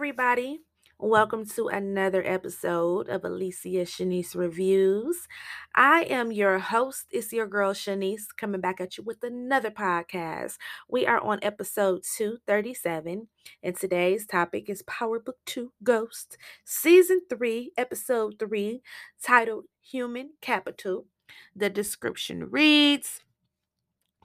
everybody. 0.00 0.60
Welcome 0.98 1.44
to 1.56 1.68
another 1.68 2.26
episode 2.26 3.10
of 3.10 3.22
Alicia 3.22 3.84
Shanise 3.84 4.34
Reviews. 4.34 5.28
I 5.74 6.04
am 6.04 6.32
your 6.32 6.58
host. 6.58 7.04
It's 7.10 7.34
your 7.34 7.46
girl 7.46 7.74
Shanise 7.74 8.22
coming 8.34 8.62
back 8.62 8.80
at 8.80 8.96
you 8.96 9.04
with 9.04 9.22
another 9.22 9.70
podcast. 9.70 10.56
We 10.88 11.06
are 11.06 11.20
on 11.20 11.38
episode 11.42 12.00
237, 12.16 13.28
and 13.62 13.76
today's 13.76 14.26
topic 14.26 14.70
is 14.70 14.82
Power 14.84 15.20
Book 15.20 15.36
2 15.44 15.70
Ghost, 15.82 16.38
Season 16.64 17.20
3, 17.28 17.72
Episode 17.76 18.36
3, 18.38 18.80
titled 19.22 19.64
Human 19.82 20.30
Capital. 20.40 21.04
The 21.54 21.68
description 21.68 22.48
reads 22.48 23.20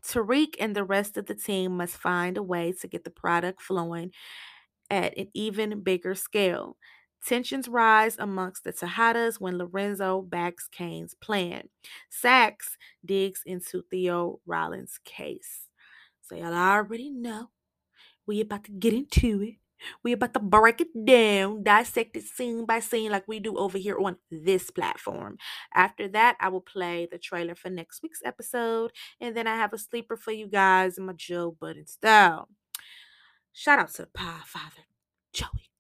Tariq 0.06 0.56
and 0.58 0.74
the 0.74 0.86
rest 0.86 1.18
of 1.18 1.26
the 1.26 1.36
team 1.36 1.76
must 1.76 1.98
find 1.98 2.38
a 2.38 2.44
way 2.44 2.72
to 2.80 2.88
get 2.88 3.04
the 3.04 3.10
product 3.10 3.62
flowing 3.62 4.12
at 4.90 5.18
an 5.18 5.28
even 5.34 5.82
bigger 5.82 6.16
scale. 6.16 6.78
Tensions 7.26 7.68
rise 7.68 8.18
amongst 8.20 8.64
the 8.64 8.72
Tejadas 8.72 9.40
when 9.42 9.58
Lorenzo 9.58 10.22
backs 10.22 10.68
Cane's 10.72 11.16
plan. 11.16 11.70
Saxe 12.10 12.78
digs 13.04 13.42
into 13.46 13.84
Theo 13.90 14.40
Rollins' 14.46 15.00
case. 15.04 15.68
So 16.22 16.36
y'all 16.36 16.54
already 16.54 17.10
know 17.10 17.50
we 18.28 18.42
about 18.42 18.64
to 18.66 18.72
get 18.72 18.94
into 18.94 19.42
it. 19.42 19.56
We 20.04 20.14
about 20.14 20.34
to 20.34 20.40
break 20.40 20.82
it 20.82 21.06
down, 21.06 21.64
dissect 21.64 22.16
it 22.16 22.24
scene 22.24 22.66
by 22.66 22.80
scene 22.80 23.12
like 23.12 23.28
we 23.28 23.40
do 23.40 23.58
over 23.58 23.78
here 23.78 24.00
on 24.00 24.18
this 24.32 24.72
platform. 24.72 25.38
After 25.74 26.08
that, 26.10 26.38
I 26.40 26.48
will 26.50 26.62
play 26.62 27.08
the 27.12 27.18
trailer 27.18 27.56
for 27.56 27.70
next 27.70 28.02
week's 28.02 28.22
episode, 28.24 28.92
and 29.20 29.36
then 29.36 29.48
I 29.48 29.56
have 29.56 29.74
a 29.74 29.78
sleeper 29.78 30.16
for 30.16 30.32
you 30.32 30.48
guys 30.48 30.98
in 30.98 31.06
my 31.06 31.14
Joe 31.14 31.56
Budden 31.60 31.88
style. 31.88 32.48
Shout 33.58 33.80
out 33.80 33.88
to 33.94 34.02
the 34.02 34.08
Pod 34.14 34.44
Father, 34.44 34.84
Joey. 35.32 35.72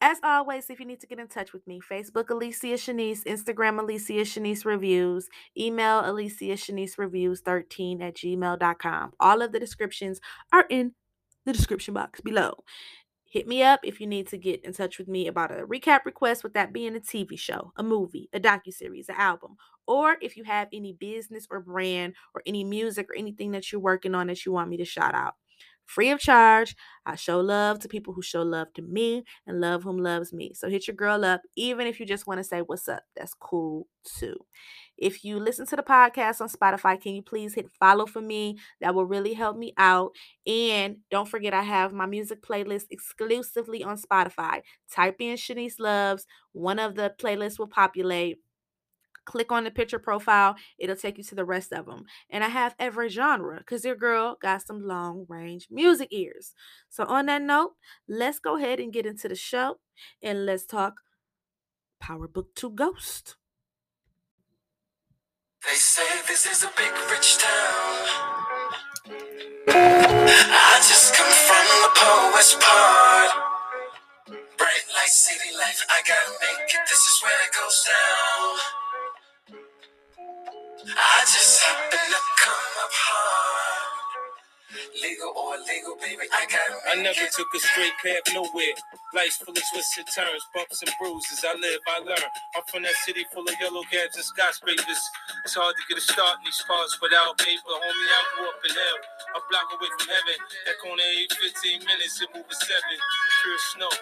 As 0.00 0.18
always, 0.24 0.68
if 0.68 0.80
you 0.80 0.86
need 0.86 1.00
to 1.02 1.06
get 1.06 1.20
in 1.20 1.28
touch 1.28 1.52
with 1.52 1.64
me, 1.68 1.80
Facebook 1.80 2.30
Alicia 2.30 2.74
Shanise, 2.74 3.22
Instagram 3.22 3.78
Alicia 3.78 4.24
Shanise 4.24 4.64
Reviews, 4.64 5.28
email 5.56 6.02
Alicia 6.04 6.56
Shanise 6.56 6.98
Reviews 6.98 7.42
13 7.42 8.02
at 8.02 8.16
gmail.com. 8.16 9.12
All 9.20 9.40
of 9.40 9.52
the 9.52 9.60
descriptions 9.60 10.20
are 10.52 10.66
in 10.68 10.94
the 11.46 11.52
description 11.52 11.94
box 11.94 12.20
below. 12.20 12.64
Hit 13.24 13.46
me 13.46 13.62
up 13.62 13.78
if 13.84 14.00
you 14.00 14.08
need 14.08 14.26
to 14.28 14.36
get 14.36 14.64
in 14.64 14.72
touch 14.72 14.98
with 14.98 15.06
me 15.06 15.28
about 15.28 15.52
a 15.52 15.64
recap 15.66 16.04
request, 16.04 16.42
with 16.42 16.54
that 16.54 16.72
being 16.72 16.96
a 16.96 17.00
TV 17.00 17.38
show, 17.38 17.72
a 17.76 17.84
movie, 17.84 18.28
a 18.32 18.40
docuseries, 18.40 19.08
an 19.08 19.14
album, 19.16 19.54
or 19.86 20.16
if 20.20 20.36
you 20.36 20.42
have 20.42 20.66
any 20.72 20.92
business 20.92 21.46
or 21.52 21.60
brand 21.60 22.14
or 22.34 22.42
any 22.46 22.64
music 22.64 23.08
or 23.10 23.16
anything 23.16 23.52
that 23.52 23.70
you're 23.70 23.80
working 23.80 24.16
on 24.16 24.26
that 24.26 24.44
you 24.44 24.50
want 24.50 24.70
me 24.70 24.76
to 24.76 24.84
shout 24.84 25.14
out 25.14 25.34
free 25.86 26.10
of 26.10 26.18
charge. 26.20 26.74
I 27.06 27.16
show 27.16 27.40
love 27.40 27.80
to 27.80 27.88
people 27.88 28.14
who 28.14 28.22
show 28.22 28.42
love 28.42 28.72
to 28.74 28.82
me 28.82 29.24
and 29.46 29.60
love 29.60 29.82
whom 29.82 29.98
loves 29.98 30.32
me. 30.32 30.52
So 30.54 30.68
hit 30.68 30.86
your 30.86 30.96
girl 30.96 31.24
up, 31.24 31.42
even 31.56 31.86
if 31.86 32.00
you 32.00 32.06
just 32.06 32.26
want 32.26 32.38
to 32.38 32.44
say 32.44 32.60
what's 32.60 32.88
up. 32.88 33.02
That's 33.16 33.34
cool 33.34 33.86
too. 34.04 34.36
If 34.96 35.24
you 35.24 35.38
listen 35.38 35.66
to 35.66 35.76
the 35.76 35.82
podcast 35.82 36.40
on 36.40 36.48
Spotify, 36.48 37.00
can 37.00 37.14
you 37.14 37.22
please 37.22 37.54
hit 37.54 37.66
follow 37.78 38.06
for 38.06 38.20
me? 38.20 38.58
That 38.80 38.94
will 38.94 39.06
really 39.06 39.34
help 39.34 39.56
me 39.56 39.74
out. 39.76 40.12
And 40.46 40.98
don't 41.10 41.28
forget, 41.28 41.52
I 41.52 41.62
have 41.62 41.92
my 41.92 42.06
music 42.06 42.42
playlist 42.42 42.84
exclusively 42.90 43.82
on 43.82 43.98
Spotify. 43.98 44.62
Type 44.90 45.16
in 45.20 45.36
Shanise 45.36 45.80
Loves, 45.80 46.26
one 46.52 46.78
of 46.78 46.94
the 46.94 47.12
playlists 47.20 47.58
will 47.58 47.66
populate 47.66 48.38
click 49.24 49.50
on 49.50 49.64
the 49.64 49.70
picture 49.70 49.98
profile 49.98 50.56
it'll 50.78 50.96
take 50.96 51.18
you 51.18 51.24
to 51.24 51.34
the 51.34 51.44
rest 51.44 51.72
of 51.72 51.86
them 51.86 52.04
and 52.30 52.44
i 52.44 52.48
have 52.48 52.74
every 52.78 53.08
genre 53.08 53.58
because 53.58 53.84
your 53.84 53.96
girl 53.96 54.36
got 54.40 54.62
some 54.62 54.86
long 54.86 55.24
range 55.28 55.68
music 55.70 56.08
ears. 56.10 56.54
So 56.88 57.04
on 57.04 57.26
that 57.26 57.42
note 57.42 57.72
let's 58.08 58.38
go 58.38 58.56
ahead 58.56 58.80
and 58.80 58.92
get 58.92 59.06
into 59.06 59.28
the 59.28 59.34
show 59.34 59.78
and 60.22 60.46
let's 60.46 60.66
talk 60.66 61.00
power 62.00 62.28
book 62.28 62.54
2 62.54 62.70
ghost. 62.70 63.36
They 65.66 65.76
say 65.76 66.02
this 66.28 66.44
is 66.46 66.62
a 66.62 66.70
big 66.76 66.92
rich 67.10 67.38
town. 67.38 68.06
I 69.68 70.76
just 70.76 71.14
come 71.14 71.32
from 71.48 71.66
the 71.82 71.90
poet's 71.96 72.54
part 72.54 73.30
bright 74.58 74.86
light 74.94 75.08
city 75.08 75.50
life 75.58 75.84
i 75.90 76.00
gotta 76.06 76.32
make 76.40 76.68
it. 76.68 76.80
This 76.86 77.00
is 77.00 77.20
where 77.22 77.40
it 77.46 77.52
goes 77.54 77.86
down 77.88 78.83
I 80.92 81.20
just 81.24 81.62
happen 81.64 81.90
to 81.92 82.20
come 82.44 82.74
up 82.84 82.92
hard. 82.92 83.92
Legal 85.00 85.32
or 85.32 85.56
illegal, 85.56 85.96
baby, 86.02 86.28
I 86.30 86.44
got. 86.50 86.68
I 86.90 87.00
never 87.00 87.26
took 87.32 87.48
a 87.54 87.60
straight 87.60 87.96
path 88.04 88.24
nowhere. 88.36 88.76
Life's 89.16 89.38
full 89.40 89.56
of 89.56 89.64
twists 89.72 89.96
and 89.98 90.08
turns, 90.12 90.44
bumps 90.54 90.82
and 90.84 90.92
bruises. 91.00 91.42
I 91.46 91.54
live, 91.56 91.80
I 91.88 91.98
learn. 92.04 92.28
I'm 92.56 92.64
from 92.68 92.84
that 92.84 92.96
city 93.06 93.24
full 93.32 93.46
of 93.48 93.56
yellow 93.60 93.82
cabs 93.88 94.16
and 94.20 94.26
skyscrapers. 94.26 95.02
It's 95.44 95.56
hard 95.56 95.74
to 95.76 95.84
get 95.88 95.98
a 95.98 96.04
start 96.04 96.42
in 96.42 96.50
these 96.50 96.62
parts 96.68 96.98
without 97.00 97.38
paper. 97.40 97.72
Homie, 97.72 98.10
I 98.12 98.22
grew 98.36 98.48
up 98.50 98.60
in 98.64 98.72
hell. 98.76 98.98
A 99.36 99.40
block 99.48 99.68
away 99.74 99.90
from 99.96 100.08
heaven. 100.12 100.38
That 100.68 100.76
corner 100.82 101.06
ain't 101.16 101.32
15 101.32 101.84
minutes, 101.88 102.20
it 102.22 102.30
move 102.34 102.46
at 102.48 102.60
7. 102.60 102.76
Pure 102.76 103.60
snow. 103.76 103.92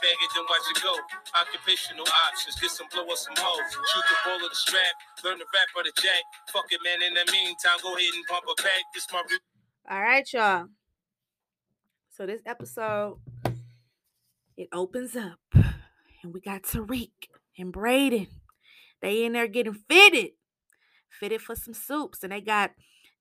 Bag 0.00 0.18
it, 0.18 0.30
then 0.34 0.44
watch 0.46 0.66
it 0.70 0.78
go. 0.82 0.94
Occupational 1.34 2.06
options. 2.28 2.54
Get 2.58 2.70
some 2.70 2.86
blow 2.90 3.06
or 3.06 3.18
some 3.18 3.34
hoes. 3.36 3.66
Shoot 3.72 4.06
the 4.06 4.16
ball 4.24 4.40
of 4.42 4.50
the 4.50 4.58
strap. 4.58 4.94
Learn 5.24 5.38
the 5.38 5.48
rap 5.50 5.68
or 5.74 5.82
the 5.82 5.94
jack. 5.98 6.22
Fuck 6.50 6.70
it, 6.70 6.80
man. 6.82 7.02
In 7.02 7.14
the 7.14 7.26
meantime, 7.32 7.78
go 7.82 7.94
ahead 7.96 8.14
and 8.14 8.24
pump 8.30 8.46
a 8.46 8.54
pack. 8.60 8.82
This 8.94 9.06
my. 9.12 9.22
Re- 9.26 9.42
all 9.90 10.02
right 10.02 10.30
y'all 10.34 10.66
so 12.10 12.26
this 12.26 12.42
episode 12.44 13.16
it 14.58 14.68
opens 14.72 15.16
up 15.16 15.38
and 16.22 16.34
we 16.34 16.40
got 16.40 16.64
Tariq 16.64 17.10
and 17.56 17.72
Brayden. 17.72 18.26
They 19.00 19.24
in 19.24 19.32
there 19.32 19.46
getting 19.46 19.74
fitted, 19.88 20.32
fitted 21.08 21.40
for 21.40 21.54
some 21.54 21.74
soups, 21.74 22.24
and 22.24 22.32
they 22.32 22.40
got 22.40 22.72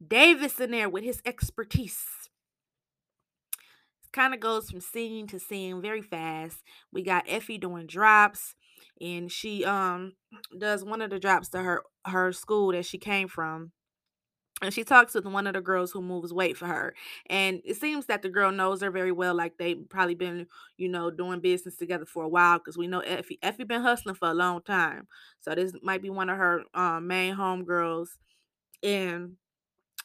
Davis 0.05 0.59
in 0.59 0.71
there 0.71 0.89
with 0.89 1.03
his 1.03 1.21
expertise. 1.25 2.03
Kind 4.17 4.33
of 4.33 4.39
goes 4.39 4.71
from 4.71 4.81
scene 4.81 5.27
to 5.27 5.37
scene 5.37 5.79
very 5.79 6.01
fast. 6.01 6.63
We 6.91 7.03
got 7.03 7.25
Effie 7.27 7.59
doing 7.59 7.85
drops, 7.85 8.55
and 8.99 9.31
she 9.31 9.63
um 9.63 10.13
does 10.57 10.83
one 10.83 11.03
of 11.03 11.11
the 11.11 11.19
drops 11.19 11.49
to 11.49 11.59
her 11.61 11.83
her 12.03 12.31
school 12.31 12.71
that 12.71 12.87
she 12.87 12.97
came 12.97 13.27
from 13.27 13.73
and 14.63 14.73
she 14.73 14.83
talks 14.83 15.13
with 15.13 15.25
one 15.27 15.45
of 15.45 15.53
the 15.53 15.61
girls 15.61 15.91
who 15.91 16.01
moves 16.01 16.33
weight 16.33 16.57
for 16.57 16.65
her 16.65 16.95
and 17.29 17.61
it 17.63 17.75
seems 17.75 18.07
that 18.07 18.23
the 18.23 18.29
girl 18.29 18.51
knows 18.51 18.81
her 18.81 18.89
very 18.89 19.11
well 19.11 19.35
like 19.35 19.55
they 19.59 19.75
probably 19.75 20.15
been 20.15 20.47
you 20.77 20.89
know 20.89 21.11
doing 21.11 21.39
business 21.39 21.75
together 21.75 22.05
for 22.05 22.23
a 22.23 22.27
while 22.27 22.57
because 22.57 22.75
we 22.75 22.87
know 22.87 23.01
effie 23.01 23.37
effie 23.43 23.65
been 23.65 23.83
hustling 23.83 24.15
for 24.15 24.29
a 24.29 24.33
long 24.33 24.63
time 24.63 25.07
so 25.41 25.53
this 25.53 25.73
might 25.83 26.01
be 26.01 26.09
one 26.09 26.31
of 26.31 26.37
her 26.37 26.63
um, 26.73 27.05
main 27.05 27.35
home 27.35 27.63
girls 27.63 28.17
and 28.81 29.33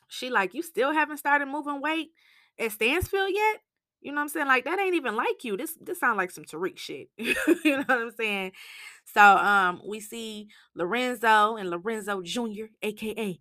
she 0.09 0.29
like 0.29 0.53
you 0.53 0.63
still 0.63 0.93
haven't 0.93 1.17
started 1.17 1.47
moving 1.47 1.81
weight 1.81 2.11
at 2.59 2.73
stansfield 2.73 3.31
yet 3.33 3.61
you 4.03 4.13
know 4.13 4.17
what 4.17 4.23
I'm 4.23 4.29
saying? 4.29 4.47
Like 4.49 4.65
that 4.65 4.79
ain't 4.81 4.95
even 4.95 5.17
like 5.17 5.45
you. 5.45 5.57
This 5.57 5.77
this 5.81 6.01
sounds 6.01 6.17
like 6.19 6.31
some 6.31 6.45
Tariq 6.45 6.79
shit. 6.79 7.09
you 7.19 7.35
know 7.65 7.85
what 7.87 7.91
I'm 7.91 8.13
saying? 8.13 8.53
So 9.15 9.21
um 9.23 9.81
we 9.87 10.01
see 10.01 10.49
Lorenzo 10.75 11.57
and 11.57 11.71
Lorenzo 11.71 12.23
Jr., 12.23 12.67
aka 12.83 13.39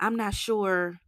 I'm 0.00 0.16
not 0.16 0.34
sure 0.34 1.00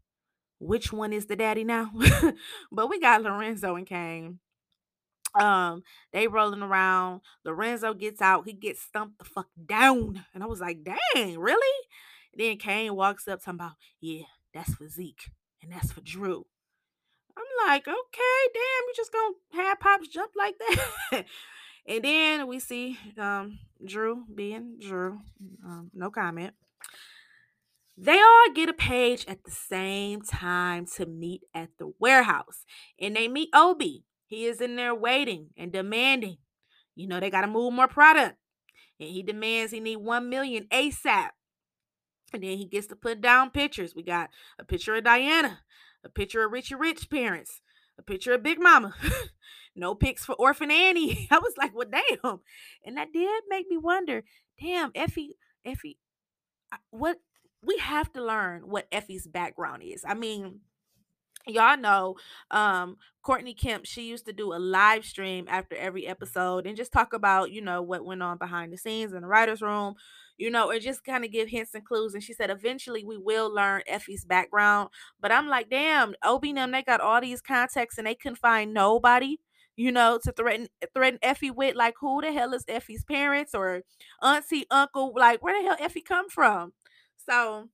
which 0.59 0.93
one 0.93 1.13
is 1.13 1.27
the 1.27 1.37
daddy 1.37 1.65
now, 1.65 1.91
but 2.73 2.89
we 2.89 3.01
got 3.01 3.23
Lorenzo 3.23 3.77
and 3.77 3.87
Cane. 3.87 4.39
Um, 5.35 5.83
they 6.13 6.29
rolling 6.29 6.63
around. 6.63 7.21
Lorenzo 7.45 7.93
gets 7.95 8.23
out. 8.23 8.47
He 8.47 8.55
gets 8.55 8.81
stumped 8.81 9.19
the 9.19 9.25
fuck 9.25 9.49
down, 9.67 10.25
and 10.33 10.43
I 10.43 10.47
was 10.47 10.61
like, 10.61 10.79
"Dang, 10.83 11.39
really?" 11.39 11.87
then 12.35 12.59
Cane 12.59 12.95
walks 12.95 13.29
up, 13.29 13.41
talking 13.41 13.61
about, 13.61 13.73
"Yeah, 14.01 14.23
that's 14.55 14.75
for 14.75 14.89
Zeke, 14.89 15.31
and 15.63 15.73
that's 15.73 15.93
for 15.93 16.01
Dru." 16.01 16.47
Like, 17.65 17.87
"Okay, 17.87 18.39
damn, 18.55 18.87
you 18.87 18.93
just 18.97 19.13
gonna 19.13 19.65
have 19.65 19.81
pops 19.81 20.09
jump 20.09 20.33
like 20.37 20.57
that?" 20.59 21.25
and 21.89 22.05
then 22.05 22.47
we 22.47 22.59
see 22.59 22.99
um 23.19 23.59
Dru 23.85 24.25
being 24.35 24.79
Dru. 24.81 25.21
Um, 25.65 25.91
no 25.95 26.11
comment. 26.11 26.55
They 27.99 28.21
all 28.21 28.53
get 28.55 28.69
a 28.69 28.75
page 28.75 29.25
at 29.27 29.45
the 29.45 29.51
same 29.51 30.21
time 30.21 30.87
to 30.97 31.07
meet 31.07 31.43
at 31.55 31.71
the 31.79 31.93
warehouse. 31.99 32.67
And 33.01 33.17
they 33.17 33.27
meet 33.27 33.49
Obi. 33.55 34.05
He 34.27 34.45
is 34.45 34.61
in 34.61 34.77
there 34.77 34.95
waiting 34.95 35.49
and 35.57 35.73
demanding. 35.73 36.37
You 36.95 37.07
know, 37.07 37.21
they 37.21 37.31
got 37.31 37.43
to 37.43 37.47
move 37.47 37.73
more 37.73 37.89
product. 37.89 38.37
And 39.01 39.09
he 39.09 39.23
demands 39.23 39.73
he 39.73 39.81
need 39.81 39.97
1 39.97 40.29
million 40.29 40.65
ASAP. 40.65 41.31
And 42.35 42.43
then 42.43 42.59
he 42.59 42.67
gets 42.67 42.87
to 42.89 42.97
put 42.97 43.21
down 43.21 43.51
pictures. 43.51 43.95
We 43.95 44.03
got 44.03 44.31
a 44.59 44.65
picture 44.65 44.97
of 44.97 45.05
Diana, 45.05 45.61
a 46.07 46.09
picture 46.09 46.45
of 46.45 46.53
Richie 46.53 46.75
Rich 46.75 47.11
parents, 47.11 47.61
a 47.99 48.03
picture 48.03 48.33
of 48.33 48.43
Big 48.43 48.59
Mama. 48.61 48.95
no 49.77 49.95
pics 49.95 50.25
for 50.25 50.35
Orphan 50.37 50.71
Annie. 50.71 51.29
I 51.31 51.39
was 51.39 51.55
like, 51.59 51.75
well, 51.75 51.89
damn. 51.91 52.41
And 52.85 52.97
that 52.97 53.13
did 53.13 53.43
make 53.49 53.69
me 53.69 53.77
wonder, 53.77 54.25
damn, 54.61 54.93
Effie, 54.95 55.37
Effie, 55.65 55.99
what 56.91 57.19
we 57.63 57.79
have 57.79 58.13
to 58.13 58.25
learn 58.25 58.63
what 58.63 58.87
Effie's 58.93 59.27
background 59.27 59.83
is. 59.83 60.05
I 60.07 60.15
mean, 60.15 60.61
y'all 61.47 61.77
know 61.77 62.17
um 62.51 62.97
Courtney 63.23 63.55
Kemp, 63.55 63.87
she 63.87 64.03
used 64.03 64.27
to 64.27 64.33
do 64.33 64.55
a 64.55 64.59
live 64.59 65.05
stream 65.05 65.47
after 65.49 65.75
every 65.77 66.07
episode 66.07 66.67
and 66.67 66.77
just 66.77 66.93
talk 66.93 67.13
about, 67.13 67.51
you 67.51 67.61
know, 67.61 67.83
what 67.83 68.05
went 68.05 68.23
on 68.23 68.39
behind 68.39 68.73
the 68.73 68.79
scenes 68.79 69.13
in 69.13 69.23
the 69.23 69.27
writer's 69.27 69.63
room, 69.63 69.95
you 70.39 70.51
know, 70.51 70.69
or 70.71 70.79
just 70.79 71.05
kind 71.05 71.25
of 71.25 71.33
give 71.33 71.49
hints 71.49 71.75
and 71.75 71.85
clues. 71.85 72.15
And 72.15 72.23
she 72.23 72.33
said, 72.33 72.51
eventually 72.51 73.05
we 73.05 73.17
will 73.17 73.53
learn 73.53 73.83
Effie's 73.87 74.25
background. 74.25 74.91
But 75.21 75.33
I'm 75.33 75.49
like, 75.49 75.71
damn, 75.71 76.15
Obi 76.23 76.51
and 76.51 76.59
them, 76.59 76.71
they 76.73 76.83
got 76.83 77.01
all 77.01 77.21
these 77.21 77.41
contacts 77.41 77.99
and 77.99 78.07
they 78.07 78.15
couldn't 78.15 78.39
find 78.39 78.75
nobody, 78.75 79.39
you 79.77 79.93
know, 79.93 80.19
to 80.23 80.33
threaten 80.33 80.69
threaten 80.95 81.19
Effie 81.23 81.51
with. 81.51 81.75
Like, 81.77 81.95
who 82.01 82.21
the 82.21 82.33
hell 82.33 82.55
is 82.55 82.65
Effie's 82.69 83.05
parents 83.05 83.55
or 83.55 83.83
auntie, 84.23 84.67
uncle? 84.71 85.13
Like, 85.17 85.43
where 85.43 85.61
the 85.61 85.69
hell 85.69 85.79
Effie 85.81 86.03
come 86.03 86.29
from? 86.29 86.73
So 87.29 87.69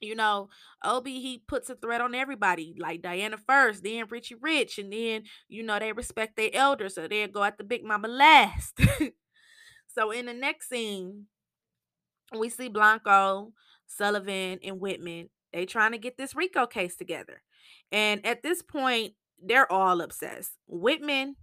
you 0.00 0.14
know, 0.14 0.48
Obi 0.84 1.20
he 1.20 1.42
puts 1.46 1.70
a 1.70 1.74
threat 1.74 2.00
on 2.00 2.14
everybody, 2.14 2.74
like 2.78 3.02
Diana 3.02 3.36
first, 3.38 3.82
then 3.82 4.04
Richie 4.10 4.34
Rich, 4.34 4.78
and 4.78 4.92
then 4.92 5.24
you 5.48 5.62
know 5.62 5.78
they 5.78 5.92
respect 5.92 6.36
their 6.36 6.50
elders, 6.52 6.94
so 6.94 7.08
they'll 7.08 7.28
go 7.28 7.44
at 7.44 7.58
the 7.58 7.64
Big 7.64 7.84
Mama 7.84 8.08
last. 8.08 8.78
so 9.88 10.10
in 10.10 10.26
the 10.26 10.34
next 10.34 10.68
scene, 10.68 11.26
we 12.36 12.48
see 12.48 12.68
Blanco, 12.68 13.52
Sullivan, 13.86 14.58
and 14.62 14.80
Whitman. 14.80 15.30
They 15.52 15.66
trying 15.66 15.92
to 15.92 15.98
get 15.98 16.16
this 16.16 16.34
Rico 16.34 16.66
case 16.66 16.96
together, 16.96 17.42
and 17.92 18.24
at 18.26 18.42
this 18.42 18.62
point, 18.62 19.14
they're 19.42 19.70
all 19.70 20.00
obsessed. 20.00 20.52
Whitman, 20.66 21.36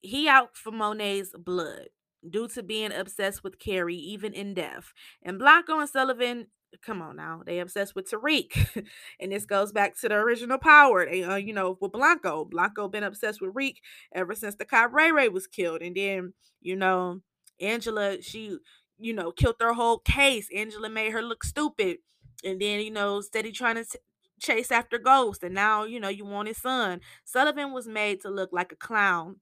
he 0.00 0.28
out 0.28 0.56
for 0.56 0.72
Monet's 0.72 1.32
blood 1.36 1.88
due 2.28 2.48
to 2.48 2.62
being 2.62 2.92
obsessed 2.92 3.42
with 3.42 3.58
Carrie, 3.58 3.96
even 3.96 4.32
in 4.32 4.54
death. 4.54 4.92
And 5.22 5.38
Blanco 5.38 5.78
and 5.78 5.88
Sullivan, 5.88 6.48
come 6.82 7.02
on 7.02 7.16
now, 7.16 7.42
they 7.44 7.58
obsessed 7.58 7.94
with 7.94 8.10
Tariq. 8.10 8.84
and 9.20 9.32
this 9.32 9.46
goes 9.46 9.72
back 9.72 9.98
to 10.00 10.08
the 10.08 10.16
original 10.16 10.58
power. 10.58 11.06
They, 11.06 11.24
uh, 11.24 11.36
you 11.36 11.52
know, 11.52 11.76
with 11.80 11.92
Blanco. 11.92 12.44
Blanco 12.44 12.88
been 12.88 13.04
obsessed 13.04 13.40
with 13.40 13.52
Reek 13.54 13.80
ever 14.14 14.34
since 14.34 14.54
the 14.54 14.64
cop 14.64 14.92
Ray 14.92 15.12
Ray 15.12 15.28
was 15.28 15.46
killed. 15.46 15.82
And 15.82 15.96
then, 15.96 16.34
you 16.60 16.76
know, 16.76 17.20
Angela, 17.60 18.22
she, 18.22 18.56
you 19.00 19.12
know, 19.14 19.32
killed 19.32 19.56
their 19.58 19.72
whole 19.72 19.98
case. 19.98 20.48
Angela 20.54 20.88
made 20.88 21.12
her 21.12 21.22
look 21.22 21.44
stupid. 21.44 21.98
And 22.44 22.60
then, 22.60 22.80
you 22.80 22.90
know, 22.90 23.20
steady 23.20 23.52
trying 23.52 23.76
to 23.76 23.84
t- 23.84 23.98
chase 24.40 24.70
after 24.70 24.98
Ghost. 24.98 25.42
And 25.42 25.54
now, 25.54 25.84
you 25.84 26.00
know, 26.00 26.08
you 26.08 26.24
want 26.24 26.48
his 26.48 26.58
son. 26.58 27.00
Sullivan 27.24 27.72
was 27.72 27.86
made 27.86 28.20
to 28.22 28.30
look 28.30 28.50
like 28.52 28.72
a 28.72 28.76
clown 28.76 29.36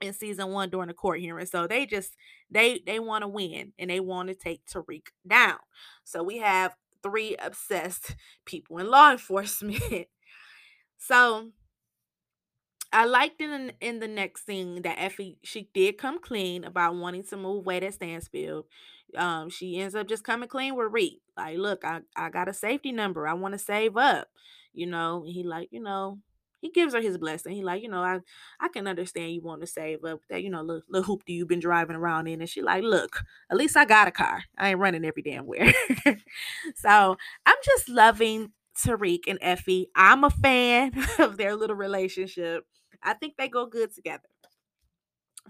in 0.00 0.12
season 0.12 0.48
one 0.48 0.70
during 0.70 0.88
the 0.88 0.94
court 0.94 1.20
hearing. 1.20 1.46
So 1.46 1.66
they 1.66 1.86
just 1.86 2.16
they 2.50 2.80
they 2.86 2.98
want 2.98 3.22
to 3.22 3.28
win 3.28 3.72
and 3.78 3.90
they 3.90 4.00
want 4.00 4.28
to 4.28 4.34
take 4.34 4.66
Tariq 4.66 5.06
down. 5.26 5.58
So 6.04 6.22
we 6.22 6.38
have 6.38 6.74
three 7.02 7.36
obsessed 7.36 8.16
people 8.44 8.78
in 8.78 8.90
law 8.90 9.10
enforcement. 9.12 10.06
so 10.98 11.50
I 12.96 13.04
liked 13.04 13.42
in 13.42 13.72
in 13.82 13.98
the 13.98 14.08
next 14.08 14.46
scene 14.46 14.80
that 14.80 14.96
Effie 14.98 15.38
she 15.42 15.68
did 15.74 15.98
come 15.98 16.18
clean 16.18 16.64
about 16.64 16.96
wanting 16.96 17.24
to 17.24 17.36
move 17.36 17.58
away 17.58 17.76
at 17.82 17.92
Stansfield. 17.92 18.64
Um, 19.14 19.50
she 19.50 19.78
ends 19.78 19.94
up 19.94 20.08
just 20.08 20.24
coming 20.24 20.48
clean 20.48 20.74
with 20.74 20.92
Reek. 20.92 21.20
Like, 21.36 21.58
look, 21.58 21.84
I, 21.84 22.00
I 22.16 22.30
got 22.30 22.48
a 22.48 22.54
safety 22.54 22.92
number. 22.92 23.28
I 23.28 23.34
want 23.34 23.52
to 23.52 23.58
save 23.58 23.98
up. 23.98 24.28
You 24.72 24.86
know, 24.86 25.24
he 25.26 25.42
like, 25.42 25.68
you 25.72 25.82
know, 25.82 26.20
he 26.62 26.70
gives 26.70 26.94
her 26.94 27.02
his 27.02 27.18
blessing. 27.18 27.52
He 27.54 27.62
like, 27.62 27.82
you 27.82 27.90
know, 27.90 28.02
I 28.02 28.20
I 28.60 28.68
can 28.68 28.86
understand 28.86 29.32
you 29.32 29.42
want 29.42 29.60
to 29.60 29.66
save 29.66 30.02
up 30.02 30.20
that, 30.30 30.42
you 30.42 30.48
know, 30.48 30.62
little, 30.62 30.82
little 30.88 31.16
hoopty 31.16 31.34
you've 31.34 31.48
been 31.48 31.60
driving 31.60 31.96
around 31.96 32.28
in. 32.28 32.40
And 32.40 32.48
she 32.48 32.62
like, 32.62 32.82
look, 32.82 33.24
at 33.50 33.58
least 33.58 33.76
I 33.76 33.84
got 33.84 34.08
a 34.08 34.10
car. 34.10 34.44
I 34.56 34.70
ain't 34.70 34.78
running 34.80 35.04
every 35.04 35.22
damn 35.22 35.44
where. 35.44 35.70
so 36.74 37.16
I'm 37.44 37.56
just 37.62 37.90
loving 37.90 38.52
Tariq 38.76 39.20
and 39.28 39.38
Effie. 39.42 39.88
I'm 39.94 40.24
a 40.24 40.30
fan 40.30 40.92
of 41.18 41.36
their 41.36 41.54
little 41.56 41.76
relationship. 41.76 42.64
I 43.02 43.14
think 43.14 43.34
they 43.36 43.48
go 43.48 43.66
good 43.66 43.94
together. 43.94 44.28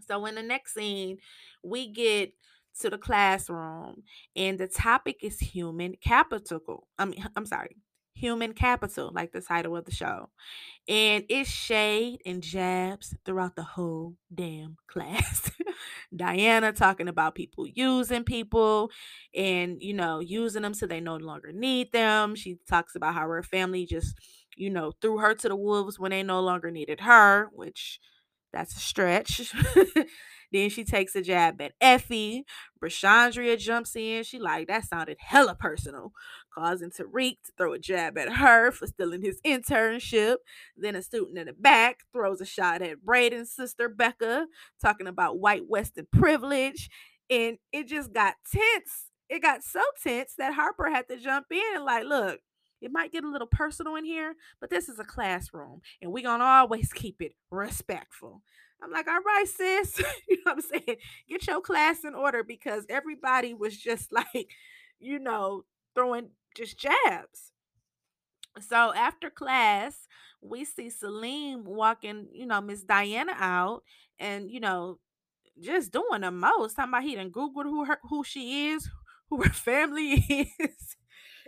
So 0.06 0.24
in 0.26 0.34
the 0.34 0.42
next 0.42 0.74
scene, 0.74 1.18
we 1.62 1.88
get 1.92 2.32
to 2.80 2.90
the 2.90 2.98
classroom 2.98 4.02
and 4.34 4.58
the 4.58 4.68
topic 4.68 5.18
is 5.22 5.40
human 5.40 5.94
capital. 6.02 6.86
I 6.98 7.06
mean, 7.06 7.24
I'm 7.34 7.46
sorry, 7.46 7.76
human 8.14 8.52
capital, 8.52 9.10
like 9.14 9.32
the 9.32 9.40
title 9.40 9.76
of 9.76 9.86
the 9.86 9.90
show. 9.92 10.28
And 10.88 11.24
it's 11.28 11.50
shade 11.50 12.20
and 12.26 12.42
jabs 12.42 13.14
throughout 13.24 13.56
the 13.56 13.62
whole 13.64 14.16
damn 14.34 14.76
class. 14.88 15.50
Diana 16.16 16.72
talking 16.72 17.08
about 17.08 17.34
people 17.34 17.66
using 17.66 18.24
people 18.24 18.90
and, 19.34 19.82
you 19.82 19.94
know, 19.94 20.20
using 20.20 20.62
them 20.62 20.74
so 20.74 20.86
they 20.86 21.00
no 21.00 21.16
longer 21.16 21.52
need 21.52 21.92
them. 21.92 22.34
She 22.34 22.58
talks 22.68 22.96
about 22.96 23.14
how 23.14 23.28
her 23.28 23.42
family 23.42 23.86
just, 23.86 24.16
you 24.56 24.70
know, 24.70 24.92
threw 25.00 25.18
her 25.18 25.34
to 25.34 25.48
the 25.48 25.56
wolves 25.56 25.98
when 25.98 26.10
they 26.10 26.22
no 26.22 26.40
longer 26.40 26.70
needed 26.70 27.00
her, 27.00 27.48
which 27.52 28.00
that's 28.52 28.74
a 28.74 28.80
stretch. 28.80 29.52
then 30.52 30.70
she 30.70 30.84
takes 30.84 31.14
a 31.14 31.22
jab 31.22 31.60
at 31.60 31.72
Effie. 31.80 32.44
Brushaundria 32.82 33.58
jumps 33.58 33.94
in. 33.94 34.24
She 34.24 34.38
like, 34.38 34.68
that 34.68 34.86
sounded 34.86 35.18
hella 35.20 35.54
personal, 35.54 36.12
causing 36.54 36.90
Tariq 36.90 37.36
to 37.44 37.52
throw 37.58 37.74
a 37.74 37.78
jab 37.78 38.16
at 38.16 38.34
her 38.34 38.70
for 38.70 38.86
stealing 38.86 39.22
his 39.22 39.40
internship. 39.44 40.36
Then 40.76 40.96
a 40.96 41.02
student 41.02 41.38
in 41.38 41.46
the 41.46 41.52
back 41.52 42.00
throws 42.12 42.40
a 42.40 42.46
shot 42.46 42.80
at 42.80 43.04
Brayden's 43.06 43.52
sister 43.52 43.88
Becca, 43.88 44.46
talking 44.80 45.06
about 45.06 45.38
white 45.38 45.68
Western 45.68 46.06
privilege. 46.10 46.88
And 47.28 47.58
it 47.72 47.88
just 47.88 48.12
got 48.12 48.36
tense. 48.50 49.10
It 49.28 49.42
got 49.42 49.64
so 49.64 49.82
tense 50.02 50.34
that 50.38 50.54
Harper 50.54 50.88
had 50.88 51.08
to 51.08 51.18
jump 51.18 51.46
in 51.50 51.60
and 51.74 51.84
like, 51.84 52.04
look, 52.04 52.38
it 52.80 52.92
might 52.92 53.12
get 53.12 53.24
a 53.24 53.30
little 53.30 53.46
personal 53.46 53.96
in 53.96 54.04
here, 54.04 54.34
but 54.60 54.70
this 54.70 54.88
is 54.88 54.98
a 54.98 55.04
classroom 55.04 55.80
and 56.00 56.12
we're 56.12 56.24
going 56.24 56.40
to 56.40 56.46
always 56.46 56.92
keep 56.94 57.20
it 57.20 57.34
respectful. 57.50 58.42
I'm 58.82 58.90
like, 58.92 59.08
all 59.08 59.20
right, 59.20 59.46
sis, 59.48 59.98
you 60.28 60.36
know 60.44 60.52
what 60.52 60.56
I'm 60.56 60.60
saying? 60.60 60.98
Get 61.28 61.46
your 61.46 61.60
class 61.60 62.04
in 62.04 62.14
order 62.14 62.44
because 62.44 62.84
everybody 62.88 63.54
was 63.54 63.76
just 63.76 64.12
like, 64.12 64.50
you 64.98 65.18
know, 65.18 65.64
throwing 65.94 66.30
just 66.54 66.78
jabs. 66.78 67.52
So 68.60 68.94
after 68.94 69.28
class, 69.28 70.08
we 70.40 70.64
see 70.64 70.88
Salim 70.90 71.64
walking, 71.64 72.28
you 72.32 72.46
know, 72.46 72.60
Miss 72.60 72.82
Diana 72.82 73.34
out 73.36 73.82
and, 74.18 74.50
you 74.50 74.60
know, 74.60 74.98
just 75.60 75.92
doing 75.92 76.22
the 76.22 76.30
most. 76.30 76.74
Talking 76.74 76.90
about 76.90 77.02
he 77.02 77.14
done 77.14 77.30
Googled 77.30 77.64
who 77.64 77.84
her 77.84 77.98
who 78.08 78.24
she 78.24 78.68
is, 78.70 78.88
who 79.28 79.42
her 79.42 79.50
family 79.52 80.12
is. 80.58 80.96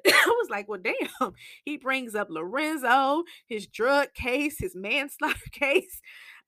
I 0.07 0.35
was 0.39 0.49
like, 0.51 0.69
well, 0.69 0.81
damn. 0.83 1.33
He 1.65 1.77
brings 1.77 2.15
up 2.15 2.29
Lorenzo, 2.31 3.25
his 3.47 3.67
drug 3.67 4.15
case, 4.15 4.59
his 4.59 4.75
manslaughter 4.75 5.39
case. 5.53 6.01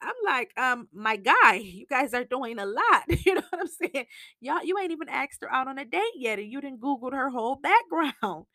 I'm 0.02 0.14
like, 0.24 0.52
um, 0.58 0.88
my 0.94 1.16
guy, 1.16 1.54
you 1.56 1.86
guys 1.86 2.14
are 2.14 2.24
doing 2.24 2.58
a 2.58 2.66
lot. 2.66 3.04
You 3.26 3.34
know 3.34 3.42
what 3.50 3.60
I'm 3.60 3.66
saying? 3.92 4.06
Y'all, 4.40 4.64
you 4.64 4.78
ain't 4.78 4.92
even 4.92 5.08
asked 5.08 5.42
her 5.42 5.52
out 5.52 5.68
on 5.68 5.78
a 5.78 5.84
date 5.84 6.14
yet, 6.16 6.38
and 6.38 6.50
you 6.50 6.60
didn't 6.60 6.80
Googled 6.80 7.12
her 7.12 7.30
whole 7.30 7.56
background. 7.56 8.46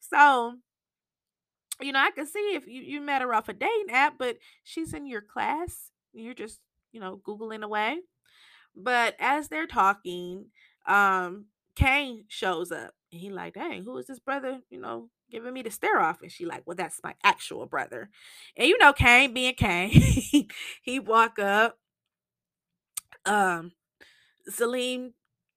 So, 0.00 0.54
you 1.80 1.92
know, 1.92 1.98
I 1.98 2.10
can 2.12 2.26
see 2.26 2.54
if 2.54 2.66
you, 2.66 2.82
you 2.82 3.00
met 3.00 3.22
her 3.22 3.34
off 3.34 3.48
a 3.48 3.52
dating 3.52 3.90
app, 3.90 4.14
but 4.18 4.36
she's 4.62 4.94
in 4.94 5.06
your 5.06 5.22
class. 5.22 5.90
You're 6.12 6.34
just, 6.34 6.60
you 6.92 7.00
know, 7.00 7.20
Googling 7.26 7.62
away. 7.62 7.98
But 8.76 9.16
as 9.18 9.48
they're 9.48 9.66
talking, 9.66 10.46
um, 10.86 11.46
Cane 11.76 12.24
shows 12.28 12.70
up 12.70 12.92
and 13.14 13.20
he 13.22 13.30
like, 13.30 13.54
dang, 13.54 13.84
who 13.84 13.96
is 13.98 14.06
this 14.08 14.18
brother? 14.18 14.60
You 14.70 14.80
know, 14.80 15.08
giving 15.30 15.54
me 15.54 15.62
the 15.62 15.70
stare 15.70 16.00
off. 16.00 16.20
And 16.20 16.32
she 16.32 16.44
like, 16.44 16.64
well, 16.66 16.74
that's 16.74 17.00
my 17.04 17.14
actual 17.22 17.64
brother. 17.64 18.10
And 18.56 18.68
you 18.68 18.76
know, 18.78 18.92
Cane 18.92 19.32
being 19.32 19.54
Cane, 19.54 19.90
he 20.82 20.98
walk 20.98 21.38
up. 21.38 21.78
Um, 23.24 23.72
Salim 24.48 25.14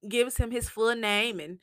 gives 0.08 0.38
him 0.38 0.52
his 0.52 0.70
full 0.70 0.96
name, 0.96 1.40
and 1.40 1.60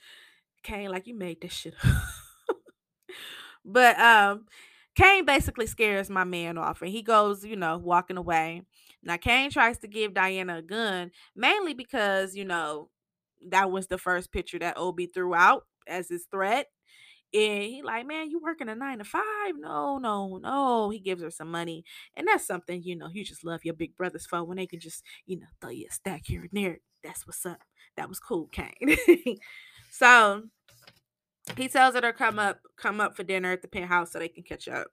Cane 0.63 0.91
like, 0.91 1.07
you 1.07 1.15
made 1.15 1.41
this 1.41 1.53
shit 1.53 1.75
but 3.65 3.99
um, 3.99 4.47
Cane 4.95 5.25
basically 5.25 5.67
scares 5.67 6.11
my 6.11 6.25
man 6.25 6.59
off, 6.59 6.83
and 6.83 6.91
he 6.91 7.03
goes, 7.03 7.45
you 7.45 7.57
know, 7.57 7.79
walking 7.79 8.17
away. 8.17 8.63
Now 9.03 9.17
Cane 9.17 9.51
tries 9.51 9.79
to 9.79 9.89
give 9.89 10.15
Diana 10.15 10.59
a 10.59 10.63
gun, 10.63 11.11
mainly 11.35 11.75
because 11.75 12.35
you 12.35 12.45
know 12.45 12.91
that 13.49 13.71
was 13.71 13.87
the 13.89 13.99
first 13.99 14.33
picture 14.33 14.59
that 14.59 14.79
Obi 14.79 15.07
threw 15.07 15.35
out 15.35 15.67
as 15.87 16.09
his 16.09 16.27
threat. 16.31 16.69
And 17.33 17.63
he 17.65 17.83
like, 17.83 18.07
man, 18.07 18.31
you 18.31 18.41
working 18.41 18.69
a 18.69 18.77
nine 18.77 18.99
to 18.99 19.05
five? 19.05 19.23
No, 19.59 19.99
no, 19.99 20.39
no. 20.39 20.91
He 20.91 21.01
gives 21.01 21.23
her 21.23 21.31
some 21.31 21.51
money. 21.51 21.85
And 22.17 22.29
that's 22.29 22.47
something, 22.47 22.83
you 22.83 22.95
know, 22.95 23.09
you 23.13 23.25
just 23.25 23.45
love 23.45 23.65
your 23.65 23.75
big 23.75 23.97
brothers 23.97 24.25
for 24.25 24.45
when 24.45 24.57
they 24.57 24.67
can 24.67 24.79
just, 24.79 25.03
you 25.27 25.41
know, 25.41 25.47
throw 25.61 25.71
you 25.71 25.87
a 25.91 25.93
stack 25.93 26.23
here 26.25 26.43
and 26.43 26.51
there. 26.53 26.79
That's 27.03 27.27
what's 27.27 27.45
up. 27.45 27.59
That 27.97 28.09
was 28.09 28.21
cool, 28.21 28.49
Cane. 28.53 28.97
so 29.91 30.45
he 31.57 31.69
tells 31.69 31.95
her 31.95 32.01
to 32.03 32.13
come 32.13 32.39
up, 32.39 32.61
come 32.77 33.01
up 33.01 33.17
for 33.17 33.25
dinner 33.25 33.53
at 33.53 33.63
the 33.63 33.69
penthouse 33.69 34.13
so 34.13 34.21
they 34.21 34.29
can 34.29 34.45
catch 34.45 34.69
up. 34.69 34.89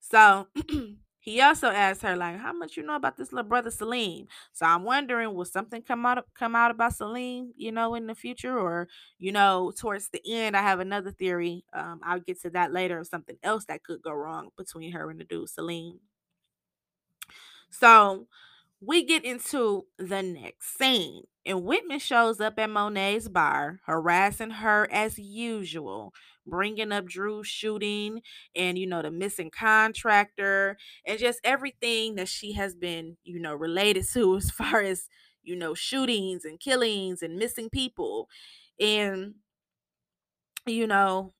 So 0.00 0.46
He 1.26 1.40
also 1.42 1.68
asked 1.68 2.02
her, 2.02 2.16
like, 2.16 2.38
how 2.38 2.52
much 2.54 2.76
you 2.76 2.84
know 2.84 2.94
about 2.96 3.16
this 3.18 3.32
little 3.32 3.48
brother 3.48 3.70
Salim? 3.70 4.28
So 4.52 4.64
I'm 4.64 4.84
wondering, 4.84 5.34
will 5.34 5.44
something 5.44 5.82
come 5.82 6.06
out 6.06 6.24
come 6.34 6.54
out 6.56 6.70
about 6.70 6.94
Salim, 6.94 7.52
you 7.56 7.72
know, 7.72 7.94
in 7.96 8.06
the 8.06 8.14
future? 8.14 8.56
Or, 8.58 8.88
you 9.18 9.32
know, 9.32 9.72
towards 9.76 10.08
the 10.08 10.22
end, 10.26 10.56
I 10.56 10.62
have 10.62 10.80
another 10.80 11.10
theory. 11.10 11.64
Um, 11.74 12.00
I'll 12.04 12.20
get 12.20 12.40
to 12.42 12.50
that 12.50 12.72
later 12.72 12.98
of 13.00 13.08
something 13.08 13.36
else 13.42 13.64
that 13.66 13.82
could 13.84 14.02
go 14.02 14.12
wrong 14.12 14.50
between 14.56 14.92
her 14.92 15.10
and 15.10 15.20
the 15.20 15.24
dude 15.24 15.48
Salim. 15.50 16.00
So 17.70 18.26
we 18.80 19.04
get 19.04 19.24
into 19.24 19.86
the 19.98 20.22
next 20.22 20.78
scene. 20.78 21.24
And 21.46 21.64
Whitman 21.64 22.00
shows 22.00 22.40
up 22.40 22.58
at 22.58 22.70
Monet's 22.70 23.28
bar, 23.28 23.80
harassing 23.86 24.50
her 24.50 24.88
as 24.92 25.18
usual, 25.18 26.12
bringing 26.46 26.92
up 26.92 27.06
Dru's 27.06 27.46
shooting 27.46 28.22
and, 28.56 28.76
you 28.78 28.86
know, 28.86 29.02
the 29.02 29.12
missing 29.12 29.50
contractor 29.50 30.76
and 31.06 31.18
just 31.20 31.40
everything 31.44 32.16
that 32.16 32.28
she 32.28 32.54
has 32.54 32.74
been, 32.74 33.16
you 33.24 33.38
know, 33.38 33.54
related 33.54 34.06
to 34.14 34.36
as 34.38 34.50
far 34.50 34.82
as, 34.82 35.08
you 35.44 35.56
know, 35.56 35.74
shootings 35.74 36.44
and 36.44 36.60
killings 36.60 37.22
and 37.22 37.36
missing 37.38 37.70
people. 37.70 38.28
And, 38.80 39.36
you 40.66 40.86
know, 40.86 41.32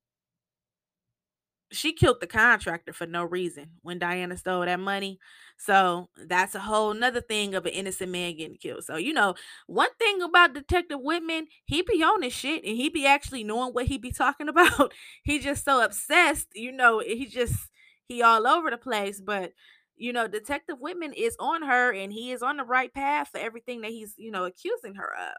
she 1.72 1.92
killed 1.92 2.20
the 2.20 2.26
contractor 2.26 2.92
for 2.92 3.06
no 3.06 3.24
reason 3.24 3.70
when 3.82 3.98
Diana 3.98 4.36
stole 4.36 4.64
that 4.64 4.80
money. 4.80 5.18
So 5.58 6.08
that's 6.16 6.54
a 6.54 6.60
whole 6.60 6.94
nother 6.94 7.20
thing 7.20 7.54
of 7.54 7.66
an 7.66 7.72
innocent 7.72 8.10
man 8.10 8.36
getting 8.36 8.56
killed. 8.56 8.84
So, 8.84 8.96
you 8.96 9.12
know, 9.12 9.34
one 9.66 9.92
thing 9.98 10.22
about 10.22 10.54
Detective 10.54 11.00
Whitman, 11.00 11.48
he 11.64 11.82
be 11.82 12.02
on 12.02 12.22
his 12.22 12.32
shit 12.32 12.64
and 12.64 12.76
he 12.76 12.88
be 12.88 13.06
actually 13.06 13.42
knowing 13.42 13.72
what 13.72 13.86
he 13.86 13.98
be 13.98 14.12
talking 14.12 14.48
about. 14.50 14.92
he 15.24 15.38
just 15.38 15.64
so 15.64 15.82
obsessed, 15.82 16.48
you 16.54 16.72
know, 16.72 17.00
he 17.00 17.26
just 17.26 17.70
he 18.06 18.22
all 18.22 18.46
over 18.46 18.70
the 18.70 18.76
place. 18.76 19.20
But 19.20 19.52
you 19.96 20.12
know, 20.12 20.28
Detective 20.28 20.76
Whitman 20.78 21.14
is 21.14 21.36
on 21.40 21.62
her 21.62 21.92
and 21.92 22.12
he 22.12 22.30
is 22.30 22.42
on 22.42 22.58
the 22.58 22.64
right 22.64 22.92
path 22.92 23.28
for 23.28 23.38
everything 23.38 23.80
that 23.80 23.90
he's, 23.90 24.14
you 24.18 24.30
know, 24.30 24.44
accusing 24.44 24.94
her 24.96 25.10
of. 25.14 25.36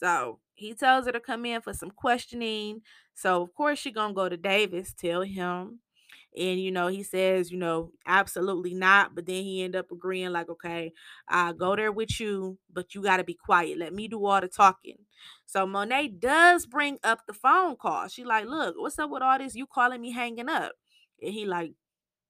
So 0.00 0.38
he 0.54 0.74
tells 0.74 1.06
her 1.06 1.12
to 1.12 1.20
come 1.20 1.44
in 1.44 1.60
for 1.60 1.74
some 1.74 1.90
questioning. 1.90 2.80
So 3.14 3.42
of 3.42 3.54
course 3.54 3.78
she 3.78 3.90
gonna 3.90 4.14
go 4.14 4.28
to 4.28 4.36
Davis, 4.36 4.94
tell 4.94 5.22
him. 5.22 5.80
And 6.36 6.60
you 6.60 6.70
know, 6.70 6.86
he 6.86 7.02
says, 7.02 7.50
you 7.50 7.58
know, 7.58 7.92
absolutely 8.06 8.72
not. 8.72 9.14
But 9.14 9.26
then 9.26 9.42
he 9.42 9.62
end 9.62 9.74
up 9.76 9.90
agreeing, 9.90 10.30
like, 10.30 10.48
okay, 10.48 10.92
I'll 11.28 11.52
go 11.52 11.74
there 11.76 11.92
with 11.92 12.20
you, 12.20 12.58
but 12.72 12.94
you 12.94 13.02
gotta 13.02 13.24
be 13.24 13.34
quiet. 13.34 13.78
Let 13.78 13.92
me 13.92 14.08
do 14.08 14.24
all 14.24 14.40
the 14.40 14.48
talking. 14.48 14.98
So 15.44 15.66
Monet 15.66 16.08
does 16.20 16.66
bring 16.66 16.98
up 17.04 17.26
the 17.26 17.34
phone 17.34 17.76
call. 17.76 18.08
She 18.08 18.24
like, 18.24 18.46
look, 18.46 18.76
what's 18.78 18.98
up 18.98 19.10
with 19.10 19.22
all 19.22 19.38
this? 19.38 19.54
You 19.54 19.66
calling 19.66 20.00
me 20.00 20.12
hanging 20.12 20.48
up. 20.48 20.72
And 21.20 21.34
he 21.34 21.44
like, 21.44 21.72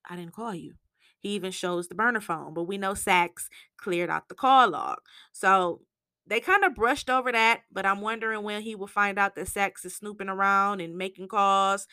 I 0.09 0.15
didn't 0.15 0.33
call 0.33 0.55
you. 0.55 0.73
He 1.19 1.29
even 1.29 1.51
shows 1.51 1.87
the 1.87 1.95
burner 1.95 2.19
phone, 2.19 2.55
but 2.55 2.63
we 2.63 2.79
know 2.79 2.95
Saxe 2.95 3.47
cleared 3.77 4.09
out 4.09 4.27
the 4.27 4.35
call 4.35 4.71
log. 4.71 4.97
So 5.31 5.81
they 6.27 6.39
kind 6.39 6.63
of 6.63 6.75
brushed 6.75 7.09
over 7.09 7.31
that, 7.31 7.61
but 7.71 7.85
I'm 7.85 8.01
wondering 8.01 8.43
when 8.43 8.61
he 8.61 8.75
will 8.75 8.87
find 8.87 9.17
out 9.17 9.35
that 9.35 9.47
Saxe 9.47 9.85
is 9.85 9.95
snooping 9.95 10.29
around 10.29 10.79
and 10.81 10.97
making 10.97 11.27
calls. 11.27 11.87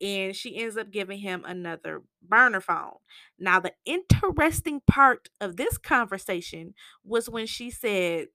And 0.00 0.34
she 0.34 0.56
ends 0.56 0.76
up 0.76 0.90
giving 0.90 1.20
him 1.20 1.44
another 1.46 2.02
burner 2.20 2.60
phone. 2.60 2.94
Now, 3.38 3.60
the 3.60 3.72
interesting 3.84 4.80
part 4.84 5.28
of 5.40 5.56
this 5.56 5.78
conversation 5.78 6.74
was 7.04 7.30
when 7.30 7.46
she 7.46 7.70
said 7.70 8.26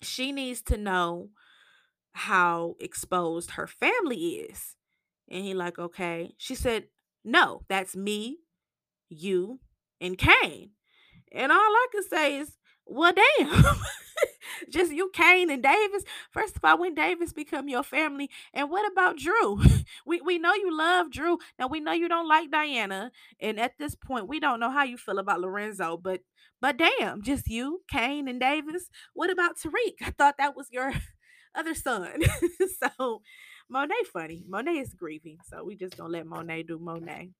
she 0.00 0.32
needs 0.32 0.62
to 0.62 0.78
know 0.78 1.28
how 2.12 2.76
exposed 2.80 3.52
her 3.52 3.66
family 3.66 4.36
is. 4.36 4.74
And 5.28 5.44
he 5.44 5.52
like, 5.52 5.78
okay. 5.78 6.34
She 6.38 6.54
said, 6.54 6.84
no, 7.24 7.62
that's 7.68 7.96
me, 7.96 8.38
you, 9.08 9.60
and 10.00 10.16
Cane. 10.16 10.70
And 11.32 11.50
all 11.50 11.58
I 11.58 11.86
can 11.92 12.04
say 12.04 12.38
is, 12.38 12.56
well, 12.86 13.12
damn. 13.12 13.64
Just 14.70 14.92
you, 14.92 15.10
Cane, 15.12 15.50
and 15.50 15.62
Davis. 15.62 16.04
First 16.30 16.56
of 16.56 16.64
all, 16.64 16.78
when 16.78 16.94
Davis 16.94 17.32
become 17.32 17.68
your 17.68 17.82
family, 17.82 18.30
and 18.52 18.70
what 18.70 18.90
about 18.90 19.18
Dru? 19.18 19.62
we 20.06 20.20
we 20.20 20.38
know 20.38 20.54
you 20.54 20.76
love 20.76 21.10
Dru. 21.10 21.38
Now 21.58 21.68
we 21.68 21.80
know 21.80 21.92
you 21.92 22.08
don't 22.08 22.28
like 22.28 22.50
Diana, 22.50 23.10
and 23.40 23.58
at 23.60 23.78
this 23.78 23.94
point, 23.94 24.28
we 24.28 24.40
don't 24.40 24.60
know 24.60 24.70
how 24.70 24.84
you 24.84 24.96
feel 24.96 25.18
about 25.18 25.40
Lorenzo. 25.40 25.96
But 25.96 26.20
but 26.60 26.76
damn, 26.76 27.22
just 27.22 27.48
you, 27.48 27.82
Cane, 27.90 28.28
and 28.28 28.40
Davis. 28.40 28.88
What 29.14 29.30
about 29.30 29.56
Tariq? 29.58 29.94
I 30.02 30.10
thought 30.10 30.36
that 30.38 30.56
was 30.56 30.68
your 30.70 30.92
other 31.54 31.74
son. 31.74 32.22
so 32.98 33.22
Monet 33.68 34.04
funny. 34.12 34.44
Monet 34.48 34.78
is 34.78 34.94
grieving. 34.94 35.38
So 35.48 35.64
we 35.64 35.76
just 35.76 35.96
gonna 35.96 36.10
let 36.10 36.26
Monet 36.26 36.64
do 36.64 36.78
Monet 36.78 37.30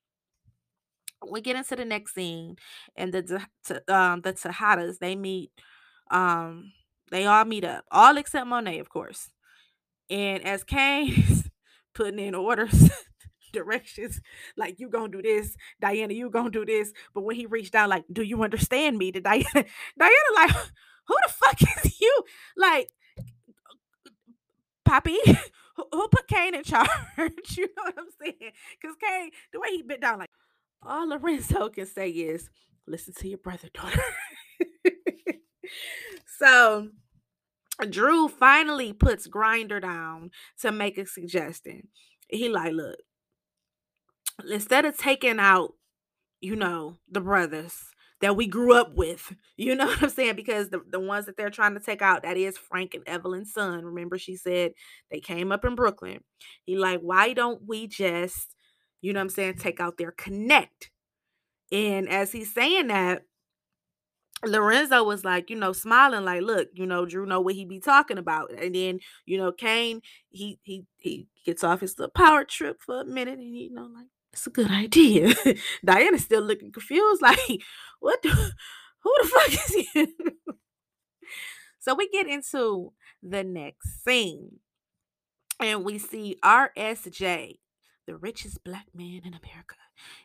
we 1.31 1.41
get 1.41 1.57
into 1.57 1.77
the 1.77 1.85
next 1.85 2.15
scene 2.15 2.57
and 2.97 3.13
the 3.13 3.41
um 3.89 4.21
the 4.21 4.33
Tejadas 4.33 4.99
they 4.99 5.17
meet 5.17 5.51
um 6.11 6.73
they 7.11 7.27
all 7.27 7.45
meet 7.45 7.65
up 7.65 7.85
all 7.91 8.17
except 8.17 8.47
Monet 8.47 8.79
of 8.79 8.89
course. 8.89 9.31
And 10.11 10.45
as 10.45 10.65
Cane's 10.65 11.49
putting 11.95 12.19
in 12.19 12.35
orders 12.35 12.91
directions 13.53 14.21
like 14.57 14.81
you 14.81 14.89
gonna 14.89 15.13
do 15.13 15.23
this 15.23 15.55
Diana 15.81 16.13
you 16.13 16.31
gonna 16.31 16.51
do 16.51 16.65
this. 16.65 16.93
But 17.15 17.23
when 17.23 17.37
he 17.37 17.47
reached 17.47 17.75
out 17.75 17.89
like 17.89 18.05
do 18.13 18.23
you 18.23 18.43
understand 18.43 18.99
me? 18.99 19.13
To 19.13 19.21
Diana 19.21 19.45
Diana 19.99 20.31
like 20.35 20.51
who 20.51 21.15
the 21.27 21.33
fuck 21.33 21.63
is 21.85 22.01
you? 22.01 22.23
Like 22.57 22.91
Poppy 24.85 25.19
who, 25.77 26.09
put 26.09 26.29
Cane 26.29 26.55
in 26.55 26.63
charge? 26.63 26.89
You 27.57 27.67
know 27.77 27.83
what 27.83 27.95
I'm 27.99 28.07
saying? 28.21 28.53
Because 28.81 28.97
Cane 29.01 29.31
the 29.53 29.61
way 29.61 29.71
he 29.71 29.83
bit 29.83 30.01
down 30.01 30.19
like 30.19 30.31
all 30.87 31.09
Lorenzo 31.09 31.69
can 31.71 31.87
say 31.87 32.11
is, 32.11 32.51
listen 32.87 33.15
to 33.15 33.29
your 33.29 33.39
brother, 33.39 33.69
daughter. 33.73 34.03
So 36.39 36.89
Dru 37.89 38.29
finally 38.29 38.93
puts 38.93 39.29
Grindr 39.29 39.81
down 39.81 40.31
to 40.61 40.73
make 40.73 40.99
a 40.99 41.07
suggestion. 41.07 41.89
He 42.29 42.49
like, 42.49 42.73
look, 42.73 42.97
instead 44.49 44.85
of 44.85 44.97
taking 44.97 45.39
out, 45.39 45.75
you 46.41 46.57
know, 46.57 46.99
the 47.11 47.21
brothers 47.21 47.75
that 48.21 48.37
we 48.37 48.47
grew 48.47 48.75
up 48.75 48.95
with, 48.95 49.35
you 49.57 49.75
know 49.75 49.87
what 49.87 50.03
I'm 50.03 50.09
saying? 50.11 50.37
Because 50.37 50.71
the, 50.71 50.81
the 50.91 51.01
ones 51.01 51.27
that 51.27 51.37
they're 51.37 51.51
trying 51.51 51.75
to 51.75 51.81
take 51.81 52.03
out, 52.03 52.23
that 52.23 52.37
is 52.37 52.59
Frank 52.59 52.95
and 52.95 53.07
Evelyn's 53.07 53.53
son. 53.53 53.85
Remember, 53.85 54.19
she 54.19 54.37
said 54.37 54.73
they 55.11 55.21
came 55.21 55.53
up 55.53 55.65
in 55.65 55.75
Brooklyn. 55.75 56.21
He 56.65 56.77
like, 56.77 57.01
why 57.01 57.33
don't 57.33 57.63
we 57.67 57.87
just 57.87 58.55
you 59.05 59.13
know 59.13 59.21
what 59.21 59.25
I'm 59.25 59.29
saying, 59.29 59.55
take 59.57 59.81
out 59.81 59.99
their 59.99 60.13
connect. 60.13 60.91
And 61.71 62.09
as 62.09 62.33
he's 62.33 62.55
saying 62.55 62.87
that, 62.87 63.25
Lorenzo 64.47 65.03
was 65.05 65.25
like, 65.25 65.51
you 65.51 65.57
know, 65.57 65.73
smiling, 65.73 66.25
like, 66.25 66.43
look, 66.43 66.69
you 66.75 66.87
know, 66.87 67.07
Dru 67.07 67.27
know 67.27 67.41
what 67.41 67.55
he 67.55 67.65
be 67.65 67.81
talking 67.81 68.19
about. 68.19 68.53
And 68.53 68.75
then, 68.75 69.01
you 69.27 69.39
know, 69.39 69.53
Cane, 69.53 70.01
he 70.31 70.59
he 70.63 70.85
he 70.99 71.27
gets 71.45 71.65
off 71.65 71.81
his 71.81 71.99
little 71.99 72.13
power 72.13 72.45
trip 72.45 72.81
for 72.81 73.01
a 73.01 73.05
minute 73.05 73.39
and 73.39 73.57
you 73.57 73.73
know, 73.73 73.87
like, 73.95 74.07
it's 74.33 74.47
a 74.47 74.51
good 74.51 74.71
idea. 74.71 75.35
Diana's 75.85 76.25
still 76.25 76.43
looking 76.43 76.73
confused, 76.73 77.23
like, 77.23 77.39
what 78.01 78.23
the 78.23 78.53
who 79.03 79.15
the 79.23 79.29
fuck 79.29 79.53
is 79.53 79.87
he? 79.93 80.07
so 81.81 81.95
we 81.95 82.09
get 82.09 82.27
into 82.27 82.93
the 83.23 83.45
next 83.45 84.05
scene. 84.05 84.59
And 85.61 85.85
we 85.85 85.99
see 85.99 86.37
RSJ 86.43 87.59
the 88.07 88.17
richest 88.17 88.63
black 88.65 88.87
man 88.95 89.21
in 89.25 89.35
America. 89.35 89.77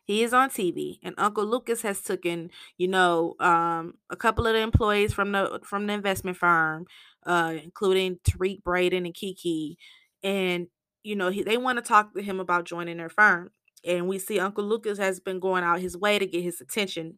He 0.04 0.24
is 0.24 0.34
on 0.34 0.50
TV, 0.50 1.00
and 1.04 1.16
Uncle 1.18 1.46
Lucas 1.46 1.82
has 1.84 2.02
taken, 2.02 2.50
you 2.78 2.88
know, 2.88 3.36
um, 3.40 3.96
a 4.10 4.16
couple 4.16 4.48
of 4.48 4.54
the 4.54 4.60
employees 4.60 5.14
from 5.14 5.32
the 5.32 5.60
from 5.64 5.88
the 5.88 5.94
investment 5.94 6.38
firm, 6.38 6.86
uh, 7.26 7.56
including 7.64 8.18
Tariq 8.24 8.64
Brayden 8.64 9.06
and 9.06 9.14
Kiki, 9.14 9.78
and 10.24 10.68
you 11.04 11.16
know, 11.16 11.30
he, 11.30 11.44
they 11.44 11.58
want 11.58 11.78
to 11.78 11.82
talk 11.82 12.14
to 12.14 12.22
him 12.22 12.40
about 12.40 12.66
joining 12.66 12.98
their 12.98 13.10
firm. 13.10 13.52
And 13.86 14.08
we 14.08 14.20
see 14.20 14.40
Uncle 14.40 14.64
Lucas 14.66 14.98
has 14.98 15.20
been 15.20 15.40
going 15.40 15.64
out 15.64 15.80
his 15.80 15.96
way 15.98 16.20
to 16.20 16.26
get 16.26 16.44
his 16.44 16.60
attention. 16.62 17.18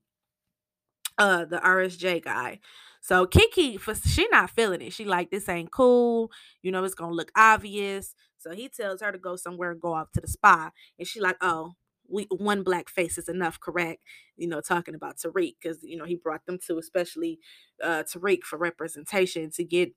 Uh, 1.18 1.46
the 1.46 1.58
RSJ 1.58 2.24
guy. 2.24 2.60
So 3.02 3.26
Kiki, 3.26 3.78
for 3.78 3.96
she 3.96 4.28
not 4.30 4.52
feeling 4.52 4.82
it. 4.82 4.94
She 4.94 5.06
like 5.06 5.32
this 5.32 5.50
ain't 5.50 5.72
cool. 5.72 6.32
You 6.62 6.72
know, 6.72 6.84
it's 6.84 6.96
gonna 6.96 7.14
look 7.16 7.32
obvious. 7.36 8.16
So 8.38 8.52
he 8.52 8.70
tells 8.70 9.02
her 9.02 9.12
to 9.12 9.18
go 9.18 9.36
somewhere 9.36 9.72
and 9.72 9.82
go 9.82 9.94
off 9.94 10.12
to 10.14 10.22
the 10.22 10.28
spa. 10.28 10.72
And 11.00 11.08
she 11.08 11.20
like, 11.20 11.38
oh, 11.42 11.74
we 12.10 12.28
one 12.30 12.64
black 12.64 12.90
face 12.90 13.18
is 13.18 13.30
enough, 13.30 13.60
correct? 13.60 14.02
You 14.38 14.48
know, 14.48 14.62
talking 14.62 14.96
about 14.96 15.18
Tariq, 15.18 15.56
because 15.62 15.80
you 15.84 15.98
know, 15.98 16.06
he 16.06 16.16
brought 16.16 16.46
them 16.46 16.60
to 16.68 16.78
especially 16.78 17.40
uh 17.84 18.04
Tariq 18.04 18.44
for 18.44 18.58
representation 18.58 19.52
to 19.52 19.64
get 19.64 19.94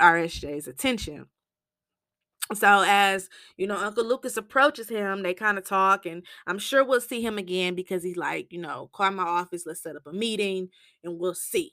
RSJ's 0.00 0.68
attention. 0.68 1.26
So 2.54 2.84
as 2.86 3.28
you 3.56 3.66
know, 3.66 3.76
Uncle 3.76 4.04
Lucas 4.04 4.36
approaches 4.36 4.88
him, 4.88 5.22
they 5.22 5.34
kind 5.34 5.58
of 5.58 5.64
talk, 5.64 6.06
and 6.06 6.24
I'm 6.46 6.58
sure 6.60 6.84
we'll 6.84 7.00
see 7.00 7.20
him 7.22 7.38
again 7.38 7.74
because 7.74 8.04
he's 8.04 8.16
like, 8.16 8.52
you 8.52 8.60
know, 8.60 8.88
call 8.92 9.10
my 9.10 9.24
office, 9.24 9.64
let's 9.66 9.82
set 9.82 9.96
up 9.96 10.06
a 10.06 10.12
meeting, 10.12 10.68
and 11.02 11.18
we'll 11.18 11.34
see. 11.34 11.72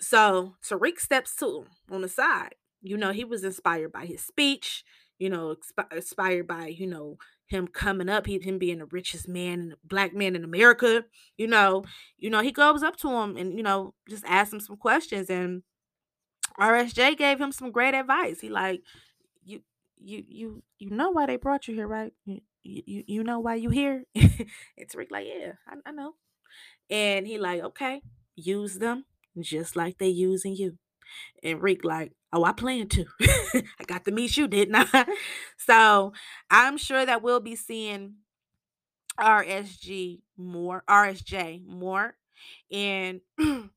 So 0.00 0.54
Tariq 0.62 0.98
steps 0.98 1.34
to 1.36 1.60
him 1.60 1.66
on 1.90 2.02
the 2.02 2.08
side 2.08 2.54
you 2.82 2.96
know, 2.96 3.12
he 3.12 3.24
was 3.24 3.44
inspired 3.44 3.92
by 3.92 4.06
his 4.06 4.22
speech. 4.22 4.84
you 5.18 5.30
know, 5.30 5.54
expi- 5.56 5.90
inspired 5.96 6.46
by, 6.46 6.66
you 6.66 6.86
know, 6.86 7.16
him 7.46 7.66
coming 7.66 8.08
up, 8.08 8.26
he, 8.26 8.38
him 8.38 8.58
being 8.58 8.78
the 8.80 8.86
richest 8.86 9.26
man, 9.26 9.74
black 9.82 10.12
man 10.14 10.36
in 10.36 10.44
America, 10.44 11.04
you 11.38 11.46
know, 11.46 11.84
you 12.18 12.28
know, 12.28 12.42
he 12.42 12.52
goes 12.52 12.82
up 12.82 12.96
to 12.96 13.08
him 13.08 13.34
and, 13.38 13.56
you 13.56 13.62
know, 13.62 13.94
just 14.10 14.24
asks 14.26 14.52
him 14.52 14.60
some 14.60 14.76
questions 14.76 15.30
and 15.30 15.62
RSJ 16.58 17.16
gave 17.16 17.40
him 17.40 17.50
some 17.50 17.70
great 17.70 17.94
advice. 17.94 18.40
He 18.40 18.50
like, 18.50 18.82
you 19.42 19.62
you 19.98 20.22
you 20.28 20.62
you 20.78 20.90
know 20.90 21.10
why 21.10 21.26
they 21.26 21.36
brought 21.36 21.66
you 21.68 21.74
here, 21.74 21.88
right? 21.88 22.12
You 22.26 22.40
you, 22.62 23.04
you 23.06 23.24
know 23.24 23.40
why 23.40 23.54
you 23.54 23.70
here? 23.70 24.04
and 24.14 24.30
Tariq 24.80 25.10
like, 25.10 25.26
yeah, 25.26 25.52
I, 25.66 25.76
I 25.86 25.92
know. 25.92 26.14
And 26.90 27.26
he 27.26 27.38
like, 27.38 27.62
okay, 27.62 28.02
use 28.36 28.74
them 28.78 29.04
just 29.42 29.76
like 29.76 29.98
they 29.98 30.08
using 30.08 30.56
you. 30.56 30.78
And 31.42 31.62
Rick 31.62 31.84
like, 31.84 32.12
oh, 32.32 32.44
I 32.44 32.52
plan 32.52 32.88
to. 32.90 33.06
I 33.22 33.84
got 33.86 34.04
to 34.06 34.12
meet 34.12 34.36
you, 34.36 34.48
didn't 34.48 34.76
I? 34.92 35.06
so 35.58 36.12
I'm 36.50 36.76
sure 36.78 37.06
that 37.06 37.22
we'll 37.22 37.40
be 37.40 37.56
seeing 37.56 38.16
RSG 39.18 40.20
more, 40.36 40.82
RSJ 40.88 41.64
more. 41.66 42.14
And 42.70 43.20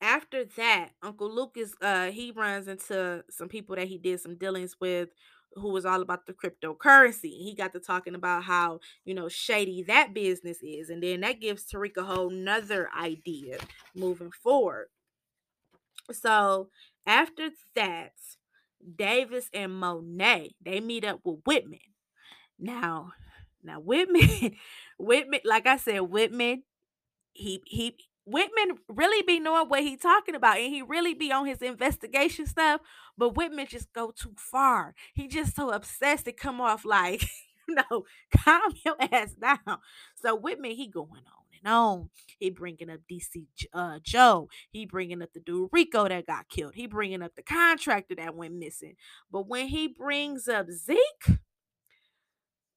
after 0.00 0.44
that, 0.56 0.90
Uncle 1.02 1.32
Lucas, 1.32 1.74
uh, 1.80 2.10
he 2.10 2.32
runs 2.32 2.68
into 2.68 3.24
some 3.30 3.48
people 3.48 3.76
that 3.76 3.88
he 3.88 3.98
did 3.98 4.20
some 4.20 4.36
dealings 4.36 4.76
with 4.80 5.10
who 5.54 5.68
was 5.70 5.84
all 5.84 6.02
about 6.02 6.26
the 6.26 6.32
cryptocurrency. 6.32 7.30
He 7.30 7.54
got 7.56 7.72
to 7.72 7.80
talking 7.80 8.14
about 8.14 8.44
how, 8.44 8.80
you 9.04 9.14
know, 9.14 9.28
shady 9.28 9.82
that 9.84 10.14
business 10.14 10.58
is. 10.62 10.90
And 10.90 11.02
then 11.02 11.20
that 11.20 11.40
gives 11.40 11.64
Tariq 11.64 11.96
a 11.96 12.04
whole 12.04 12.30
nother 12.30 12.88
idea 12.98 13.58
moving 13.94 14.30
forward. 14.30 14.88
So 16.10 16.68
after 17.06 17.50
that, 17.74 18.12
Davis 18.96 19.48
and 19.52 19.72
Monet, 19.72 20.54
they 20.64 20.80
meet 20.80 21.04
up 21.04 21.20
with 21.24 21.40
Whitman. 21.46 21.78
Now, 22.58 23.12
now 23.62 23.80
Whitman, 23.80 24.56
Whitman, 24.98 25.40
like 25.44 25.66
I 25.66 25.76
said, 25.76 26.00
Whitman, 26.00 26.64
he 27.32 27.62
he 27.66 27.96
Whitman 28.24 28.78
really 28.88 29.22
be 29.22 29.40
knowing 29.40 29.68
what 29.68 29.82
he 29.82 29.96
talking 29.96 30.34
about 30.34 30.58
and 30.58 30.72
he 30.72 30.82
really 30.82 31.14
be 31.14 31.32
on 31.32 31.46
his 31.46 31.60
investigation 31.60 32.46
stuff, 32.46 32.80
but 33.18 33.36
Whitman 33.36 33.66
just 33.66 33.92
go 33.92 34.12
too 34.12 34.34
far. 34.36 34.94
He 35.14 35.26
just 35.28 35.56
so 35.56 35.70
obsessed 35.70 36.26
to 36.26 36.32
come 36.32 36.60
off 36.60 36.84
like, 36.84 37.22
you 37.68 37.74
know, 37.74 38.04
calm 38.36 38.74
your 38.84 38.96
ass 39.00 39.34
down. 39.34 39.78
So 40.14 40.36
Whitman, 40.36 40.72
he 40.72 40.86
going 40.88 41.10
on 41.10 41.42
and 41.64 41.72
on. 41.72 42.10
He 42.38 42.50
bringing 42.50 42.90
up 42.90 43.00
DC 43.10 43.46
uh, 43.72 43.98
Joe. 44.02 44.48
He 44.70 44.86
bringing 44.86 45.22
up 45.22 45.32
the 45.32 45.40
dude 45.40 45.70
Rico 45.72 46.08
that 46.08 46.26
got 46.26 46.48
killed. 46.48 46.74
He 46.74 46.86
bringing 46.86 47.22
up 47.22 47.34
the 47.34 47.42
contractor 47.42 48.14
that 48.16 48.36
went 48.36 48.54
missing. 48.54 48.94
But 49.30 49.48
when 49.48 49.68
he 49.68 49.88
brings 49.88 50.48
up 50.48 50.68
Zeke, 50.70 51.38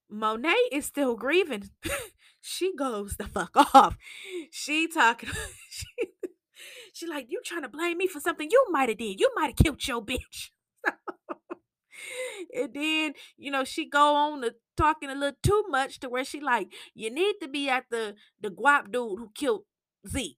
Monet 0.10 0.56
is 0.72 0.86
still 0.86 1.16
grieving. 1.16 1.70
she 2.42 2.76
goes 2.76 3.16
the 3.18 3.26
fuck 3.26 3.52
off. 3.74 3.98
She 4.52 4.88
talking. 4.88 5.30
she, 5.70 5.86
she 6.94 7.08
like 7.08 7.28
you 7.30 7.42
trying 7.44 7.64
to 7.64 7.70
blame 7.70 7.98
me 7.98 8.08
for 8.08 8.20
something 8.20 8.50
you 8.50 8.66
might 8.70 8.90
have 8.90 8.98
did. 8.98 9.20
You 9.20 9.32
might 9.36 9.48
have 9.48 9.56
killed 9.58 9.88
your 9.88 10.04
bitch. 10.04 10.50
and 12.54 12.74
then 12.74 13.14
you 13.38 13.50
know 13.50 13.64
she 13.64 13.90
go 13.90 14.16
on 14.16 14.42
to 14.42 14.54
talking 14.78 15.10
a 15.10 15.16
little 15.16 15.38
too 15.42 15.64
much 15.70 16.00
to 16.00 16.10
where 16.10 16.24
she 16.24 16.40
like 16.40 16.68
you 16.94 17.10
need 17.10 17.36
to 17.42 17.48
be 17.48 17.68
at 17.70 17.86
the 17.90 18.14
the 18.40 18.50
guap 18.50 18.92
dude 18.92 19.20
who 19.20 19.32
killed 19.34 19.64
Zeke. 20.08 20.38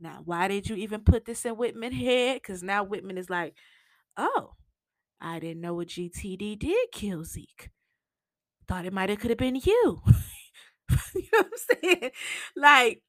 Now, 0.00 0.22
why 0.24 0.48
did 0.48 0.68
you 0.68 0.74
even 0.74 1.02
put 1.02 1.26
this 1.26 1.44
in 1.44 1.56
Whitman 1.56 1.92
head? 1.92 2.36
Because 2.42 2.60
now 2.60 2.82
Whitman 2.82 3.16
is 3.16 3.30
like, 3.30 3.54
oh, 4.16 4.54
I 5.20 5.38
didn't 5.38 5.60
know 5.60 5.80
a 5.80 5.84
GTD 5.84 6.58
did 6.58 6.88
kill 6.92 7.22
Zeke 7.22 7.70
thought 8.72 8.86
it 8.86 8.92
might 8.92 9.10
have 9.10 9.18
could 9.18 9.28
have 9.30 9.38
been 9.38 9.56
you. 9.56 9.62
you 11.14 11.28
know 11.32 11.40
what 11.40 11.46
I'm 11.46 11.78
saying? 11.82 12.10
Like 12.56 13.02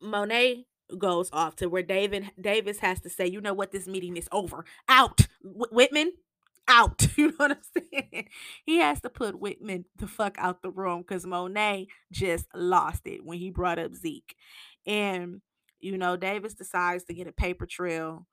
Monet 0.00 0.64
goes 0.98 1.30
off 1.32 1.54
to 1.56 1.68
where 1.68 1.84
David 1.84 2.30
Davis 2.40 2.80
has 2.80 3.00
to 3.02 3.10
say, 3.10 3.26
you 3.26 3.40
know 3.40 3.54
what, 3.54 3.70
this 3.70 3.86
meeting 3.86 4.16
is 4.16 4.28
over. 4.32 4.64
Out. 4.88 5.28
Wh- 5.42 5.72
Whitman, 5.72 6.12
out. 6.66 7.06
You 7.16 7.28
know 7.28 7.34
what 7.36 7.52
I'm 7.52 7.58
saying? 7.92 8.28
He 8.64 8.78
has 8.78 9.00
to 9.02 9.10
put 9.10 9.38
Whitman 9.38 9.84
the 9.96 10.08
fuck 10.08 10.34
out 10.38 10.62
the 10.62 10.70
room 10.70 11.02
because 11.02 11.26
Monet 11.26 11.86
just 12.10 12.46
lost 12.52 13.02
it 13.06 13.24
when 13.24 13.38
he 13.38 13.50
brought 13.50 13.78
up 13.78 13.94
Zeke. 13.94 14.34
And, 14.84 15.42
you 15.78 15.96
know, 15.96 16.16
Davis 16.16 16.54
decides 16.54 17.04
to 17.04 17.14
get 17.14 17.28
a 17.28 17.32
paper 17.32 17.66
trail 17.66 18.26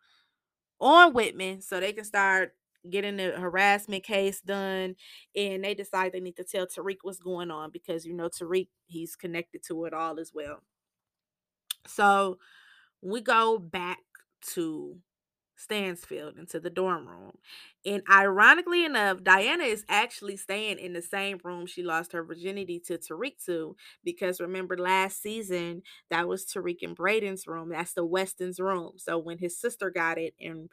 on 0.79 1.13
Whitman 1.13 1.61
so 1.61 1.79
they 1.79 1.93
can 1.93 2.05
start 2.05 2.53
getting 2.89 3.17
the 3.17 3.31
harassment 3.31 4.03
case 4.03 4.41
done 4.41 4.95
and 5.35 5.63
they 5.63 5.73
decide 5.73 6.11
they 6.11 6.19
need 6.19 6.37
to 6.37 6.43
tell 6.43 6.65
Tariq 6.65 6.97
what's 7.01 7.19
going 7.19 7.51
on 7.51 7.71
because 7.71 8.05
you 8.05 8.13
know 8.13 8.29
Tariq 8.29 8.67
he's 8.87 9.15
connected 9.15 9.63
to 9.67 9.85
it 9.85 9.93
all 9.93 10.19
as 10.19 10.31
well. 10.33 10.61
So 11.87 12.37
we 13.01 13.21
go 13.21 13.57
back 13.59 13.99
to 14.53 14.97
Stansfield 15.57 16.37
into 16.37 16.59
the 16.59 16.69
dorm 16.69 17.07
room. 17.07 17.31
And 17.85 18.03
ironically 18.09 18.85
enough, 18.85 19.23
Diana 19.23 19.63
is 19.63 19.83
actually 19.89 20.37
staying 20.37 20.77
in 20.77 20.93
the 20.93 21.01
same 21.01 21.39
room 21.43 21.65
she 21.65 21.83
lost 21.83 22.13
her 22.13 22.23
virginity 22.23 22.79
to 22.87 22.97
Tariq 22.97 23.43
to. 23.45 23.75
Because 24.03 24.39
remember 24.39 24.77
last 24.77 25.21
season, 25.21 25.81
that 26.09 26.27
was 26.27 26.45
Tariq 26.45 26.77
and 26.83 26.95
Brayden's 26.95 27.47
room. 27.47 27.69
That's 27.69 27.93
the 27.93 28.05
Weston's 28.05 28.59
room. 28.59 28.93
So 28.97 29.17
when 29.17 29.39
his 29.39 29.59
sister 29.59 29.89
got 29.89 30.17
it 30.17 30.35
and 30.39 30.69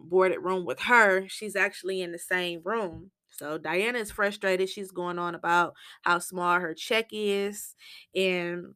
boarded 0.00 0.40
room 0.40 0.64
with 0.64 0.80
her, 0.80 1.28
she's 1.28 1.56
actually 1.56 2.00
in 2.02 2.12
the 2.12 2.18
same 2.18 2.62
room. 2.64 3.10
So 3.30 3.58
Diana 3.58 3.98
is 3.98 4.10
frustrated. 4.10 4.68
She's 4.68 4.90
going 4.90 5.18
on 5.18 5.34
about 5.34 5.74
how 6.02 6.18
small 6.18 6.60
her 6.60 6.74
check 6.74 7.06
is. 7.12 7.74
And 8.14 8.74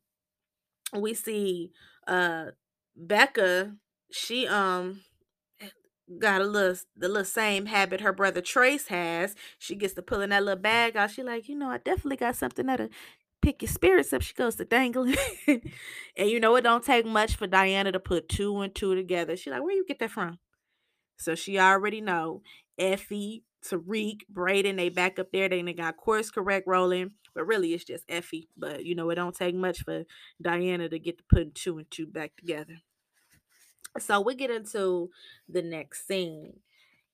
we 0.92 1.14
see 1.14 1.72
uh 2.06 2.46
Becca, 2.96 3.74
she 4.10 4.46
um 4.46 5.00
got 6.18 6.40
a 6.40 6.44
little 6.44 6.76
the 6.96 7.08
little 7.08 7.24
same 7.24 7.66
habit 7.66 8.00
her 8.00 8.12
brother 8.12 8.40
Trace 8.40 8.88
has. 8.88 9.34
She 9.58 9.74
gets 9.74 9.94
to 9.94 10.02
pulling 10.02 10.30
that 10.30 10.44
little 10.44 10.60
bag 10.60 10.96
out. 10.96 11.10
She 11.10 11.22
like, 11.22 11.48
you 11.48 11.56
know, 11.56 11.70
I 11.70 11.78
definitely 11.78 12.16
got 12.16 12.36
something 12.36 12.66
that'll 12.66 12.88
pick 13.42 13.62
your 13.62 13.70
spirits 13.70 14.12
up. 14.12 14.22
She 14.22 14.34
goes 14.34 14.56
to 14.56 14.64
dangling. 14.64 15.16
and 15.46 16.30
you 16.30 16.40
know, 16.40 16.56
it 16.56 16.62
don't 16.62 16.84
take 16.84 17.06
much 17.06 17.36
for 17.36 17.46
Diana 17.46 17.92
to 17.92 18.00
put 18.00 18.28
two 18.28 18.60
and 18.60 18.74
two 18.74 18.94
together. 18.94 19.36
She 19.36 19.50
like, 19.50 19.62
where 19.62 19.74
you 19.74 19.84
get 19.86 19.98
that 20.00 20.10
from? 20.10 20.38
So 21.16 21.34
she 21.34 21.58
already 21.58 22.00
know 22.00 22.42
Effie, 22.78 23.44
Tariq, 23.64 24.22
Brayden, 24.32 24.76
they 24.76 24.88
back 24.88 25.18
up 25.18 25.32
there. 25.32 25.48
They 25.48 25.62
got 25.72 25.96
course 25.96 26.30
correct 26.30 26.66
rolling. 26.66 27.12
But 27.34 27.46
really 27.46 27.74
it's 27.74 27.84
just 27.84 28.04
Effie. 28.08 28.48
But 28.56 28.84
you 28.84 28.94
know, 28.94 29.10
it 29.10 29.16
don't 29.16 29.34
take 29.34 29.54
much 29.54 29.82
for 29.82 30.04
Diana 30.40 30.88
to 30.88 30.98
get 30.98 31.18
to 31.18 31.24
putting 31.28 31.52
two 31.52 31.78
and 31.78 31.90
two 31.90 32.06
back 32.06 32.36
together. 32.36 32.78
So 33.98 34.20
we 34.20 34.34
get 34.34 34.50
into 34.50 35.10
the 35.48 35.62
next 35.62 36.06
scene. 36.06 36.54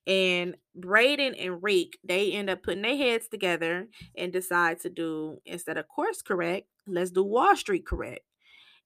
And 0.06 0.56
Brayden 0.78 1.36
and 1.38 1.62
Reek, 1.62 1.98
they 2.02 2.32
end 2.32 2.50
up 2.50 2.62
putting 2.62 2.82
their 2.82 2.96
heads 2.96 3.28
together 3.28 3.86
and 4.16 4.32
decide 4.32 4.80
to 4.80 4.90
do 4.90 5.40
instead 5.44 5.76
of 5.76 5.88
course 5.88 6.22
correct, 6.22 6.66
let's 6.86 7.10
do 7.10 7.22
Wall 7.22 7.54
Street 7.54 7.86
correct. 7.86 8.20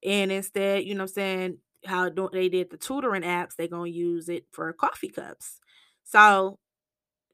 And 0.05 0.31
instead, 0.31 0.85
you 0.85 0.95
know 0.95 1.03
I'm 1.03 1.09
saying, 1.09 1.59
how 1.87 2.11
they 2.33 2.49
did 2.49 2.71
the 2.71 2.77
tutoring 2.77 3.23
apps, 3.23 3.57
they're 3.57 3.69
gonna 3.69 3.91
use 3.91 4.29
it 4.29 4.47
for 4.53 4.73
coffee 4.73 5.09
cups. 5.09 5.61
So 6.05 6.59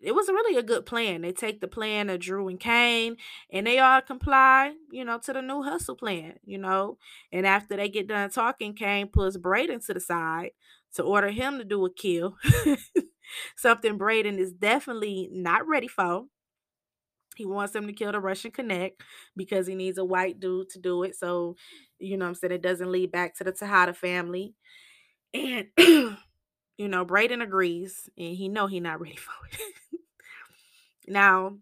it 0.01 0.15
was 0.15 0.29
really 0.29 0.59
a 0.59 0.63
good 0.63 0.87
plan. 0.87 1.21
They 1.23 1.33
take 1.33 1.61
the 1.61 1.69
plan 1.69 2.09
of 2.11 2.21
Dru 2.21 2.49
and 2.49 2.59
Cane 2.59 3.17
and 3.53 3.67
they 3.67 3.79
all 3.79 4.01
comply, 4.01 4.75
you 4.91 5.05
know, 5.05 5.19
to 5.19 5.33
the 5.33 5.43
new 5.43 5.63
hustle 5.63 5.97
plan, 5.97 6.35
you 6.45 6.59
know. 6.59 6.99
And 7.33 7.47
after 7.47 7.77
they 7.77 7.89
get 7.89 8.09
done 8.09 8.31
talking, 8.31 8.75
Cane 8.75 9.09
pulls 9.09 9.37
Brayden 9.37 9.85
to 9.87 9.95
the 9.95 10.01
side 10.01 10.53
to 10.95 11.03
order 11.03 11.31
him 11.31 11.59
to 11.59 11.65
do 11.65 11.85
a 11.85 11.93
kill. 11.93 12.37
Something 13.57 13.99
Brayden 13.99 14.39
is 14.39 14.53
definitely 14.53 15.29
not 15.33 15.67
ready 15.67 15.89
for. 15.89 16.25
He 17.41 17.47
wants 17.47 17.75
him 17.75 17.87
to 17.87 17.93
kill 17.95 18.13
the 18.13 18.21
Russian 18.21 18.51
Connect 18.51 19.01
because 19.35 19.67
he 19.67 19.75
needs 19.75 19.97
a 19.97 20.05
white 20.05 20.39
dude 20.41 20.69
to 20.69 20.79
do 20.79 21.05
it. 21.05 21.17
So, 21.17 21.57
you 21.99 22.19
know 22.19 22.27
I'm 22.27 22.35
saying, 22.35 22.53
it 22.53 22.61
doesn't 22.61 22.93
lead 22.93 23.11
back 23.11 23.35
to 23.37 23.45
the 23.45 23.53
Tejada 23.53 23.95
family. 23.95 24.53
And 25.33 25.69
you 25.79 26.17
know, 26.79 27.07
Brayden 27.07 27.43
agrees 27.43 28.11
and 28.19 28.37
he 28.37 28.51
know 28.51 28.67
he 28.67 28.79
not 28.79 29.01
ready 29.01 29.17
for 29.17 29.33
it. 29.53 29.61
now, 31.09 31.57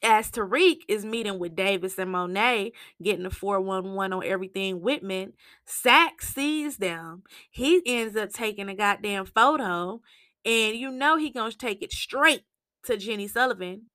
as 0.00 0.30
Tariq 0.30 0.82
is 0.86 1.04
meeting 1.04 1.40
with 1.40 1.56
Davis 1.56 1.98
and 1.98 2.12
Monet, 2.12 2.72
getting 3.02 3.24
the 3.24 3.30
411 3.30 4.12
on 4.12 4.24
everything 4.24 4.80
Whitman, 4.80 5.32
Saxe 5.64 6.28
sees 6.28 6.76
them. 6.76 7.24
He 7.50 7.82
ends 7.84 8.16
up 8.16 8.32
taking 8.32 8.68
a 8.68 8.76
goddamn 8.76 9.26
photo, 9.26 10.00
and 10.44 10.76
you 10.76 10.92
know 10.92 11.16
he 11.16 11.30
gonna 11.30 11.50
take 11.50 11.82
it 11.82 11.92
straight 11.92 12.42
to 12.84 12.96
Jenny 12.96 13.28
Sullivan. 13.28 13.86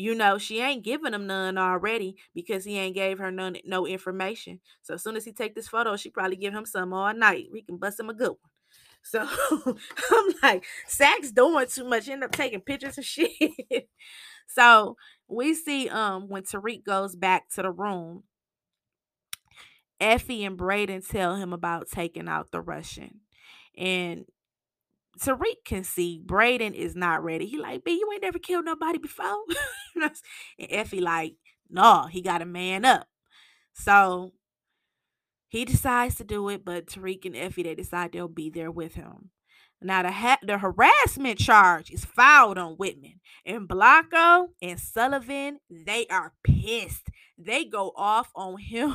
You 0.00 0.14
know 0.14 0.38
she 0.38 0.60
ain't 0.60 0.82
giving 0.82 1.12
him 1.12 1.26
none 1.26 1.58
already 1.58 2.16
because 2.34 2.64
he 2.64 2.78
ain't 2.78 2.94
gave 2.94 3.18
her 3.18 3.30
none 3.30 3.58
no 3.66 3.86
information. 3.86 4.60
So 4.80 4.94
as 4.94 5.02
soon 5.02 5.14
as 5.14 5.26
he 5.26 5.32
take 5.32 5.54
this 5.54 5.68
photo, 5.68 5.94
she 5.94 6.08
probably 6.08 6.36
give 6.36 6.54
him 6.54 6.64
some 6.64 6.94
all 6.94 7.12
night. 7.12 7.48
We 7.52 7.60
can 7.60 7.76
bust 7.76 8.00
him 8.00 8.08
a 8.08 8.14
good 8.14 8.30
one. 8.30 8.50
So 9.02 9.28
I'm 10.10 10.34
like, 10.42 10.64
Saxe 10.86 11.32
doing 11.32 11.66
too 11.66 11.84
much, 11.84 12.08
end 12.08 12.24
up 12.24 12.32
taking 12.32 12.62
pictures 12.62 12.96
and 12.96 13.04
shit. 13.06 13.30
so 14.46 14.96
we 15.28 15.52
see 15.52 15.90
um 15.90 16.30
when 16.30 16.44
Tariq 16.44 16.82
goes 16.82 17.14
back 17.14 17.50
to 17.50 17.62
the 17.62 17.70
room, 17.70 18.22
Effie 20.00 20.46
and 20.46 20.58
Brayden 20.58 21.06
tell 21.06 21.36
him 21.36 21.52
about 21.52 21.90
taking 21.90 22.26
out 22.26 22.52
the 22.52 22.62
Russian. 22.62 23.20
And 23.76 24.24
Tariq 25.18 25.64
can 25.64 25.84
see 25.84 26.20
Brayden 26.24 26.74
is 26.74 26.94
not 26.94 27.22
ready. 27.24 27.46
He 27.46 27.58
like, 27.58 27.84
B, 27.84 27.92
you 27.92 28.08
ain't 28.12 28.22
never 28.22 28.38
killed 28.38 28.64
nobody 28.64 28.98
before. 28.98 29.44
and 29.96 30.12
Effie 30.58 31.00
like, 31.00 31.34
no, 31.68 32.06
he 32.06 32.22
got 32.22 32.42
a 32.42 32.46
man 32.46 32.84
up. 32.84 33.06
So 33.74 34.32
he 35.48 35.64
decides 35.64 36.14
to 36.16 36.24
do 36.24 36.48
it, 36.48 36.64
but 36.64 36.86
Tariq 36.86 37.24
and 37.26 37.36
Effie, 37.36 37.64
they 37.64 37.74
decide 37.74 38.12
they'll 38.12 38.28
be 38.28 38.50
there 38.50 38.70
with 38.70 38.94
him. 38.94 39.30
Now 39.82 40.02
the 40.02 40.12
ha- 40.12 40.38
the 40.42 40.58
harassment 40.58 41.38
charge 41.38 41.90
is 41.90 42.04
filed 42.04 42.58
on 42.58 42.74
Whitman 42.74 43.20
and 43.46 43.66
Blanco 43.66 44.50
and 44.60 44.78
Sullivan. 44.78 45.58
They 45.70 46.06
are 46.10 46.34
pissed. 46.44 47.08
They 47.38 47.64
go 47.64 47.92
off 47.96 48.30
on 48.36 48.58
him. 48.60 48.94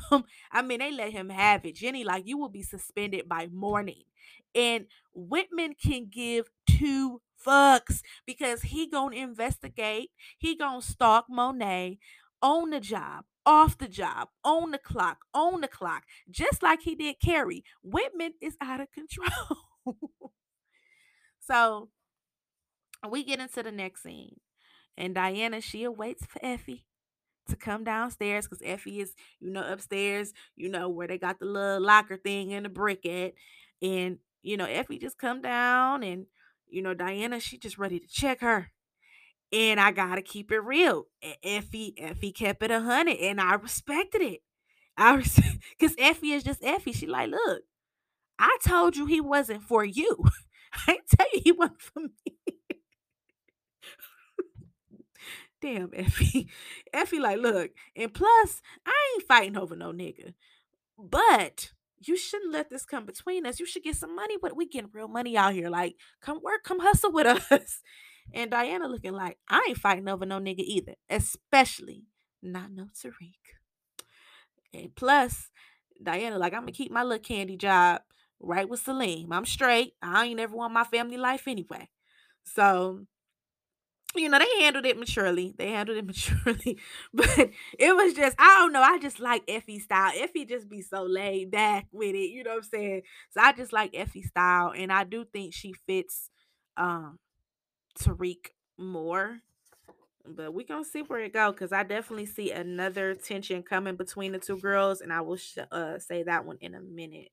I 0.51 0.61
mean, 0.61 0.79
they 0.79 0.91
let 0.91 1.11
him 1.11 1.29
have 1.29 1.65
it. 1.65 1.75
Jenny, 1.75 2.03
like 2.03 2.27
you 2.27 2.37
will 2.37 2.49
be 2.49 2.61
suspended 2.61 3.27
by 3.27 3.47
morning, 3.47 4.03
and 4.53 4.85
Whitman 5.13 5.75
can 5.81 6.07
give 6.09 6.49
two 6.67 7.21
fucks 7.45 8.01
because 8.25 8.63
he 8.63 8.87
gonna 8.87 9.15
investigate. 9.15 10.11
He 10.37 10.55
gonna 10.55 10.81
stalk 10.81 11.25
Monet 11.29 11.99
on 12.41 12.69
the 12.69 12.79
job, 12.79 13.25
off 13.45 13.77
the 13.77 13.87
job, 13.87 14.29
on 14.43 14.71
the 14.71 14.77
clock, 14.77 15.19
on 15.33 15.61
the 15.61 15.67
clock, 15.67 16.03
just 16.29 16.63
like 16.63 16.81
he 16.81 16.95
did 16.95 17.19
Carrie. 17.19 17.63
Whitman 17.83 18.33
is 18.41 18.57
out 18.61 18.81
of 18.81 18.91
control. 18.91 19.57
So 21.47 21.89
we 23.07 23.23
get 23.23 23.39
into 23.39 23.61
the 23.61 23.71
next 23.71 24.03
scene, 24.03 24.39
and 24.97 25.13
Diana 25.13 25.61
she 25.61 25.83
awaits 25.83 26.25
for 26.25 26.39
Effie 26.43 26.85
to 27.47 27.55
come 27.55 27.83
downstairs 27.83 28.45
because 28.47 28.61
Effie 28.65 29.01
is, 29.01 29.13
you 29.39 29.51
know, 29.51 29.63
upstairs, 29.63 30.33
you 30.55 30.69
know, 30.69 30.89
where 30.89 31.07
they 31.07 31.19
got 31.19 31.39
the 31.39 31.45
little 31.45 31.81
locker 31.81 32.17
thing 32.17 32.53
and 32.53 32.65
the 32.65 32.69
brick 32.69 33.05
at, 33.05 33.33
and 33.81 34.17
you 34.41 34.57
know, 34.57 34.65
Effie 34.65 34.99
just 34.99 35.17
come 35.17 35.41
down, 35.41 36.03
and 36.03 36.25
you 36.67 36.81
know, 36.81 36.93
Diana 36.93 37.39
she 37.39 37.57
just 37.57 37.77
ready 37.77 37.99
to 37.99 38.07
check 38.07 38.41
her. 38.41 38.71
And 39.51 39.79
I 39.79 39.91
gotta 39.91 40.21
keep 40.21 40.51
it 40.51 40.59
real. 40.59 41.05
Effie, 41.43 41.95
Effie 41.97 42.31
kept 42.31 42.63
it 42.63 42.71
a 42.71 42.81
hundred, 42.81 43.17
and 43.17 43.39
I 43.39 43.55
respected 43.55 44.21
it. 44.21 44.41
I 44.97 45.17
because 45.17 45.95
Effie 45.99 46.31
is 46.31 46.43
just 46.43 46.63
Effie. 46.63 46.93
She 46.93 47.07
like, 47.07 47.31
look, 47.31 47.63
I 48.39 48.57
told 48.65 48.97
you 48.97 49.05
he 49.05 49.21
wasn't 49.21 49.63
for 49.63 49.85
you. 49.85 50.25
I 50.87 50.99
tell 51.15 51.27
you 51.33 51.41
he 51.43 51.51
wasn't 51.53 51.81
for 51.81 52.01
me. 52.01 52.35
Damn, 55.61 55.91
Effie. 55.93 56.49
Effie, 56.93 57.19
like, 57.19 57.39
look, 57.39 57.71
and 57.95 58.13
plus, 58.13 58.61
I 58.85 58.93
ain't 59.15 59.27
fighting 59.27 59.57
over 59.57 59.75
no 59.75 59.91
nigga. 59.91 60.33
But 60.99 61.71
you 61.99 62.17
shouldn't 62.17 62.53
let 62.53 62.69
this 62.69 62.85
come 62.85 63.05
between 63.05 63.45
us. 63.45 63.59
You 63.59 63.65
should 63.65 63.83
get 63.83 63.95
some 63.95 64.15
money, 64.15 64.35
but 64.41 64.55
we 64.55 64.67
getting 64.67 64.89
real 64.93 65.07
money 65.07 65.37
out 65.37 65.53
here. 65.53 65.69
Like, 65.69 65.95
come 66.21 66.39
work, 66.43 66.63
come 66.63 66.79
hustle 66.79 67.11
with 67.11 67.27
us. 67.51 67.81
And 68.33 68.51
Diana 68.51 68.87
looking 68.87 69.13
like, 69.13 69.37
I 69.49 69.65
ain't 69.69 69.77
fighting 69.77 70.07
over 70.07 70.25
no 70.25 70.39
nigga 70.39 70.59
either, 70.59 70.95
especially 71.09 72.03
not 72.41 72.71
no 72.71 72.85
Tariq. 72.85 73.33
And 74.73 74.95
plus, 74.95 75.49
Diana, 76.01 76.37
like, 76.37 76.53
I'm 76.53 76.61
gonna 76.61 76.71
keep 76.71 76.91
my 76.91 77.03
little 77.03 77.23
candy 77.23 77.55
job 77.55 78.01
right 78.39 78.67
with 78.67 78.81
Salim. 78.81 79.31
I'm 79.31 79.45
straight. 79.45 79.93
I 80.01 80.25
ain't 80.25 80.39
ever 80.39 80.55
want 80.55 80.73
my 80.73 80.83
family 80.83 81.17
life 81.17 81.47
anyway. 81.47 81.89
So, 82.43 83.05
you 84.17 84.29
know, 84.29 84.39
they 84.39 84.63
handled 84.63 84.85
it 84.85 84.97
maturely. 84.97 85.53
They 85.57 85.71
handled 85.71 85.97
it 85.97 86.05
maturely. 86.07 86.79
But 87.13 87.51
it 87.79 87.95
was 87.95 88.13
just, 88.13 88.35
I 88.39 88.59
don't 88.59 88.73
know. 88.73 88.81
I 88.81 88.97
just 88.99 89.19
like 89.19 89.43
Effie 89.47 89.79
style. 89.79 90.11
Effie 90.15 90.45
just 90.45 90.69
be 90.69 90.81
so 90.81 91.03
laid 91.03 91.51
back 91.51 91.87
with 91.91 92.15
it. 92.15 92.29
You 92.31 92.43
know 92.43 92.51
what 92.51 92.57
I'm 92.57 92.63
saying? 92.63 93.01
So 93.31 93.41
I 93.41 93.53
just 93.53 93.73
like 93.73 93.91
Effie 93.93 94.23
style. 94.23 94.73
And 94.75 94.91
I 94.91 95.03
do 95.03 95.25
think 95.25 95.53
she 95.53 95.73
fits 95.87 96.29
um 96.77 97.19
Tariq 97.99 98.47
more. 98.77 99.39
But 100.27 100.53
we 100.53 100.63
gonna 100.63 100.83
see 100.83 101.01
where 101.01 101.19
it 101.19 101.33
go 101.33 101.51
because 101.51 101.71
I 101.71 101.83
definitely 101.83 102.25
see 102.25 102.51
another 102.51 103.13
tension 103.13 103.61
coming 103.61 103.95
between 103.95 104.31
the 104.31 104.39
two 104.39 104.57
girls, 104.57 105.01
and 105.01 105.13
I 105.13 105.21
will 105.21 105.37
sh- 105.37 105.59
uh, 105.71 105.99
say 105.99 106.23
that 106.23 106.45
one 106.45 106.57
in 106.61 106.73
a 106.73 106.81
minute. 106.81 107.29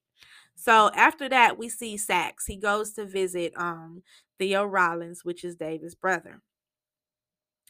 So 0.56 0.90
after 0.94 1.28
that, 1.30 1.58
we 1.58 1.68
see 1.70 1.96
Saxe. 1.96 2.46
He 2.46 2.56
goes 2.56 2.92
to 2.94 3.06
visit 3.06 3.54
um 3.56 4.02
Theo 4.38 4.64
Rollins, 4.64 5.24
which 5.24 5.44
is 5.44 5.56
David's 5.56 5.94
brother. 5.96 6.42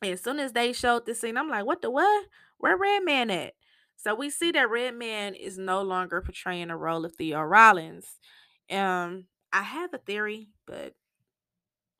And 0.02 0.12
as 0.12 0.20
soon 0.20 0.40
as 0.40 0.52
they 0.52 0.72
showed 0.72 1.06
this 1.06 1.20
scene, 1.20 1.36
I'm 1.36 1.48
like, 1.48 1.64
what 1.64 1.80
the 1.82 1.90
what? 1.90 2.26
Where 2.58 2.76
Redman 2.76 3.30
at? 3.30 3.54
So 3.96 4.14
we 4.14 4.30
see 4.30 4.50
that 4.50 4.68
Redman 4.68 5.34
is 5.34 5.58
no 5.58 5.82
longer 5.82 6.20
portraying 6.20 6.68
the 6.68 6.76
role 6.76 7.04
of 7.04 7.14
Theo 7.14 7.40
Rollins. 7.40 8.18
Um, 8.70 9.26
I 9.52 9.62
have 9.62 9.94
a 9.94 9.98
theory, 9.98 10.48
but 10.66 10.94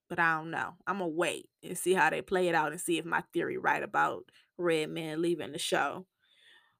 but 0.09 0.19
I 0.19 0.37
don't 0.37 0.51
know. 0.51 0.75
I'm 0.87 0.99
gonna 0.99 1.09
wait 1.09 1.49
and 1.62 1.79
see 1.79 1.95
how 1.95 2.11
they 2.11 2.23
play 2.23 2.49
it 2.49 2.55
out 2.55 2.73
and 2.73 2.81
see 2.81 2.99
if 2.99 3.05
my 3.05 3.23
theory 3.33 3.57
right 3.57 3.83
about 3.83 4.25
Redman 4.59 5.23
leaving 5.23 5.53
the 5.53 5.59
show. 5.59 6.07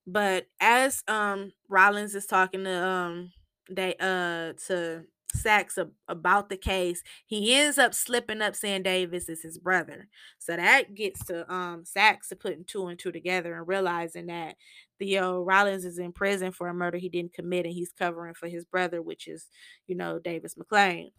But 0.07 0.47
as 0.61 1.05
um 1.09 1.53
Rollins 1.69 2.15
is 2.15 2.27
talking 2.27 2.65
to 2.65 2.87
um 2.87 3.33
they 3.71 3.95
uh 4.01 4.55
to 4.67 5.05
Saxe 5.35 5.79
about 6.09 6.49
the 6.49 6.57
case, 6.57 7.03
he 7.27 7.55
ends 7.55 7.79
up 7.79 7.95
slipping 7.95 8.43
up 8.43 8.55
saying 8.55 8.83
Davis 8.83 9.29
is 9.29 9.43
his 9.43 9.59
brother. 9.59 10.09
So 10.39 10.57
that 10.57 10.95
gets 10.95 11.25
to 11.27 11.51
um 11.53 11.85
Saxe 11.85 12.29
to 12.29 12.37
putting 12.37 12.65
two 12.65 12.87
and 12.87 12.99
two 12.99 13.13
together 13.13 13.55
and 13.55 13.67
realizing 13.69 14.27
that 14.27 14.57
Theo 14.99 15.43
Rollins 15.43 15.85
is 15.85 15.99
in 15.99 16.13
prison 16.13 16.53
for 16.53 16.69
a 16.69 16.75
murder 16.75 16.99
he 16.99 17.09
didn't 17.09 17.35
commit 17.35 17.67
and 17.67 17.75
he's 17.75 17.93
covering 17.93 18.35
for 18.35 18.49
his 18.49 18.65
brother, 18.65 19.03
which 19.03 19.27
is, 19.27 19.47
you 19.87 19.97
know, 19.97 20.19
Davis 20.19 20.57
MacLean. 20.57 21.11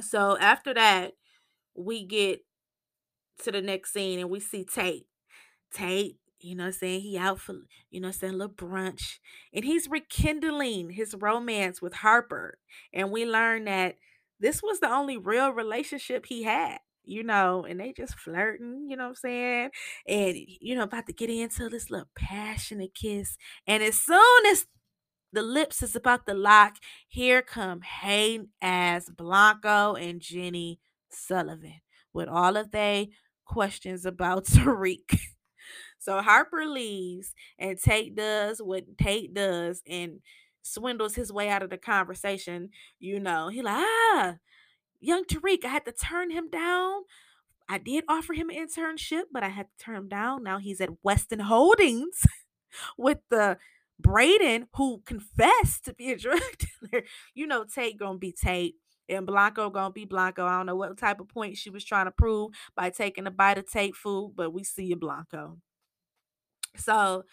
So 0.00 0.38
after 0.38 0.72
that, 0.74 1.12
we 1.74 2.04
get 2.06 2.40
to 3.42 3.52
the 3.52 3.62
next 3.62 3.92
scene 3.92 4.18
and 4.18 4.30
we 4.30 4.40
see 4.40 4.64
Tate. 4.64 5.06
Tate 5.72 6.19
you 6.40 6.54
know 6.56 6.66
I'm 6.66 6.72
saying? 6.72 7.00
He 7.02 7.18
out 7.18 7.40
for, 7.40 7.54
you 7.90 8.00
know 8.00 8.10
saying, 8.10 8.34
a 8.34 8.36
little 8.36 8.54
brunch. 8.54 9.18
And 9.52 9.64
he's 9.64 9.88
rekindling 9.88 10.90
his 10.90 11.14
romance 11.18 11.80
with 11.82 11.94
Harper. 11.94 12.58
And 12.92 13.10
we 13.10 13.26
learn 13.26 13.64
that 13.64 13.96
this 14.38 14.62
was 14.62 14.80
the 14.80 14.90
only 14.90 15.16
real 15.16 15.50
relationship 15.50 16.26
he 16.26 16.44
had, 16.44 16.78
you 17.04 17.22
know, 17.22 17.64
and 17.68 17.78
they 17.78 17.92
just 17.92 18.14
flirting, 18.14 18.86
you 18.88 18.96
know 18.96 19.08
I'm 19.08 19.14
saying? 19.14 19.70
And, 20.08 20.36
you 20.60 20.74
know, 20.74 20.84
about 20.84 21.06
to 21.06 21.12
get 21.12 21.30
into 21.30 21.68
this 21.68 21.90
little 21.90 22.08
passionate 22.16 22.94
kiss. 22.94 23.36
And 23.66 23.82
as 23.82 23.98
soon 23.98 24.46
as 24.50 24.66
the 25.32 25.42
lips 25.42 25.82
is 25.82 25.94
about 25.94 26.26
to 26.26 26.34
lock, 26.34 26.76
here 27.08 27.42
come 27.42 27.82
hating 27.82 28.48
ass 28.60 29.10
Blanco 29.10 29.94
and 29.94 30.20
Jenny 30.20 30.80
Sullivan 31.10 31.80
with 32.12 32.28
all 32.28 32.56
of 32.56 32.70
their 32.70 33.06
questions 33.44 34.04
about 34.06 34.44
Tariq. 34.46 35.18
So 36.00 36.20
Harper 36.22 36.66
leaves 36.66 37.34
and 37.58 37.78
Tate 37.78 38.16
does 38.16 38.60
what 38.60 38.98
Tate 38.98 39.34
does 39.34 39.82
and 39.86 40.20
swindles 40.62 41.14
his 41.14 41.32
way 41.32 41.48
out 41.48 41.62
of 41.62 41.70
the 41.70 41.78
conversation. 41.78 42.70
You 42.98 43.20
know, 43.20 43.48
he 43.48 43.62
like, 43.62 43.76
ah, 43.76 44.34
young 44.98 45.24
Tariq, 45.24 45.64
I 45.64 45.68
had 45.68 45.84
to 45.84 45.92
turn 45.92 46.30
him 46.30 46.48
down. 46.50 47.02
I 47.68 47.78
did 47.78 48.04
offer 48.08 48.32
him 48.32 48.50
an 48.50 48.56
internship, 48.56 49.24
but 49.30 49.44
I 49.44 49.48
had 49.48 49.66
to 49.66 49.84
turn 49.84 49.96
him 49.96 50.08
down. 50.08 50.42
Now 50.42 50.58
he's 50.58 50.80
at 50.80 50.90
Weston 51.04 51.40
Holdings 51.40 52.26
with 52.98 53.18
the 53.30 53.58
Brayden 54.02 54.68
who 54.74 55.02
confessed 55.04 55.84
to 55.84 55.92
be 55.94 56.12
a 56.12 56.16
drug 56.18 56.40
dealer. 56.58 57.04
You 57.34 57.46
know, 57.46 57.64
Tate 57.64 57.98
gonna 57.98 58.18
be 58.18 58.32
Tate 58.32 58.76
and 59.08 59.26
Blanco 59.26 59.68
gonna 59.70 59.92
be 59.92 60.06
Blanco. 60.06 60.46
I 60.46 60.56
don't 60.56 60.66
know 60.66 60.76
what 60.76 60.96
type 60.98 61.20
of 61.20 61.28
point 61.28 61.58
she 61.58 61.70
was 61.70 61.84
trying 61.84 62.06
to 62.06 62.10
prove 62.10 62.52
by 62.74 62.90
taking 62.90 63.26
a 63.26 63.30
bite 63.30 63.58
of 63.58 63.70
Tate 63.70 63.94
food, 63.94 64.32
but 64.34 64.52
we 64.52 64.64
see 64.64 64.86
you, 64.86 64.96
Blanco. 64.96 65.58
So 66.76 67.24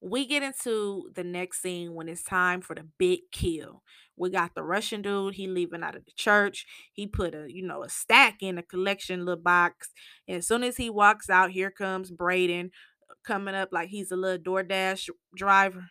we 0.00 0.26
get 0.26 0.42
into 0.42 1.10
the 1.14 1.24
next 1.24 1.60
scene 1.60 1.94
when 1.94 2.08
it's 2.08 2.22
time 2.22 2.62
for 2.62 2.74
the 2.74 2.86
big 2.98 3.20
kill. 3.32 3.82
We 4.16 4.30
got 4.30 4.54
the 4.54 4.62
Russian 4.62 5.02
dude, 5.02 5.34
he 5.34 5.46
leaving 5.46 5.82
out 5.82 5.96
of 5.96 6.04
the 6.04 6.12
church. 6.12 6.66
He 6.92 7.06
put 7.06 7.34
a, 7.34 7.46
you 7.48 7.66
know, 7.66 7.82
a 7.82 7.88
stack 7.88 8.42
in 8.42 8.58
a 8.58 8.62
collection 8.62 9.24
little 9.24 9.42
box. 9.42 9.88
And 10.26 10.38
as 10.38 10.48
soon 10.48 10.62
as 10.62 10.76
he 10.76 10.90
walks 10.90 11.30
out, 11.30 11.50
here 11.50 11.70
comes 11.70 12.10
Brayden 12.10 12.66
uh, 12.66 13.14
coming 13.24 13.54
up 13.54 13.70
like 13.72 13.88
he's 13.88 14.10
a 14.10 14.16
little 14.16 14.42
DoorDash 14.42 15.08
driver. 15.36 15.90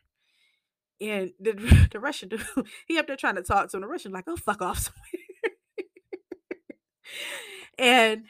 And 1.02 1.32
the, 1.40 1.88
the 1.92 2.00
Russian 2.00 2.30
dude, 2.30 2.46
he 2.88 2.98
up 2.98 3.08
there 3.08 3.16
trying 3.16 3.36
to 3.36 3.44
talk 3.44 3.70
to 3.70 3.78
him. 3.78 3.82
The 3.82 3.88
Russian 3.88 4.12
like, 4.12 4.26
oh 4.28 4.38
fuck 4.38 4.62
off 4.62 4.92
and 7.78 8.24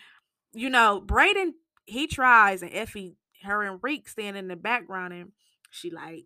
you 0.53 0.69
know, 0.69 1.03
Brayden 1.05 1.51
he 1.85 2.07
tries 2.07 2.61
and 2.61 2.73
Effie 2.73 3.15
her 3.43 3.63
and 3.63 3.79
Reek 3.81 4.07
stand 4.07 4.37
in 4.37 4.47
the 4.47 4.55
background 4.55 5.13
and 5.13 5.31
she 5.71 5.89
like, 5.89 6.25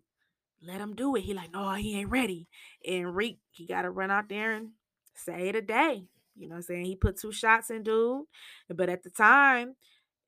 let 0.62 0.80
him 0.80 0.94
do 0.94 1.14
it. 1.16 1.22
He 1.22 1.34
like, 1.34 1.52
no, 1.52 1.72
he 1.72 1.98
ain't 1.98 2.10
ready. 2.10 2.48
And 2.86 3.14
Reek, 3.14 3.38
he 3.50 3.66
gotta 3.66 3.90
run 3.90 4.10
out 4.10 4.28
there 4.28 4.52
and 4.52 4.70
say 5.14 5.48
it 5.48 5.56
a 5.56 5.62
day. 5.62 6.04
You 6.36 6.48
know 6.48 6.54
what 6.54 6.58
I'm 6.58 6.62
saying? 6.62 6.86
He 6.86 6.96
put 6.96 7.18
two 7.18 7.32
shots 7.32 7.70
in 7.70 7.82
dude. 7.82 8.24
But 8.68 8.88
at 8.88 9.02
the 9.02 9.10
time, 9.10 9.76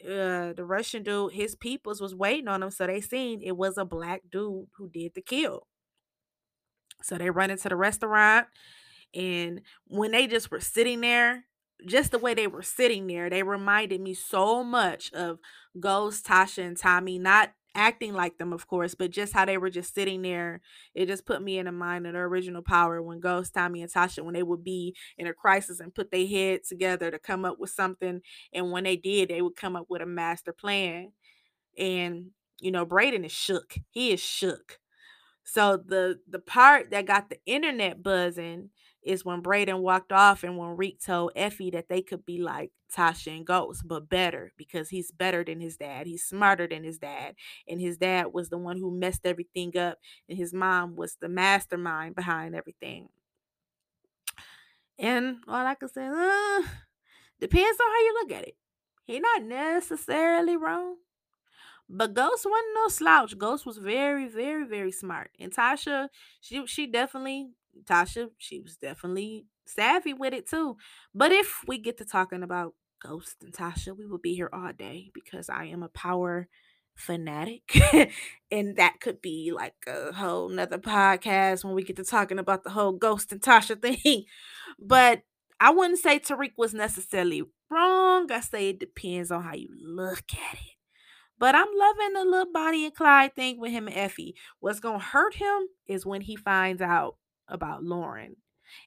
uh 0.04 0.52
the 0.52 0.64
Russian 0.64 1.02
dude, 1.02 1.32
his 1.32 1.54
peoples 1.54 2.00
was 2.00 2.14
waiting 2.14 2.48
on 2.48 2.62
him. 2.62 2.70
So 2.70 2.86
they 2.86 3.00
seen 3.00 3.40
it 3.42 3.56
was 3.56 3.78
a 3.78 3.84
black 3.84 4.22
dude 4.30 4.66
who 4.76 4.88
did 4.88 5.12
the 5.14 5.22
kill. 5.22 5.66
So 7.02 7.18
they 7.18 7.30
run 7.30 7.50
into 7.50 7.68
the 7.68 7.76
restaurant. 7.76 8.46
And 9.14 9.62
when 9.86 10.10
they 10.12 10.26
just 10.26 10.50
were 10.50 10.60
sitting 10.60 11.00
there, 11.00 11.44
just 11.84 12.10
the 12.10 12.18
way 12.18 12.34
they 12.34 12.46
were 12.46 12.62
sitting 12.62 13.06
there, 13.06 13.28
they 13.28 13.42
reminded 13.42 14.00
me 14.00 14.14
so 14.14 14.64
much 14.64 15.12
of 15.12 15.38
Ghost, 15.78 16.26
Tasha, 16.26 16.64
and 16.64 16.76
Tommy. 16.76 17.18
Not 17.18 17.52
acting 17.74 18.14
like 18.14 18.38
them, 18.38 18.52
of 18.52 18.66
course, 18.66 18.94
but 18.94 19.10
just 19.10 19.34
how 19.34 19.44
they 19.44 19.58
were 19.58 19.68
just 19.68 19.94
sitting 19.94 20.22
there. 20.22 20.62
It 20.94 21.06
just 21.06 21.26
put 21.26 21.42
me 21.42 21.58
in 21.58 21.66
the 21.66 21.72
mind 21.72 22.06
of 22.06 22.14
the 22.14 22.20
original 22.20 22.62
power 22.62 23.02
when 23.02 23.20
Ghost, 23.20 23.52
Tommy, 23.52 23.82
and 23.82 23.92
Tasha, 23.92 24.24
when 24.24 24.34
they 24.34 24.42
would 24.42 24.64
be 24.64 24.96
in 25.18 25.26
a 25.26 25.34
crisis 25.34 25.80
and 25.80 25.94
put 25.94 26.10
their 26.10 26.26
head 26.26 26.64
together 26.64 27.10
to 27.10 27.18
come 27.18 27.44
up 27.44 27.58
with 27.58 27.70
something. 27.70 28.22
And 28.52 28.72
when 28.72 28.84
they 28.84 28.96
did, 28.96 29.28
they 29.28 29.42
would 29.42 29.56
come 29.56 29.76
up 29.76 29.86
with 29.88 30.00
a 30.00 30.06
master 30.06 30.52
plan. 30.52 31.12
And, 31.78 32.30
you 32.60 32.70
know, 32.70 32.86
Brayden 32.86 33.26
is 33.26 33.32
shook. 33.32 33.76
He 33.90 34.12
is 34.12 34.20
shook. 34.20 34.78
So 35.44 35.76
the 35.76 36.18
the 36.28 36.40
part 36.40 36.90
that 36.90 37.06
got 37.06 37.30
the 37.30 37.38
internet 37.46 38.02
buzzing 38.02 38.70
is 39.06 39.24
when 39.24 39.42
Brayden 39.42 39.80
walked 39.80 40.12
off 40.12 40.44
and 40.44 40.58
when 40.58 40.76
Reek 40.76 41.00
told 41.00 41.32
Effie 41.36 41.70
that 41.70 41.88
they 41.88 42.02
could 42.02 42.26
be 42.26 42.38
like 42.38 42.72
Tasha 42.94 43.36
and 43.36 43.46
Ghost, 43.46 43.82
but 43.86 44.08
better 44.08 44.52
because 44.56 44.90
he's 44.90 45.10
better 45.12 45.44
than 45.44 45.60
his 45.60 45.76
dad. 45.76 46.06
He's 46.06 46.24
smarter 46.24 46.66
than 46.68 46.84
his 46.84 46.98
dad. 46.98 47.36
And 47.68 47.80
his 47.80 47.98
dad 47.98 48.32
was 48.32 48.50
the 48.50 48.58
one 48.58 48.78
who 48.78 48.90
messed 48.90 49.26
everything 49.26 49.76
up, 49.76 49.98
and 50.28 50.38
his 50.38 50.52
mom 50.52 50.96
was 50.96 51.16
the 51.20 51.28
mastermind 51.28 52.14
behind 52.16 52.54
everything. 52.54 53.08
And 54.98 55.38
all 55.46 55.66
I 55.66 55.74
can 55.74 55.88
say, 55.88 56.06
uh, 56.06 56.62
depends 57.40 57.80
on 57.80 57.86
how 57.88 58.00
you 58.00 58.14
look 58.22 58.32
at 58.32 58.48
it. 58.48 58.56
He 59.04 59.20
not 59.20 59.42
necessarily 59.42 60.56
wrong. 60.56 60.96
But 61.88 62.14
Ghost 62.14 62.46
wasn't 62.46 62.74
no 62.74 62.88
slouch. 62.88 63.38
Ghost 63.38 63.66
was 63.66 63.78
very, 63.78 64.28
very, 64.28 64.66
very 64.66 64.92
smart. 64.92 65.30
And 65.38 65.52
Tasha, 65.54 66.08
she 66.40 66.66
she 66.66 66.86
definitely 66.86 67.50
Tasha, 67.84 68.28
she 68.38 68.60
was 68.60 68.76
definitely 68.76 69.46
savvy 69.66 70.14
with 70.14 70.32
it 70.32 70.48
too. 70.48 70.76
But 71.14 71.32
if 71.32 71.62
we 71.66 71.78
get 71.78 71.98
to 71.98 72.04
talking 72.04 72.42
about 72.42 72.74
Ghost 73.02 73.36
and 73.42 73.52
Tasha, 73.52 73.96
we 73.96 74.06
will 74.06 74.18
be 74.18 74.34
here 74.34 74.50
all 74.52 74.72
day 74.72 75.10
because 75.12 75.48
I 75.48 75.66
am 75.66 75.82
a 75.82 75.88
power 75.88 76.48
fanatic. 76.94 77.62
and 78.50 78.76
that 78.76 79.00
could 79.00 79.20
be 79.20 79.52
like 79.54 79.74
a 79.86 80.12
whole 80.12 80.48
nother 80.48 80.78
podcast 80.78 81.64
when 81.64 81.74
we 81.74 81.84
get 81.84 81.96
to 81.96 82.04
talking 82.04 82.38
about 82.38 82.64
the 82.64 82.70
whole 82.70 82.92
Ghost 82.92 83.32
and 83.32 83.40
Tasha 83.40 83.80
thing. 84.02 84.24
But 84.78 85.22
I 85.60 85.70
wouldn't 85.70 86.00
say 86.00 86.18
Tariq 86.18 86.52
was 86.56 86.74
necessarily 86.74 87.42
wrong. 87.70 88.30
I 88.30 88.40
say 88.40 88.70
it 88.70 88.80
depends 88.80 89.30
on 89.30 89.42
how 89.42 89.54
you 89.54 89.68
look 89.80 90.24
at 90.32 90.54
it. 90.54 90.76
But 91.38 91.54
I'm 91.54 91.68
loving 91.74 92.14
the 92.14 92.24
little 92.24 92.52
Bonnie 92.52 92.86
and 92.86 92.94
Clyde 92.94 93.34
thing 93.34 93.60
with 93.60 93.70
him 93.70 93.88
and 93.88 93.96
Effie. 93.96 94.34
What's 94.60 94.80
gonna 94.80 94.98
hurt 94.98 95.34
him 95.34 95.68
is 95.86 96.06
when 96.06 96.22
he 96.22 96.34
finds 96.34 96.80
out 96.80 97.16
about 97.48 97.84
Lauren. 97.84 98.36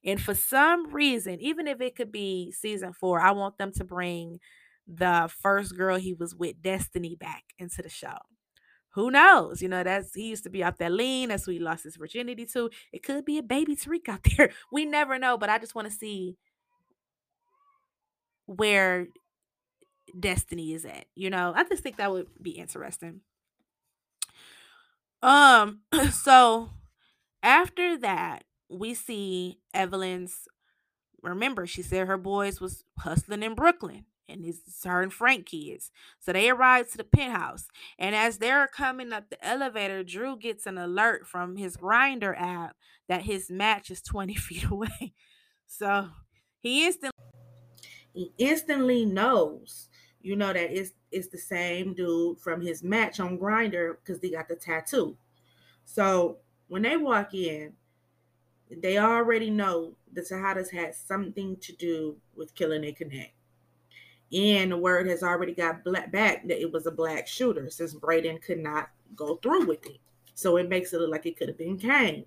And 0.03 0.21
for 0.21 0.35
some 0.35 0.91
reason, 0.93 1.39
even 1.39 1.67
if 1.67 1.81
it 1.81 1.95
could 1.95 2.11
be 2.11 2.51
season 2.51 2.93
four, 2.93 3.21
I 3.21 3.31
want 3.31 3.57
them 3.57 3.71
to 3.73 3.83
bring 3.83 4.39
the 4.87 5.29
first 5.41 5.77
girl 5.77 5.97
he 5.97 6.13
was 6.13 6.35
with, 6.35 6.61
Destiny, 6.61 7.15
back 7.15 7.43
into 7.57 7.81
the 7.81 7.89
show. 7.89 8.17
Who 8.93 9.11
knows? 9.11 9.61
You 9.61 9.69
know, 9.69 9.83
that's 9.83 10.15
he 10.15 10.23
used 10.23 10.43
to 10.43 10.49
be 10.49 10.63
out 10.63 10.77
that 10.79 10.91
lean. 10.91 11.29
That's 11.29 11.45
who 11.45 11.51
he 11.51 11.59
lost 11.59 11.83
his 11.83 11.95
virginity 11.95 12.45
to. 12.47 12.69
It 12.91 13.03
could 13.03 13.23
be 13.23 13.37
a 13.37 13.43
baby 13.43 13.75
Tariq 13.75 14.09
out 14.09 14.25
there. 14.37 14.49
We 14.71 14.85
never 14.85 15.19
know, 15.19 15.37
but 15.37 15.49
I 15.49 15.59
just 15.59 15.75
want 15.75 15.87
to 15.87 15.93
see 15.93 16.37
where 18.47 19.07
Destiny 20.19 20.73
is 20.73 20.85
at. 20.85 21.05
You 21.15 21.29
know, 21.29 21.53
I 21.55 21.63
just 21.65 21.83
think 21.83 21.97
that 21.97 22.11
would 22.11 22.27
be 22.41 22.51
interesting. 22.51 23.21
Um, 25.21 25.81
so 26.11 26.69
after 27.43 27.97
that, 27.99 28.43
we 28.69 28.93
see 28.93 29.59
Evelyn's 29.73 30.47
remember 31.21 31.67
she 31.67 31.81
said 31.81 32.07
her 32.07 32.17
boys 32.17 32.61
was 32.61 32.83
hustling 32.97 33.43
in 33.43 33.55
Brooklyn 33.55 34.05
and 34.29 34.45
it's 34.45 34.83
her 34.83 35.01
and 35.01 35.11
Frank 35.11 35.47
kids. 35.47 35.91
So 36.19 36.31
they 36.31 36.49
arrive 36.49 36.89
to 36.91 36.97
the 36.97 37.03
penthouse. 37.03 37.67
And 37.97 38.15
as 38.15 38.37
they're 38.37 38.67
coming 38.67 39.11
up 39.11 39.29
the 39.29 39.43
elevator, 39.45 40.03
Dru 40.03 40.37
gets 40.37 40.65
an 40.65 40.77
alert 40.77 41.27
from 41.27 41.55
his 41.55 41.75
Grindr 41.75 42.39
app 42.39 42.75
that 43.07 43.23
his 43.23 43.49
match 43.49 43.89
is 43.89 44.01
20 44.01 44.33
feet 44.35 44.65
away. 44.69 45.13
So 45.65 46.09
he 46.59 46.85
instantly 46.85 47.19
he 48.13 48.31
instantly 48.37 49.05
knows, 49.05 49.87
you 50.21 50.35
know, 50.35 50.51
that 50.51 50.77
it's 50.77 50.91
it's 51.11 51.27
the 51.27 51.37
same 51.37 51.93
dude 51.93 52.39
from 52.39 52.61
his 52.61 52.83
match 52.83 53.19
on 53.19 53.37
Grindr 53.37 53.95
because 53.97 54.19
they 54.19 54.31
got 54.31 54.47
the 54.47 54.55
tattoo. 54.55 55.15
So 55.85 56.37
when 56.67 56.83
they 56.83 56.97
walk 56.97 57.33
in, 57.33 57.73
they 58.69 58.97
already 58.97 59.49
know 59.49 59.93
the 60.13 60.21
Tejadas 60.21 60.71
had 60.71 60.95
something 60.95 61.57
to 61.57 61.73
do 61.73 62.15
with 62.35 62.55
killing 62.55 62.83
a 62.83 62.91
connect. 62.91 63.33
And 64.31 64.71
the 64.71 64.77
word 64.77 65.07
has 65.07 65.23
already 65.23 65.53
got 65.53 65.83
black 65.83 66.11
back 66.11 66.47
that 66.47 66.61
it 66.61 66.71
was 66.71 66.85
a 66.85 66.91
black 66.91 67.27
shooter 67.27 67.69
since 67.69 67.95
Brayden 67.95 68.41
could 68.41 68.59
not 68.59 68.89
go 69.15 69.37
through 69.37 69.65
with 69.65 69.85
it. 69.87 69.97
So 70.35 70.57
it 70.57 70.69
makes 70.69 70.93
it 70.93 70.99
look 70.99 71.09
like 71.09 71.25
it 71.25 71.37
could 71.37 71.47
have 71.47 71.57
been 71.57 71.77
Cane. 71.77 72.25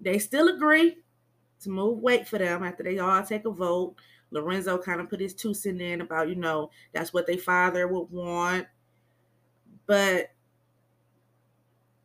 They 0.00 0.18
still 0.18 0.48
agree 0.48 0.98
to 1.60 1.70
move 1.70 2.00
weight 2.00 2.28
for 2.28 2.38
them 2.38 2.62
after 2.62 2.82
they 2.82 2.98
all 2.98 3.22
take 3.22 3.46
a 3.46 3.50
vote. 3.50 3.94
Lorenzo 4.30 4.78
kind 4.78 5.00
of 5.00 5.08
put 5.08 5.20
his 5.20 5.34
two 5.34 5.54
cent 5.54 5.80
in 5.80 6.00
about, 6.00 6.28
you 6.28 6.34
know, 6.34 6.70
that's 6.92 7.12
what 7.12 7.26
their 7.26 7.38
father 7.38 7.88
would 7.88 8.10
want. 8.10 8.66
But 9.86 10.32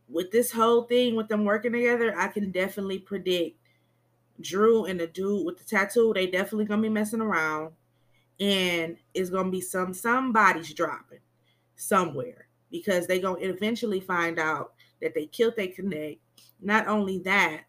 with 0.10 0.32
this 0.32 0.52
whole 0.52 0.84
thing 0.84 1.16
with 1.16 1.28
them 1.28 1.46
working 1.46 1.74
together, 1.74 2.18
I 2.18 2.28
can 2.28 2.52
definitely 2.52 3.00
predict 3.00 3.58
Dru 4.40 4.86
and 4.86 5.00
the 5.00 5.08
dude 5.08 5.46
with 5.46 5.58
the 5.58 5.64
tattoo, 5.64 6.14
they 6.14 6.28
definitely 6.28 6.66
gonna 6.66 6.82
be 6.82 6.90
messing 6.90 7.22
around. 7.22 7.72
And 8.40 8.98
it's 9.14 9.30
gonna 9.30 9.50
be 9.50 9.62
some 9.62 9.94
somebody's 9.94 10.74
dropping 10.74 11.20
somewhere 11.76 12.48
because 12.72 13.08
they 13.08 13.20
gonna 13.20 13.40
eventually 13.40 14.00
find 14.00 14.38
out 14.38 14.74
that 15.02 15.14
they 15.14 15.26
killed 15.26 15.56
their 15.56 15.68
connect. 15.68 16.20
Not 16.62 16.88
only 16.88 17.20
that, 17.20 17.64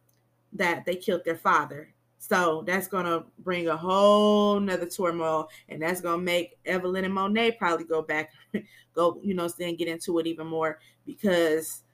that 0.53 0.85
they 0.85 0.97
killed 0.97 1.25
their 1.25 1.37
father. 1.37 1.95
So 2.19 2.65
that's 2.67 2.89
gonna 2.89 3.25
bring 3.39 3.69
a 3.69 3.77
whole 3.77 4.61
nother 4.61 4.87
turmoil, 4.87 5.49
and 5.69 5.81
that's 5.81 6.01
gonna 6.01 6.23
make 6.23 6.59
Evelyn 6.67 7.05
and 7.05 7.15
Monet 7.15 7.53
probably 7.53 7.85
go 7.87 8.03
back, 8.03 8.33
go, 8.95 9.19
you 9.23 9.35
know, 9.35 9.49
then 9.49 9.77
get 9.77 9.89
into 9.89 10.19
it 10.19 10.27
even 10.27 10.47
more 10.47 10.81
because 11.07 11.85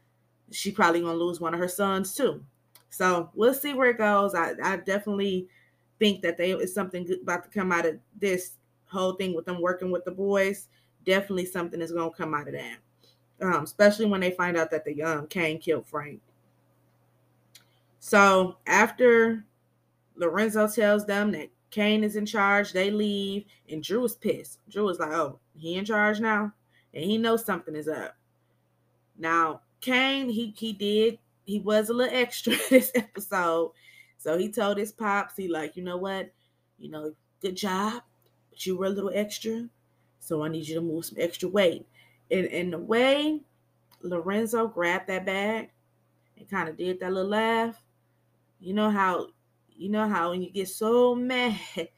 she 0.50 0.70
probably 0.70 1.00
gonna 1.00 1.14
lose 1.14 1.40
one 1.40 1.54
of 1.54 1.60
her 1.60 1.68
sons 1.68 2.14
too. 2.14 2.42
So 2.90 3.30
we'll 3.34 3.54
see 3.54 3.74
where 3.74 3.90
it 3.90 3.98
goes. 3.98 4.34
I, 4.34 4.52
I 4.62 4.76
definitely 4.76 5.48
think 5.98 6.22
that 6.22 6.36
they 6.36 6.52
is 6.52 6.74
something 6.74 7.08
about 7.22 7.44
to 7.44 7.50
come 7.50 7.72
out 7.72 7.86
of 7.86 7.98
this 8.20 8.52
whole 8.86 9.14
thing 9.14 9.34
with 9.34 9.46
them 9.46 9.60
working 9.60 9.90
with 9.90 10.04
the 10.04 10.10
boys. 10.10 10.68
Definitely 11.04 11.46
something 11.46 11.80
is 11.80 11.92
gonna 11.92 12.10
come 12.10 12.34
out 12.34 12.48
of 12.48 12.54
that. 12.54 12.76
Um, 13.40 13.64
especially 13.64 14.06
when 14.06 14.20
they 14.20 14.30
find 14.30 14.56
out 14.56 14.70
that 14.70 14.84
the 14.84 15.02
um 15.02 15.26
Cane 15.26 15.58
killed 15.58 15.86
Frank. 15.86 16.20
So 17.98 18.58
after 18.66 19.44
Lorenzo 20.16 20.68
tells 20.68 21.04
them 21.04 21.32
that 21.32 21.48
Cane 21.70 22.04
is 22.04 22.14
in 22.14 22.26
charge, 22.26 22.72
they 22.72 22.90
leave, 22.90 23.46
and 23.68 23.82
Dru 23.82 24.04
is 24.04 24.14
pissed. 24.14 24.60
Dru 24.70 24.88
is 24.88 25.00
like, 25.00 25.10
"Oh, 25.10 25.40
he 25.56 25.74
in 25.74 25.84
charge 25.84 26.20
now, 26.20 26.52
and 26.92 27.04
he 27.04 27.18
knows 27.18 27.44
something 27.44 27.74
is 27.74 27.88
up." 27.88 28.16
Now 29.18 29.62
Cane, 29.84 30.28
he 30.28 30.54
he 30.56 30.72
did 30.72 31.18
he 31.44 31.60
was 31.60 31.88
a 31.88 31.94
little 31.94 32.14
extra 32.14 32.54
this 32.70 32.90
episode. 32.94 33.72
So 34.18 34.38
he 34.38 34.50
told 34.50 34.78
his 34.78 34.92
pops, 34.92 35.36
he 35.36 35.48
like, 35.48 35.76
you 35.76 35.84
know 35.84 35.98
what? 35.98 36.32
You 36.78 36.90
know, 36.90 37.14
good 37.40 37.56
job, 37.56 38.02
but 38.50 38.64
you 38.64 38.76
were 38.76 38.86
a 38.86 38.90
little 38.90 39.12
extra. 39.14 39.68
So 40.18 40.42
I 40.42 40.48
need 40.48 40.66
you 40.66 40.74
to 40.76 40.80
move 40.80 41.04
some 41.04 41.18
extra 41.20 41.48
weight. 41.48 41.86
And 42.30 42.46
in 42.46 42.70
the 42.70 42.78
way 42.78 43.42
Lorenzo 44.00 44.66
grabbed 44.66 45.08
that 45.08 45.26
bag 45.26 45.70
and 46.38 46.48
kind 46.48 46.68
of 46.68 46.76
did 46.78 47.00
that 47.00 47.12
little 47.12 47.30
laugh, 47.30 47.80
you 48.60 48.72
know 48.72 48.90
how 48.90 49.28
you 49.76 49.90
know 49.90 50.08
how 50.08 50.30
when 50.30 50.40
you 50.40 50.50
get 50.50 50.68
so 50.68 51.14
mad 51.14 51.58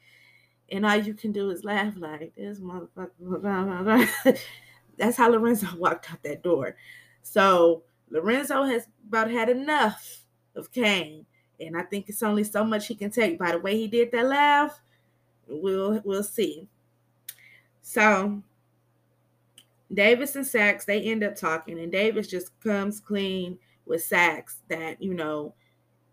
and 0.69 0.85
all 0.85 0.97
you 0.97 1.13
can 1.13 1.31
do 1.31 1.49
is 1.51 1.63
laugh 1.63 1.93
like 1.95 2.33
this 2.35 2.59
motherfucker. 2.59 4.09
That's 4.97 5.15
how 5.15 5.29
Lorenzo 5.29 5.67
walked 5.77 6.11
out 6.11 6.23
that 6.23 6.43
door. 6.43 6.75
So 7.27 7.83
Lorenzo 8.09 8.63
has 8.63 8.87
about 9.07 9.29
had 9.29 9.49
enough 9.49 10.23
of 10.55 10.71
Cane. 10.71 11.25
And 11.59 11.75
I 11.75 11.83
think 11.83 12.07
it's 12.07 12.23
only 12.23 12.43
so 12.43 12.63
much 12.63 12.87
he 12.87 12.95
can 12.95 13.11
take. 13.11 13.37
By 13.37 13.51
the 13.51 13.59
way 13.59 13.77
he 13.77 13.87
did 13.87 14.11
that 14.11 14.25
laugh, 14.25 14.79
we'll 15.47 16.01
we'll 16.05 16.23
see. 16.23 16.67
So 17.81 18.41
Davis 19.93 20.35
and 20.35 20.45
Saxe, 20.45 20.85
they 20.85 21.01
end 21.01 21.23
up 21.23 21.35
talking, 21.35 21.79
and 21.79 21.91
Davis 21.91 22.27
just 22.27 22.57
comes 22.61 22.99
clean 22.99 23.57
with 23.85 24.03
Saxe 24.03 24.61
that, 24.67 25.01
you 25.01 25.13
know, 25.13 25.53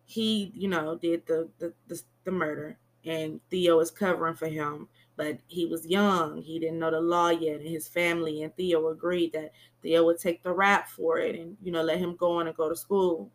he, 0.06 0.52
you 0.54 0.68
know, 0.68 0.96
did 0.96 1.26
the 1.26 1.48
the, 1.58 1.72
the, 1.88 2.00
the 2.24 2.32
murder 2.32 2.78
and 3.04 3.40
Theo 3.50 3.80
is 3.80 3.90
covering 3.90 4.34
for 4.34 4.48
him. 4.48 4.88
But 5.16 5.38
he 5.46 5.66
was 5.66 5.86
young. 5.86 6.42
He 6.42 6.58
didn't 6.58 6.80
know 6.80 6.90
the 6.90 7.00
law 7.00 7.28
yet, 7.28 7.60
and 7.60 7.68
his 7.68 7.86
family 7.86 8.42
and 8.42 8.54
Theo 8.56 8.88
agreed 8.88 9.32
that 9.32 9.52
Theo 9.80 10.04
would 10.06 10.18
take 10.18 10.42
the 10.42 10.52
rap 10.52 10.88
for 10.88 11.18
it 11.18 11.36
and 11.36 11.56
you 11.62 11.70
know 11.70 11.82
let 11.82 11.98
him 11.98 12.16
go 12.16 12.40
on 12.40 12.48
and 12.48 12.56
go 12.56 12.68
to 12.68 12.76
school. 12.76 13.30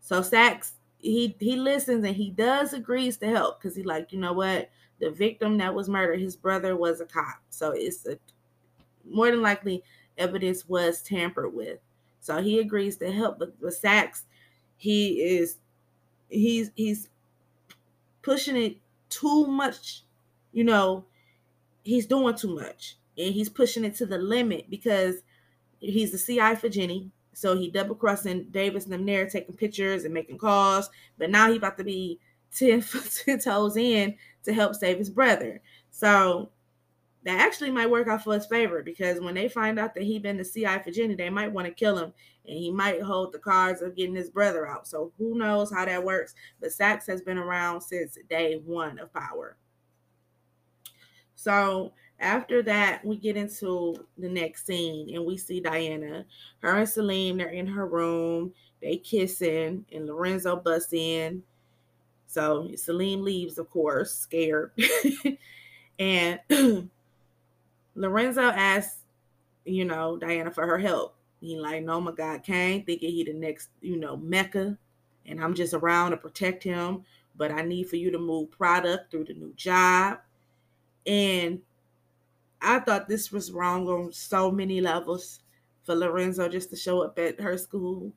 So 0.00 0.22
Saxe 0.22 0.74
he 0.98 1.36
he 1.38 1.56
listens 1.56 2.04
and 2.04 2.16
he 2.16 2.30
does 2.30 2.72
agrees 2.72 3.16
to 3.18 3.28
help 3.28 3.60
because 3.60 3.76
he 3.76 3.82
like 3.82 4.12
you 4.12 4.18
know 4.18 4.32
what 4.32 4.70
the 4.98 5.10
victim 5.10 5.58
that 5.58 5.74
was 5.74 5.88
murdered 5.88 6.18
his 6.18 6.36
brother 6.36 6.76
was 6.76 7.00
a 7.00 7.04
cop 7.04 7.40
so 7.50 7.72
it's 7.72 8.06
a, 8.06 8.18
more 9.08 9.30
than 9.30 9.42
likely 9.42 9.82
evidence 10.18 10.68
was 10.68 11.02
tampered 11.02 11.54
with 11.54 11.78
so 12.20 12.42
he 12.42 12.58
agrees 12.58 12.96
to 12.96 13.10
help 13.10 13.38
but 13.38 13.52
with 13.60 13.76
Saxe 13.76 14.24
he 14.76 15.22
is 15.22 15.58
he's 16.28 16.70
he's 16.74 17.08
pushing 18.22 18.56
it 18.56 18.76
too 19.08 19.46
much 19.46 20.02
you 20.52 20.64
know 20.64 21.04
he's 21.86 22.06
doing 22.06 22.36
too 22.36 22.54
much 22.54 22.98
and 23.16 23.32
he's 23.32 23.48
pushing 23.48 23.84
it 23.84 23.94
to 23.96 24.06
the 24.06 24.18
limit 24.18 24.68
because 24.68 25.16
he's 25.78 26.12
the 26.12 26.18
CI 26.18 26.54
for 26.54 26.68
Jenny 26.68 27.10
so 27.36 27.54
he 27.54 27.70
double 27.70 27.94
crossing 27.94 28.44
Davis 28.44 28.84
and 28.84 28.94
them 28.94 29.04
there, 29.04 29.28
taking 29.28 29.54
pictures 29.54 30.04
and 30.04 30.14
making 30.14 30.38
calls. 30.38 30.88
But 31.18 31.28
now 31.28 31.50
he 31.50 31.58
about 31.58 31.76
to 31.76 31.84
be 31.84 32.18
10, 32.56 32.82
10 33.26 33.40
toes 33.40 33.76
in 33.76 34.16
to 34.44 34.54
help 34.54 34.74
save 34.74 34.96
his 34.96 35.10
brother. 35.10 35.60
So 35.90 36.48
that 37.24 37.38
actually 37.38 37.70
might 37.70 37.90
work 37.90 38.08
out 38.08 38.24
for 38.24 38.32
his 38.32 38.46
favor 38.46 38.82
because 38.82 39.20
when 39.20 39.34
they 39.34 39.50
find 39.50 39.78
out 39.78 39.94
that 39.94 40.04
he 40.04 40.18
been 40.18 40.38
the 40.38 40.46
CI 40.46 40.78
for 40.82 40.90
Jenny, 40.90 41.14
they 41.14 41.28
might 41.28 41.52
want 41.52 41.66
to 41.66 41.74
kill 41.74 41.98
him 41.98 42.14
and 42.46 42.56
he 42.56 42.70
might 42.70 43.02
hold 43.02 43.32
the 43.32 43.38
cards 43.38 43.82
of 43.82 43.94
getting 43.94 44.14
his 44.14 44.30
brother 44.30 44.66
out. 44.66 44.88
So 44.88 45.12
who 45.18 45.36
knows 45.36 45.70
how 45.70 45.84
that 45.84 46.04
works? 46.04 46.34
But 46.58 46.72
Saxe 46.72 47.06
has 47.06 47.20
been 47.20 47.36
around 47.36 47.82
since 47.82 48.16
day 48.30 48.62
one 48.64 48.98
of 48.98 49.12
power. 49.12 49.58
So 51.36 51.92
after 52.18 52.62
that, 52.62 53.04
we 53.04 53.16
get 53.16 53.36
into 53.36 53.94
the 54.18 54.28
next 54.28 54.66
scene 54.66 55.14
and 55.14 55.24
we 55.24 55.36
see 55.36 55.60
Diana. 55.60 56.24
Her 56.60 56.76
and 56.76 56.88
Salim, 56.88 57.36
they're 57.36 57.48
in 57.48 57.66
her 57.66 57.86
room, 57.86 58.52
they 58.80 58.96
kissing, 58.96 59.84
and 59.92 60.06
Lorenzo 60.06 60.56
busts 60.56 60.92
in. 60.92 61.42
So 62.26 62.70
Salim 62.74 63.22
leaves, 63.22 63.58
of 63.58 63.70
course, 63.70 64.12
scared. 64.12 64.72
and 65.98 66.40
Lorenzo 67.94 68.42
asks, 68.42 68.98
you 69.64 69.84
know, 69.84 70.16
Diana 70.16 70.50
for 70.50 70.66
her 70.66 70.78
help. 70.78 71.14
He 71.40 71.58
like, 71.58 71.84
no, 71.84 72.00
my 72.00 72.12
God, 72.12 72.42
Cane, 72.42 72.84
thinking 72.84 73.10
he 73.10 73.24
the 73.24 73.34
next, 73.34 73.68
you 73.82 73.96
know, 73.96 74.16
Mecca, 74.16 74.76
and 75.26 75.42
I'm 75.42 75.54
just 75.54 75.74
around 75.74 76.12
to 76.12 76.16
protect 76.16 76.64
him. 76.64 77.04
But 77.36 77.52
I 77.52 77.60
need 77.60 77.88
for 77.88 77.96
you 77.96 78.10
to 78.10 78.18
move 78.18 78.50
product 78.50 79.10
through 79.10 79.24
the 79.24 79.34
new 79.34 79.52
job. 79.54 80.18
And 81.06 81.60
I 82.60 82.80
thought 82.80 83.08
this 83.08 83.30
was 83.30 83.52
wrong 83.52 83.86
on 83.88 84.12
so 84.12 84.50
many 84.50 84.80
levels 84.80 85.40
for 85.84 85.94
Lorenzo 85.94 86.48
just 86.48 86.70
to 86.70 86.76
show 86.76 87.02
up 87.02 87.18
at 87.18 87.40
her 87.40 87.56
school, 87.56 88.12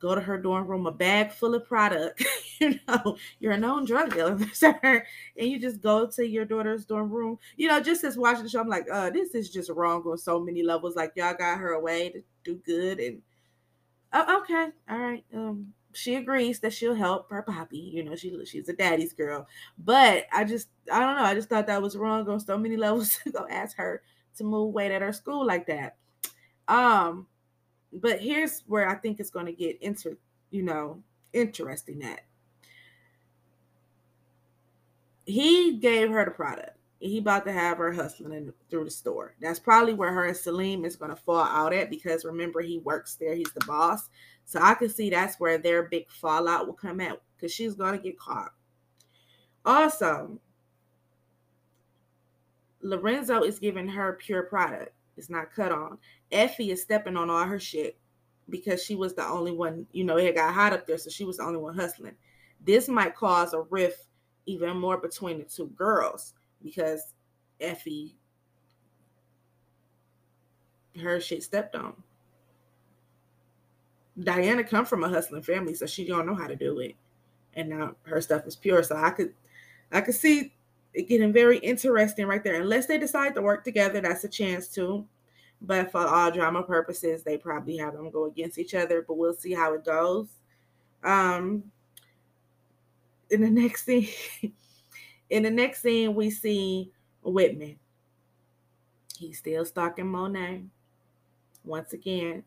go 0.00 0.14
to 0.14 0.20
her 0.20 0.38
dorm 0.38 0.66
room, 0.66 0.86
a 0.86 0.92
bag 0.92 1.30
full 1.30 1.54
of 1.54 1.64
product. 1.64 2.24
you 2.60 2.78
know, 2.88 3.16
you're 3.38 3.52
a 3.52 3.58
known 3.58 3.84
drug 3.84 4.12
dealer, 4.14 4.38
sir, 4.52 5.06
and 5.38 5.48
you 5.48 5.60
just 5.60 5.80
go 5.80 6.06
to 6.06 6.26
your 6.26 6.44
daughter's 6.44 6.84
dorm 6.84 7.10
room. 7.10 7.38
You 7.56 7.68
know, 7.68 7.80
just 7.80 8.04
as 8.04 8.16
watching 8.16 8.42
the 8.42 8.48
show, 8.48 8.60
I'm 8.60 8.68
like, 8.68 8.86
uh, 8.90 9.10
this 9.10 9.34
is 9.34 9.50
just 9.50 9.70
wrong 9.70 10.02
on 10.02 10.18
so 10.18 10.40
many 10.40 10.62
levels. 10.62 10.96
Like 10.96 11.12
y'all 11.14 11.34
got 11.34 11.58
her 11.58 11.72
away 11.72 12.10
to 12.10 12.22
do 12.44 12.56
good, 12.66 12.98
and 12.98 13.22
oh, 14.12 14.40
okay, 14.42 14.68
all 14.90 14.98
right, 14.98 15.24
um, 15.34 15.72
she 15.92 16.16
agrees 16.16 16.60
that 16.60 16.72
she'll 16.72 16.94
help 16.94 17.30
her 17.30 17.42
poppy. 17.42 17.78
You 17.78 18.04
know, 18.04 18.16
she 18.16 18.44
she's 18.44 18.68
a 18.68 18.72
daddy's 18.72 19.12
girl. 19.12 19.46
But 19.78 20.26
I 20.32 20.44
just 20.44 20.68
I 20.92 21.00
don't 21.00 21.16
know. 21.16 21.24
I 21.24 21.34
just 21.34 21.48
thought 21.48 21.66
that 21.66 21.82
was 21.82 21.96
wrong 21.96 22.28
on 22.28 22.40
so 22.40 22.58
many 22.58 22.76
levels 22.78 23.18
to 23.24 23.30
go 23.30 23.46
ask 23.48 23.76
her 23.76 24.02
to 24.36 24.44
move 24.44 24.72
weight 24.72 24.92
at 24.92 25.02
her 25.02 25.12
school 25.12 25.46
like 25.46 25.66
that. 25.66 25.96
Um, 26.68 27.26
but 27.92 28.20
here's 28.20 28.62
where 28.66 28.88
I 28.88 28.94
think 28.94 29.20
it's 29.20 29.30
going 29.30 29.46
to 29.46 29.52
get 29.52 29.80
inter, 29.80 30.16
you 30.50 30.62
know, 30.62 31.02
interesting. 31.32 32.00
That 32.00 32.20
he 35.24 35.78
gave 35.78 36.10
her 36.10 36.24
the 36.24 36.30
product. 36.30 36.76
He 37.00 37.18
about 37.18 37.44
to 37.46 37.52
have 37.52 37.78
her 37.78 37.92
hustling 37.92 38.32
in, 38.32 38.52
through 38.70 38.84
the 38.84 38.90
store. 38.90 39.34
That's 39.40 39.60
probably 39.60 39.94
where 39.94 40.12
her 40.12 40.24
and 40.24 40.36
Salim 40.36 40.84
is 40.84 40.96
going 40.96 41.10
to 41.10 41.16
fall 41.16 41.44
out 41.44 41.72
at 41.72 41.90
because 41.90 42.24
remember 42.24 42.60
he 42.60 42.78
works 42.78 43.14
there. 43.14 43.34
He's 43.34 43.52
the 43.52 43.64
boss. 43.66 44.08
So 44.48 44.60
I 44.62 44.72
can 44.72 44.88
see 44.88 45.10
that's 45.10 45.38
where 45.38 45.58
their 45.58 45.82
big 45.82 46.10
fallout 46.10 46.66
will 46.66 46.72
come 46.72 47.02
at 47.02 47.20
because 47.36 47.52
she's 47.52 47.74
going 47.74 47.92
to 47.92 48.02
get 48.02 48.18
caught. 48.18 48.54
Also, 49.66 50.40
Lorenzo 52.80 53.42
is 53.42 53.58
giving 53.58 53.86
her 53.86 54.14
pure 54.14 54.44
product. 54.44 54.94
It's 55.18 55.28
not 55.28 55.52
cut 55.52 55.70
on. 55.70 55.98
Effie 56.32 56.70
is 56.70 56.80
stepping 56.80 57.14
on 57.14 57.28
all 57.28 57.44
her 57.44 57.60
shit 57.60 57.98
because 58.48 58.82
she 58.82 58.94
was 58.94 59.12
the 59.12 59.22
only 59.22 59.52
one, 59.52 59.86
you 59.92 60.02
know, 60.02 60.16
it 60.16 60.34
got 60.34 60.54
hot 60.54 60.72
up 60.72 60.86
there, 60.86 60.96
so 60.96 61.10
she 61.10 61.26
was 61.26 61.36
the 61.36 61.42
only 61.42 61.58
one 61.58 61.74
hustling. 61.74 62.16
This 62.64 62.88
might 62.88 63.14
cause 63.14 63.52
a 63.52 63.60
rift 63.68 64.06
even 64.46 64.78
more 64.78 64.96
between 64.96 65.36
the 65.36 65.44
two 65.44 65.66
girls 65.76 66.32
because 66.64 67.12
Effie, 67.60 68.16
her 70.98 71.20
shit 71.20 71.42
stepped 71.42 71.76
on. 71.76 72.02
Diana 74.22 74.64
come 74.64 74.84
from 74.84 75.04
a 75.04 75.08
hustling 75.08 75.42
family, 75.42 75.74
so 75.74 75.86
she 75.86 76.06
don't 76.06 76.26
know 76.26 76.34
how 76.34 76.46
to 76.46 76.56
do 76.56 76.80
it. 76.80 76.96
And 77.54 77.68
now 77.68 77.94
her 78.02 78.20
stuff 78.20 78.46
is 78.46 78.56
pure. 78.56 78.82
So 78.82 78.96
I 78.96 79.10
could 79.10 79.34
I 79.92 80.00
could 80.00 80.14
see 80.14 80.52
it 80.94 81.08
getting 81.08 81.32
very 81.32 81.58
interesting 81.58 82.26
right 82.26 82.42
there. 82.42 82.60
Unless 82.60 82.86
they 82.86 82.98
decide 82.98 83.34
to 83.34 83.42
work 83.42 83.64
together, 83.64 84.00
that's 84.00 84.24
a 84.24 84.28
chance 84.28 84.68
too. 84.68 85.06
But 85.60 85.90
for 85.90 86.06
all 86.06 86.30
drama 86.30 86.62
purposes, 86.62 87.22
they 87.22 87.36
probably 87.36 87.76
have 87.78 87.94
them 87.94 88.10
go 88.10 88.26
against 88.26 88.58
each 88.58 88.74
other. 88.74 89.04
But 89.06 89.16
we'll 89.16 89.34
see 89.34 89.52
how 89.52 89.74
it 89.74 89.84
goes. 89.84 90.28
Um 91.04 91.64
in 93.30 93.42
the 93.42 93.50
next 93.50 93.84
scene, 93.84 94.08
in 95.30 95.42
the 95.42 95.50
next 95.50 95.82
scene, 95.82 96.14
we 96.14 96.30
see 96.30 96.90
Whitman. 97.22 97.78
He's 99.18 99.38
still 99.38 99.64
stalking 99.64 100.06
Monet. 100.06 100.62
Once 101.64 101.92
again, 101.92 102.44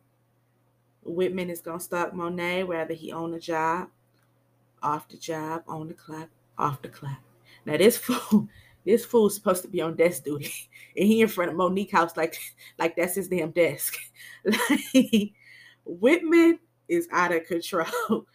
Whitman 1.04 1.50
is 1.50 1.62
gonna 1.62 1.80
stalk 1.80 2.14
Monet, 2.14 2.64
whether 2.64 2.94
he 2.94 3.12
own 3.12 3.32
the 3.32 3.40
job, 3.40 3.90
off 4.82 5.08
the 5.08 5.18
job, 5.18 5.64
on 5.68 5.88
the 5.88 5.94
clock, 5.94 6.30
off 6.58 6.82
the 6.82 6.90
clock. 6.90 7.20
Now 7.66 7.78
this 7.78 7.98
fool, 7.98 8.48
this 8.86 9.06
fool's 9.06 9.36
supposed 9.36 9.64
to 9.64 9.68
be 9.68 9.82
on 9.82 9.96
desk 9.96 10.24
duty, 10.24 10.54
and 10.98 11.08
he 11.08 11.22
in 11.22 11.28
front 11.28 11.52
of 11.52 11.58
Monique 11.58 11.92
house 11.92 12.16
like 12.18 12.38
like 12.78 12.96
that's 12.96 13.16
his 13.16 13.28
damn 13.28 13.52
desk. 13.52 13.98
like 14.46 15.34
Whitman 15.86 16.60
is 16.88 17.08
out 17.12 17.34
of 17.34 17.46
control. 17.46 18.26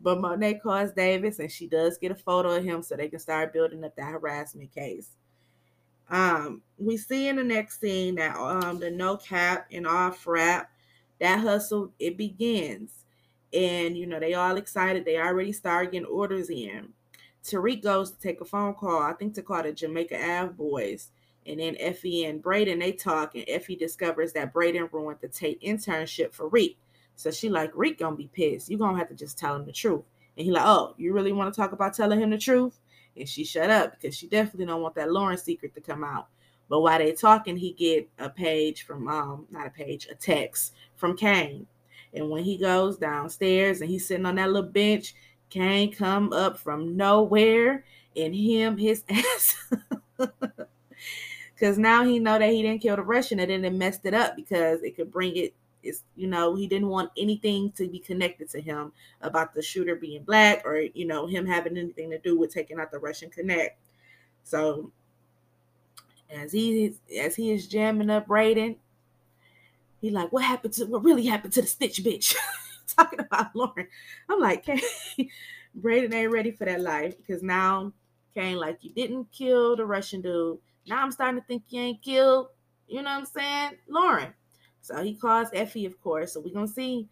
but 0.00 0.20
Monet 0.20 0.60
calls 0.62 0.92
Davis, 0.92 1.38
and 1.38 1.52
she 1.52 1.68
does 1.68 1.98
get 1.98 2.10
a 2.10 2.16
photo 2.16 2.56
of 2.56 2.64
him 2.64 2.82
so 2.82 2.96
they 2.96 3.08
can 3.08 3.18
start 3.18 3.52
building 3.52 3.84
up 3.84 3.94
that 3.96 4.10
harassment 4.10 4.74
case. 4.74 5.10
Um, 6.10 6.62
we 6.78 6.96
see 6.96 7.28
in 7.28 7.36
the 7.36 7.44
next 7.44 7.80
scene 7.80 8.16
that 8.16 8.36
um 8.36 8.78
the 8.78 8.90
no 8.90 9.16
cap 9.16 9.66
and 9.72 9.86
off 9.86 10.18
frat 10.18 10.68
that 11.22 11.38
hustle 11.38 11.92
it 12.00 12.16
begins. 12.16 13.04
And 13.54 13.96
you 13.96 14.06
know 14.06 14.18
they 14.18 14.34
all 14.34 14.56
excited. 14.56 15.04
They 15.04 15.18
already 15.18 15.52
start 15.52 15.92
getting 15.92 16.06
orders 16.06 16.50
in. 16.50 16.88
Tariq 17.44 17.82
goes 17.82 18.10
to 18.10 18.18
take 18.18 18.40
a 18.40 18.44
phone 18.44 18.74
call. 18.74 19.02
I 19.02 19.12
think 19.12 19.34
to 19.34 19.42
call 19.42 19.62
the 19.62 19.72
jamaica 19.72 20.16
ave 20.16 20.52
boys. 20.54 21.10
And 21.46 21.60
then 21.60 21.76
effie 21.78 22.24
and 22.24 22.42
Brayden 22.42 22.80
they 22.80 22.92
talk. 22.92 23.36
And 23.36 23.44
effie 23.46 23.76
discovers 23.76 24.32
that 24.32 24.52
Brayden 24.52 24.92
ruined 24.92 25.18
the 25.20 25.28
tate 25.28 25.62
internship 25.62 26.32
for 26.32 26.48
reek. 26.48 26.76
So 27.14 27.30
she 27.30 27.48
like 27.48 27.70
reek 27.76 28.00
gonna 28.00 28.16
be 28.16 28.28
pissed. 28.32 28.68
You 28.68 28.76
gonna 28.76 28.98
have 28.98 29.08
to 29.08 29.14
just 29.14 29.38
tell 29.38 29.54
him 29.54 29.64
the 29.64 29.72
truth. 29.72 30.02
And 30.36 30.44
he 30.44 30.50
like 30.50 30.66
oh 30.66 30.94
you 30.98 31.12
really 31.12 31.32
want 31.32 31.54
to 31.54 31.60
talk 31.60 31.70
about 31.70 31.94
telling 31.94 32.20
him 32.20 32.30
the 32.30 32.38
truth? 32.38 32.80
And 33.16 33.28
she 33.28 33.44
shut 33.44 33.70
up 33.70 33.92
because 33.92 34.16
she 34.16 34.26
definitely 34.26 34.66
don't 34.66 34.82
want 34.82 34.96
that 34.96 35.12
lauren 35.12 35.38
secret 35.38 35.74
to 35.76 35.80
come 35.80 36.02
out 36.02 36.28
but 36.72 36.80
while 36.80 36.98
they 36.98 37.12
talking, 37.12 37.58
he 37.58 37.72
get 37.72 38.08
a 38.18 38.30
page 38.30 38.84
from 38.84 39.06
um 39.06 39.46
not 39.50 39.66
a 39.66 39.70
page, 39.70 40.08
a 40.10 40.14
text 40.14 40.72
from 40.96 41.14
Cane. 41.14 41.66
And 42.14 42.30
when 42.30 42.44
he 42.44 42.56
goes 42.56 42.96
downstairs 42.96 43.82
and 43.82 43.90
he's 43.90 44.08
sitting 44.08 44.24
on 44.24 44.36
that 44.36 44.50
little 44.50 44.70
bench, 44.70 45.14
Cane 45.50 45.92
come 45.92 46.32
up 46.32 46.58
from 46.58 46.96
nowhere 46.96 47.84
and 48.16 48.34
him 48.34 48.78
his 48.78 49.04
ass. 49.10 49.54
Cause 51.60 51.76
now 51.76 52.04
he 52.04 52.18
know 52.18 52.38
that 52.38 52.50
he 52.50 52.62
didn't 52.62 52.80
kill 52.80 52.96
the 52.96 53.02
Russian 53.02 53.40
and 53.40 53.50
then 53.50 53.66
it 53.66 53.74
messed 53.74 54.06
it 54.06 54.14
up 54.14 54.34
because 54.34 54.82
it 54.82 54.96
could 54.96 55.12
bring 55.12 55.36
it. 55.36 55.52
It's 55.82 56.04
you 56.16 56.26
know 56.26 56.54
he 56.54 56.66
didn't 56.66 56.88
want 56.88 57.10
anything 57.18 57.72
to 57.72 57.86
be 57.86 57.98
connected 57.98 58.48
to 58.48 58.62
him 58.62 58.92
about 59.20 59.52
the 59.52 59.60
shooter 59.60 59.96
being 59.96 60.22
black 60.22 60.62
or 60.64 60.80
you 60.80 61.04
know 61.04 61.26
him 61.26 61.44
having 61.44 61.76
anything 61.76 62.08
to 62.12 62.18
do 62.18 62.38
with 62.38 62.50
taking 62.50 62.80
out 62.80 62.90
the 62.90 62.98
Russian 62.98 63.28
connect. 63.28 63.78
So 64.42 64.90
as 66.32 66.52
he 66.52 66.94
as 67.20 67.36
he 67.36 67.50
is 67.50 67.68
jamming 67.68 68.10
up 68.10 68.26
Brayden, 68.26 68.76
he 70.00 70.10
like, 70.10 70.32
what 70.32 70.44
happened 70.44 70.74
to 70.74 70.86
what 70.86 71.04
really 71.04 71.26
happened 71.26 71.52
to 71.54 71.62
the 71.62 71.68
stitch 71.68 72.02
bitch? 72.02 72.34
talking 72.96 73.20
about 73.20 73.54
Lauren. 73.54 73.86
I'm 74.28 74.40
like, 74.40 74.64
Cane, 74.66 74.80
Brayden 75.80 76.12
ain't 76.12 76.32
ready 76.32 76.50
for 76.50 76.64
that 76.64 76.80
life 76.80 77.16
because 77.16 77.42
now 77.42 77.92
Cane, 78.34 78.56
like, 78.56 78.78
you 78.82 78.92
didn't 78.92 79.30
kill 79.32 79.76
the 79.76 79.84
Russian 79.84 80.20
dude. 80.20 80.58
Now 80.86 81.02
I'm 81.02 81.12
starting 81.12 81.40
to 81.40 81.46
think 81.46 81.64
you 81.68 81.80
ain't 81.80 82.02
killed, 82.02 82.48
you 82.88 83.02
know 83.02 83.10
what 83.10 83.18
I'm 83.18 83.26
saying, 83.26 83.72
Lauren. 83.88 84.34
So 84.80 85.02
he 85.02 85.14
calls 85.14 85.48
Effie, 85.54 85.86
of 85.86 86.00
course. 86.00 86.32
So 86.32 86.40
we're 86.40 86.54
gonna 86.54 86.66
see 86.66 87.08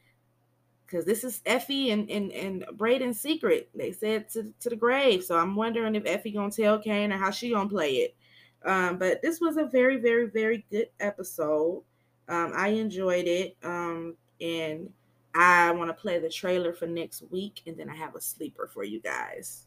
because 0.84 1.04
this 1.04 1.22
is 1.22 1.40
Effie 1.46 1.92
and 1.92 2.10
and 2.10 2.32
and 2.32 2.64
Brayden's 2.76 3.20
secret. 3.20 3.70
They 3.74 3.92
said 3.92 4.28
to, 4.30 4.52
to 4.60 4.70
the 4.70 4.76
grave. 4.76 5.22
So 5.22 5.38
I'm 5.38 5.54
wondering 5.54 5.94
if 5.94 6.04
Effie 6.04 6.32
gonna 6.32 6.50
tell 6.50 6.80
Cane 6.80 7.12
or 7.12 7.16
how 7.16 7.30
she 7.30 7.50
gonna 7.50 7.68
play 7.68 7.92
it. 7.92 8.16
Um, 8.64 8.98
but 8.98 9.22
this 9.22 9.40
was 9.40 9.56
a 9.56 9.64
very, 9.64 9.96
very, 9.96 10.26
very 10.26 10.64
good 10.70 10.88
episode. 11.00 11.82
Um, 12.28 12.52
I 12.54 12.68
enjoyed 12.68 13.26
it. 13.26 13.56
Um, 13.62 14.16
and 14.40 14.90
I 15.34 15.70
want 15.72 15.90
to 15.90 15.94
play 15.94 16.18
the 16.18 16.28
trailer 16.28 16.72
for 16.72 16.86
next 16.86 17.22
week, 17.30 17.62
and 17.66 17.76
then 17.76 17.88
I 17.88 17.94
have 17.94 18.14
a 18.14 18.20
sleeper 18.20 18.68
for 18.72 18.84
you 18.84 19.00
guys. 19.00 19.66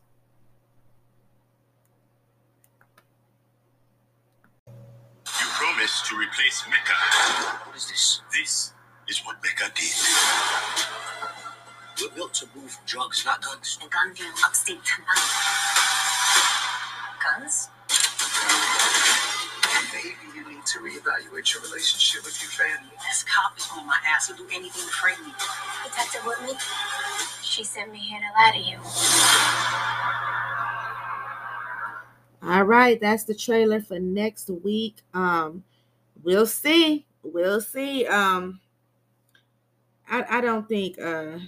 You 4.67 5.47
promised 5.53 6.05
to 6.07 6.17
replace 6.17 6.63
Mecca. 6.69 6.93
What 7.65 7.75
is 7.75 7.87
this? 7.87 8.21
This 8.33 8.73
is 9.07 9.19
what 9.25 9.37
Mecca 9.43 9.71
did. 9.73 9.93
We're 12.01 12.15
built 12.15 12.33
to 12.35 12.47
move 12.55 12.77
drugs, 12.85 13.23
not 13.25 13.41
guns. 13.41 13.77
A 13.85 13.87
gun 13.87 14.13
deal 14.13 14.27
upstate 14.45 14.79
tonight. 14.83 15.07
Guns? 17.39 17.69
Maybe 20.63 20.93
you 20.93 20.99
need 20.99 21.01
to 21.01 21.01
reevaluate 21.09 21.53
your 21.53 21.63
relationship 21.63 22.23
with 22.25 22.41
your 22.41 22.51
family. 22.51 22.91
This 23.07 23.23
cop 23.23 23.57
is 23.57 23.67
on 23.75 23.87
my 23.87 23.97
ass. 24.07 24.27
He'll 24.27 24.37
do 24.37 24.45
anything 24.53 24.83
to 24.83 24.91
frame 24.91 25.25
me. 25.25 25.33
Detective 25.83 26.21
Whitney, 26.25 26.57
she 27.41 27.63
sent 27.63 27.91
me 27.91 27.99
here 27.99 28.19
to 28.19 28.25
lie 28.33 28.51
to 28.51 28.59
you. 28.59 28.77
All 32.41 32.63
right, 32.63 32.99
that's 32.99 33.23
the 33.23 33.33
trailer 33.33 33.81
for 33.81 33.99
next 33.99 34.49
week. 34.49 34.97
Um, 35.13 35.63
we'll 36.23 36.45
see. 36.45 37.05
We'll 37.23 37.61
see. 37.61 38.05
Um, 38.07 38.59
I 40.09 40.25
I 40.37 40.41
don't 40.41 40.67
think 40.67 40.99
uh 40.99 41.39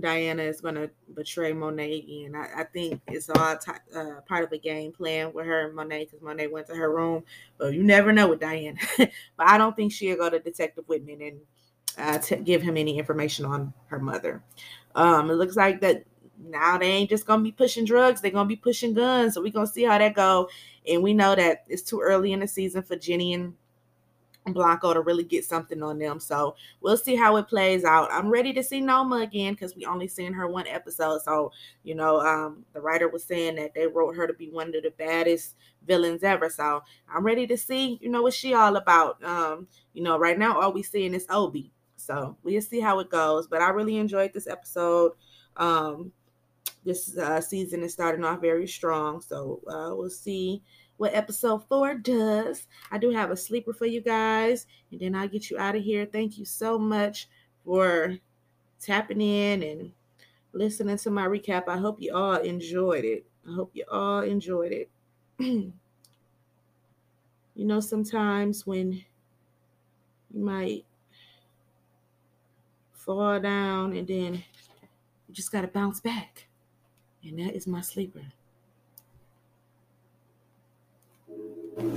Diana 0.00 0.42
is 0.42 0.60
gonna 0.60 0.90
betray 1.14 1.52
Monet 1.52 2.00
again. 2.00 2.34
I, 2.34 2.62
I 2.62 2.64
think 2.64 3.00
it's 3.08 3.30
all 3.30 3.56
t- 3.56 3.72
uh, 3.94 4.20
part 4.26 4.44
of 4.44 4.52
a 4.52 4.58
game 4.58 4.92
plan 4.92 5.32
with 5.32 5.46
her 5.46 5.66
and 5.66 5.74
Monet 5.74 6.06
because 6.06 6.22
Monet 6.22 6.48
went 6.48 6.66
to 6.68 6.74
her 6.74 6.92
room. 6.92 7.24
But 7.58 7.74
you 7.74 7.82
never 7.82 8.12
know 8.12 8.28
with 8.28 8.40
Diana. 8.40 8.78
but 8.98 9.10
I 9.38 9.58
don't 9.58 9.76
think 9.76 9.92
she'll 9.92 10.16
go 10.16 10.30
to 10.30 10.38
Detective 10.38 10.84
Whitman 10.86 11.22
and 11.22 11.40
uh, 11.96 12.18
to 12.18 12.36
give 12.36 12.62
him 12.62 12.76
any 12.76 12.98
information 12.98 13.44
on 13.44 13.72
her 13.86 13.98
mother. 13.98 14.42
Um, 14.94 15.30
it 15.30 15.34
looks 15.34 15.56
like 15.56 15.80
that 15.82 16.04
now 16.38 16.78
they 16.78 16.86
ain't 16.86 17.10
just 17.10 17.26
gonna 17.26 17.42
be 17.42 17.52
pushing 17.52 17.84
drugs; 17.84 18.20
they're 18.20 18.30
gonna 18.30 18.48
be 18.48 18.56
pushing 18.56 18.94
guns. 18.94 19.34
So 19.34 19.42
we're 19.42 19.52
gonna 19.52 19.66
see 19.66 19.84
how 19.84 19.98
that 19.98 20.14
go. 20.14 20.48
And 20.88 21.02
we 21.02 21.14
know 21.14 21.34
that 21.34 21.64
it's 21.68 21.82
too 21.82 22.00
early 22.00 22.32
in 22.32 22.40
the 22.40 22.48
season 22.48 22.82
for 22.82 22.96
Jenny 22.96 23.32
and 23.32 23.54
Blanco 24.52 24.92
to 24.92 25.00
really 25.00 25.24
get 25.24 25.44
something 25.44 25.82
on 25.82 25.98
them. 25.98 26.20
So 26.20 26.56
we'll 26.80 26.96
see 26.96 27.16
how 27.16 27.36
it 27.36 27.48
plays 27.48 27.84
out. 27.84 28.12
I'm 28.12 28.28
ready 28.28 28.52
to 28.52 28.62
see 28.62 28.80
Noma 28.80 29.16
again 29.16 29.54
because 29.54 29.74
we 29.74 29.86
only 29.86 30.06
seen 30.06 30.34
her 30.34 30.46
one 30.46 30.66
episode. 30.66 31.22
So, 31.22 31.52
you 31.82 31.94
know, 31.94 32.20
um, 32.20 32.64
the 32.74 32.80
writer 32.80 33.08
was 33.08 33.24
saying 33.24 33.56
that 33.56 33.72
they 33.74 33.86
wrote 33.86 34.16
her 34.16 34.26
to 34.26 34.34
be 34.34 34.50
one 34.50 34.74
of 34.74 34.82
the 34.82 34.92
baddest 34.98 35.54
villains 35.86 36.22
ever. 36.22 36.50
So 36.50 36.82
I'm 37.08 37.24
ready 37.24 37.46
to 37.46 37.56
see, 37.56 37.98
you 38.02 38.10
know, 38.10 38.22
what 38.22 38.34
she 38.34 38.52
all 38.52 38.76
about. 38.76 39.22
Um, 39.24 39.66
you 39.94 40.02
know, 40.02 40.18
right 40.18 40.38
now 40.38 40.60
all 40.60 40.72
we 40.72 40.82
seeing 40.82 41.14
is 41.14 41.26
Obi. 41.30 41.72
So 41.96 42.36
we'll 42.42 42.60
see 42.60 42.80
how 42.80 42.98
it 42.98 43.08
goes. 43.08 43.46
But 43.46 43.62
I 43.62 43.70
really 43.70 43.96
enjoyed 43.96 44.34
this 44.34 44.46
episode. 44.46 45.12
Um, 45.56 46.12
this 46.84 47.16
uh, 47.16 47.40
season 47.40 47.82
is 47.82 47.94
starting 47.94 48.24
off 48.24 48.42
very 48.42 48.66
strong. 48.66 49.22
So 49.22 49.62
uh, 49.66 49.94
we'll 49.94 50.10
see 50.10 50.62
what 50.96 51.14
episode 51.14 51.66
four 51.68 51.94
does. 51.94 52.66
I 52.90 52.98
do 52.98 53.10
have 53.10 53.30
a 53.30 53.36
sleeper 53.36 53.72
for 53.72 53.86
you 53.86 54.00
guys, 54.00 54.66
and 54.90 55.00
then 55.00 55.14
I'll 55.14 55.28
get 55.28 55.50
you 55.50 55.58
out 55.58 55.76
of 55.76 55.82
here. 55.82 56.06
Thank 56.06 56.38
you 56.38 56.44
so 56.44 56.78
much 56.78 57.28
for 57.64 58.16
tapping 58.80 59.20
in 59.20 59.62
and 59.62 59.92
listening 60.52 60.98
to 60.98 61.10
my 61.10 61.26
recap. 61.26 61.68
I 61.68 61.78
hope 61.78 62.00
you 62.00 62.14
all 62.14 62.36
enjoyed 62.36 63.04
it. 63.04 63.26
I 63.48 63.54
hope 63.54 63.70
you 63.74 63.84
all 63.90 64.20
enjoyed 64.20 64.72
it. 64.72 64.90
you 65.38 65.72
know, 67.56 67.80
sometimes 67.80 68.66
when 68.66 69.04
you 70.32 70.44
might 70.44 70.84
fall 72.92 73.38
down 73.40 73.96
and 73.96 74.06
then 74.06 74.34
you 74.34 75.34
just 75.34 75.52
got 75.52 75.62
to 75.62 75.68
bounce 75.68 76.00
back. 76.00 76.46
And 77.22 77.38
that 77.38 77.54
is 77.54 77.66
my 77.66 77.80
sleeper. 77.80 78.22
Here, 81.76 81.82
baby. 81.82 81.90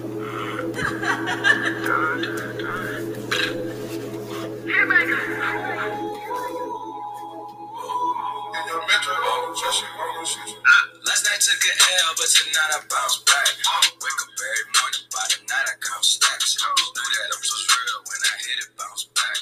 In 8.54 8.64
your 8.66 8.82
mental 8.88 9.16
health 9.22 9.58
session. 9.58 9.97
Last 10.18 11.30
night 11.30 11.38
took 11.46 11.62
a 11.62 11.74
L, 11.78 12.18
but 12.18 12.26
tonight 12.26 12.74
I 12.74 12.82
bounce 12.90 13.22
back. 13.22 13.54
Wake 14.02 14.18
up 14.26 14.34
every 14.34 14.66
morning, 14.74 15.06
by 15.14 15.22
the 15.30 15.46
night 15.46 15.70
I 15.70 15.78
count 15.78 16.02
stacks. 16.02 16.58
Knew 16.58 16.90
that 16.90 17.30
I'm 17.38 17.44
just 17.46 17.70
real 17.70 18.02
when 18.02 18.18
I 18.26 18.34
hit 18.42 18.58
it, 18.66 18.70
bounce 18.82 19.06
back. 19.14 19.38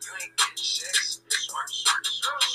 You 0.00 0.12
ain't 0.16 0.32
getting 0.32 0.56
checks. 0.64 1.20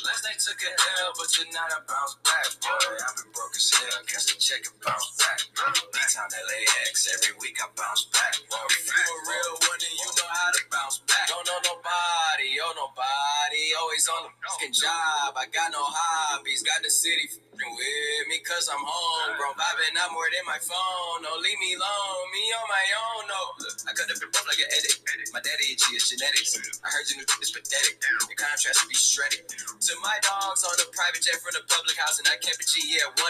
Last 0.02 0.26
night 0.26 0.42
took 0.42 0.58
a 0.66 0.72
L, 1.06 1.14
but 1.14 1.30
tonight 1.30 1.72
I 1.78 1.80
bounce 1.86 2.18
back. 2.26 2.50
Boy, 2.58 3.06
I've 3.06 3.14
been 3.22 3.30
broke 3.30 3.54
as 3.54 3.70
hell, 3.70 4.02
catch 4.10 4.26
the 4.34 4.36
check 4.42 4.66
and 4.66 4.78
bounce 4.82 5.14
back. 5.22 5.38
D-Town 5.94 6.30
LAX, 6.34 7.06
every 7.22 7.38
week 7.38 7.62
I 7.62 7.70
bounce 7.78 8.10
back. 8.18 8.34
You 8.50 8.50
a 8.50 9.18
real 9.30 9.54
one, 9.62 9.78
then 9.78 9.94
you 9.94 10.10
know 10.10 10.26
how 10.26 10.50
to 10.58 10.62
bounce 10.74 11.06
back. 11.06 11.30
Don't 11.30 11.46
nobody, 11.46 12.50
oh 12.66 12.74
nobody, 12.74 13.07
always 13.78 14.06
on 14.10 14.22
the 14.26 14.32
fucking 14.42 14.74
job. 14.74 15.38
I 15.38 15.46
got 15.54 15.70
no 15.70 15.82
hobbies, 15.82 16.66
got 16.66 16.82
the 16.82 16.90
city 16.90 17.30
with 17.58 18.26
me 18.30 18.38
cause 18.46 18.70
I'm 18.70 18.82
home, 18.82 19.38
bro. 19.38 19.54
Vibing 19.58 19.98
out 19.98 20.14
more 20.14 20.30
than 20.30 20.46
my 20.46 20.58
phone. 20.62 21.26
No, 21.26 21.34
leave 21.42 21.58
me 21.58 21.74
alone, 21.78 22.24
me 22.34 22.44
on 22.54 22.68
my 22.70 22.86
own. 22.94 23.22
No, 23.30 23.42
look, 23.62 23.78
I 23.86 23.92
cut 23.98 24.10
up 24.10 24.18
the 24.18 24.30
rope 24.30 24.48
like 24.50 24.62
an 24.62 24.70
edit. 24.70 24.94
My 25.34 25.42
daddy 25.42 25.74
itchy, 25.74 25.98
it's 25.98 26.10
genetics. 26.10 26.58
I 26.82 26.90
heard 26.90 27.06
you 27.10 27.22
knew 27.22 27.28
it's 27.42 27.54
pathetic. 27.54 28.02
Your 28.30 28.38
contrast 28.38 28.82
should 28.82 28.90
be 28.90 28.98
shredded. 28.98 29.46
To 29.50 29.94
my 30.02 30.18
dogs 30.22 30.62
on 30.66 30.74
a 30.78 30.88
private 30.94 31.22
jet 31.26 31.38
from 31.42 31.54
the 31.58 31.64
public 31.66 31.98
house, 31.98 32.18
and 32.22 32.28
I 32.30 32.38
kept 32.42 32.62
it 32.62 32.70
G, 32.70 32.98
yeah, 32.98 33.10
1,000 33.14 33.24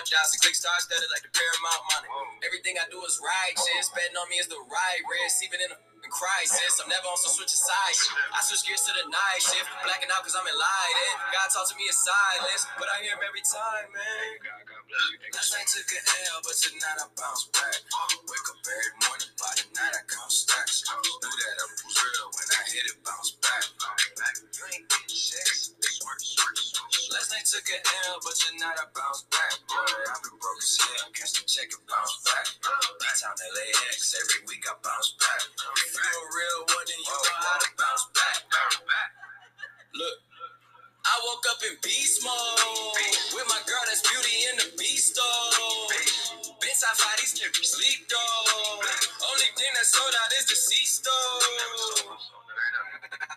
click 0.44 0.56
stars 0.56 0.88
studded 0.88 1.12
like 1.12 1.24
the 1.24 1.32
Paramount 1.32 1.84
money. 1.94 2.10
Everything 2.44 2.76
I 2.80 2.88
do 2.92 3.00
is 3.04 3.20
righteous. 3.20 3.92
Betting 3.96 4.18
on 4.18 4.28
me 4.32 4.40
is 4.40 4.48
the 4.52 4.60
right 4.68 5.02
risk, 5.08 5.44
even 5.44 5.60
in 5.64 5.70
a 5.72 5.80
f***ing 6.08 6.12
crisis. 6.12 6.80
I'm 6.80 6.90
never 6.90 7.08
on 7.12 7.18
some 7.20 7.36
switching 7.36 7.60
sides. 7.60 8.00
I 8.32 8.40
switch 8.44 8.64
gears 8.64 8.84
to 8.88 8.92
the 8.96 9.12
night 9.12 9.42
shift, 9.44 9.68
blacking 9.84 10.10
out 10.16 10.24
cause 10.24 10.36
I'm 10.40 10.48
enlightened. 10.48 11.16
God 11.36 11.48
talks 11.52 11.72
to 11.72 11.76
me 11.76 11.88
in 11.88 11.96
silence, 11.96 12.68
but 12.80 12.88
I 12.88 13.04
hear 13.04 13.20
him 13.20 13.24
every 13.28 13.44
time, 13.44 13.92
man. 13.92 14.77
Last 14.88 15.52
night 15.52 15.68
took 15.68 15.92
a 15.92 16.00
L, 16.32 16.40
but 16.48 16.56
tonight 16.56 16.96
I 16.96 17.12
bounce 17.20 17.52
back. 17.52 17.76
Wake 18.24 18.48
up 18.48 18.64
every 18.64 18.96
morning, 19.04 19.32
by 19.36 19.52
the 19.60 19.68
night 19.76 19.92
I 19.92 20.00
count 20.08 20.32
stacks. 20.32 20.88
Knew 20.88 21.20
that 21.28 21.56
I 21.60 21.66
was 21.76 21.92
real 21.92 22.28
when 22.32 22.48
I 22.56 22.62
hit 22.72 22.88
it, 22.88 22.96
bounce 23.04 23.36
back. 23.44 23.68
You 23.68 24.64
ain't 24.72 24.88
getting 24.88 25.12
checks. 25.12 25.76
Last 27.12 27.36
night 27.36 27.44
took 27.44 27.68
a 27.68 27.78
L, 27.84 28.24
but 28.24 28.32
tonight 28.40 28.80
I 28.80 28.88
bounce 28.96 29.28
back. 29.28 29.60
Boy, 29.68 29.92
I've 30.08 30.24
been 30.24 30.40
broke 30.40 30.64
as 30.64 30.80
hell, 30.80 31.12
catch 31.12 31.36
the 31.36 31.44
check 31.44 31.68
and 31.68 31.84
bounce 31.84 32.16
back. 32.24 32.48
D-Town 32.56 33.36
LAX, 33.44 34.16
every 34.16 34.40
week 34.48 34.64
I 34.72 34.74
bounce 34.80 35.20
back. 35.20 35.52
If 35.84 36.00
you 36.00 36.00
a 36.00 36.24
real 36.32 36.60
one, 36.64 36.88
then 36.88 36.96
you 36.96 37.12
know 37.12 37.24
how 37.44 37.60
to 37.60 37.70
bounce 37.76 38.08
back. 38.16 38.40
Look. 40.00 40.27
I 41.08 41.16
woke 41.26 41.46
up 41.52 41.60
in 41.64 41.78
beast 41.84 42.24
mode 42.24 42.96
with 43.36 43.48
my 43.50 43.62
girl 43.68 43.84
that's 43.88 44.04
beauty 44.04 44.38
in 44.52 44.56
the 44.60 44.70
beast 44.78 45.16
though. 45.16 45.88
Bitch, 46.60 46.82
I 46.84 46.94
fight 46.96 47.20
these 47.22 47.36
niggas 47.40 47.66
sleep 47.66 48.08
though. 48.10 48.84
Only 49.32 49.50
thing 49.56 49.72
that's 49.76 49.94
sold 49.96 50.12
out 50.12 50.32
is 50.40 50.48
the 50.48 50.56
sea 50.56 50.86
stove. 50.88 52.20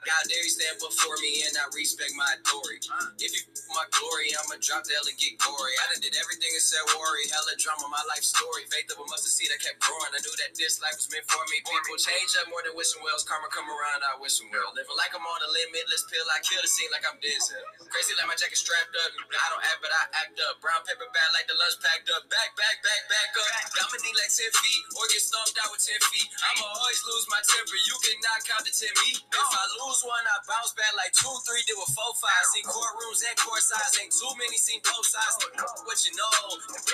God 0.06 0.24
dare 0.30 0.44
you 0.44 0.50
stand 0.50 0.78
before 0.80 1.16
me 1.22 1.44
and 1.48 1.54
I 1.58 1.66
respect 1.76 2.12
my 2.16 2.26
authority. 2.40 2.88
If 3.20 3.32
you 3.36 3.42
my 3.74 3.86
glory, 3.94 4.34
I'ma 4.34 4.58
drop 4.58 4.82
the 4.86 4.94
L 4.98 5.06
and 5.06 5.18
get 5.18 5.38
gory. 5.38 5.74
I 5.80 5.84
done 5.94 6.02
did 6.02 6.14
everything 6.18 6.52
said 6.60 6.84
worry. 6.94 7.24
Hella 7.32 7.56
drama, 7.56 7.88
my 7.88 8.04
life 8.06 8.22
story. 8.22 8.68
Faith 8.68 8.92
of 8.92 9.00
a 9.00 9.06
mustard 9.08 9.32
seed, 9.32 9.50
I 9.50 9.58
kept 9.58 9.80
growing. 9.80 10.12
I 10.12 10.20
knew 10.20 10.34
that 10.44 10.52
this 10.54 10.78
life 10.84 10.94
was 11.00 11.08
meant 11.10 11.24
for 11.26 11.40
me. 11.48 11.62
People 11.64 11.96
change 11.96 12.36
up 12.38 12.46
more 12.52 12.60
than 12.62 12.76
wishing 12.76 13.00
wells. 13.00 13.24
Karma 13.24 13.48
come 13.48 13.66
around, 13.66 14.04
I 14.04 14.18
wish 14.20 14.38
them 14.38 14.52
well. 14.52 14.70
Living 14.76 14.94
like 14.98 15.14
I'm 15.16 15.24
on 15.24 15.40
a 15.40 15.50
limitless 15.50 16.04
pill. 16.10 16.26
I 16.30 16.38
kill 16.44 16.62
the 16.62 16.70
scene 16.70 16.90
like 16.92 17.02
I'm 17.08 17.18
Denzel. 17.18 17.58
Crazy 17.88 18.14
like 18.18 18.28
my 18.28 18.36
jacket 18.38 18.60
strapped 18.60 18.92
up. 18.92 19.10
I 19.16 19.46
don't 19.50 19.64
act, 19.66 19.80
but 19.80 19.92
I 19.94 20.02
act 20.26 20.36
up. 20.46 20.58
Brown 20.60 20.82
paper 20.84 21.08
bag 21.10 21.30
like 21.32 21.46
the 21.48 21.56
lunch 21.56 21.78
packed 21.80 22.10
up. 22.12 22.26
Back, 22.28 22.52
back, 22.58 22.82
back, 22.84 23.02
back 23.08 23.30
up. 23.34 23.50
Dominate 23.78 24.16
like 24.20 24.30
10 24.30 24.46
feet 24.52 24.82
or 24.98 25.04
get 25.08 25.22
stomped 25.22 25.56
out 25.62 25.70
with 25.72 25.82
10 25.82 25.96
feet. 26.12 26.28
I'ma 26.28 26.66
always 26.70 27.00
lose 27.08 27.26
my 27.30 27.40
temper. 27.42 27.78
You 27.88 27.96
cannot 28.04 28.38
count 28.44 28.64
to 28.68 28.72
10 28.72 28.90
me. 29.06 29.10
If 29.16 29.50
I 29.50 29.64
lose 29.80 30.00
one, 30.04 30.24
I 30.26 30.36
bounce 30.44 30.76
back 30.76 30.92
like 30.98 31.14
two, 31.16 31.32
three, 31.46 31.62
do 31.66 31.78
a 31.80 31.86
four, 31.94 32.12
five. 32.20 32.44
Seen 32.52 32.66
courtrooms 32.66 33.22
and 33.24 33.36
court 33.40 33.59
sides, 33.62 33.96
ain't 34.00 34.12
too 34.12 34.32
many, 34.40 34.56
seen 34.56 34.80
both 34.82 35.06
sides. 35.06 35.36
What 35.84 35.98
you 36.02 36.12
know, 36.16 36.36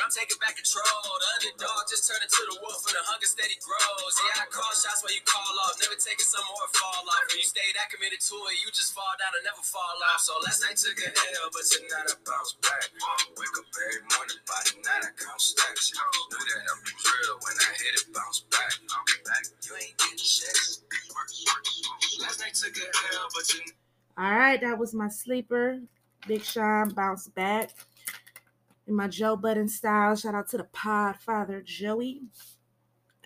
I'm 0.03 0.13
taking 0.13 0.39
back 0.43 0.59
control. 0.59 0.85
The 1.17 1.29
underdog 1.39 1.87
just 1.89 2.05
turned 2.07 2.23
into 2.23 2.43
the 2.51 2.57
wolf, 2.61 2.83
and 2.87 2.95
the 2.99 3.03
hunger 3.07 3.29
steady 3.31 3.57
grows. 3.63 4.15
Yeah, 4.19 4.43
I 4.43 4.51
call 4.51 4.69
shots 4.75 5.01
where 5.07 5.15
you 5.15 5.23
call 5.25 5.53
off, 5.67 5.79
never 5.81 5.97
taking 5.97 6.27
some 6.27 6.45
more 6.47 6.69
fall 6.75 7.07
off. 7.07 7.25
When 7.31 7.41
you 7.41 7.49
stay 7.49 7.65
that 7.79 7.89
committed 7.91 8.21
to 8.21 8.37
it, 8.51 8.57
you 8.63 8.69
just 8.75 8.93
fall 8.93 9.15
down 9.19 9.33
and 9.39 9.45
never 9.47 9.63
fall 9.63 9.97
off. 10.13 10.21
So 10.23 10.35
last 10.45 10.61
night 10.63 10.77
took 10.77 10.99
a 11.01 11.09
L, 11.11 11.49
but 11.55 11.65
tonight 11.67 12.07
I 12.11 12.15
bounce 12.27 12.53
back. 12.61 12.87
Wake 13.39 13.57
up 13.57 13.67
every 13.71 14.03
morning, 14.13 14.41
by 14.45 14.61
the 14.67 14.75
night 14.83 15.03
I 15.07 15.11
count 15.17 15.41
stacks. 15.41 15.95
Knew 15.95 16.43
that 16.43 16.63
I'm 16.67 16.81
the 16.83 16.93
drill 16.99 17.37
when 17.47 17.57
I 17.57 17.71
hit 17.79 17.95
it, 17.97 18.07
bounce 18.13 18.43
back. 18.51 18.73
back. 19.25 19.43
You 19.63 19.73
ain't 19.79 19.95
getting 19.97 20.19
checks. 20.19 20.83
Last 22.21 22.41
night 22.43 22.55
took 22.55 22.75
a 22.75 22.87
L, 23.17 23.29
but 23.33 23.45
tonight. 23.47 23.77
All 24.19 24.33
right, 24.33 24.61
that 24.61 24.79
was 24.79 24.95
my 24.95 25.09
sleeper. 25.09 25.81
Big 26.27 26.43
Sean 26.43 26.91
bounce 26.91 27.29
back 27.29 27.71
in 28.87 28.95
my 28.95 29.09
Joe 29.09 29.37
Budden 29.37 29.69
style. 29.69 30.17
Shout 30.17 30.35
out 30.35 30.49
to 30.51 30.59
the 30.59 30.65
pod 30.65 31.17
father 31.17 31.63
Joey. 31.63 32.23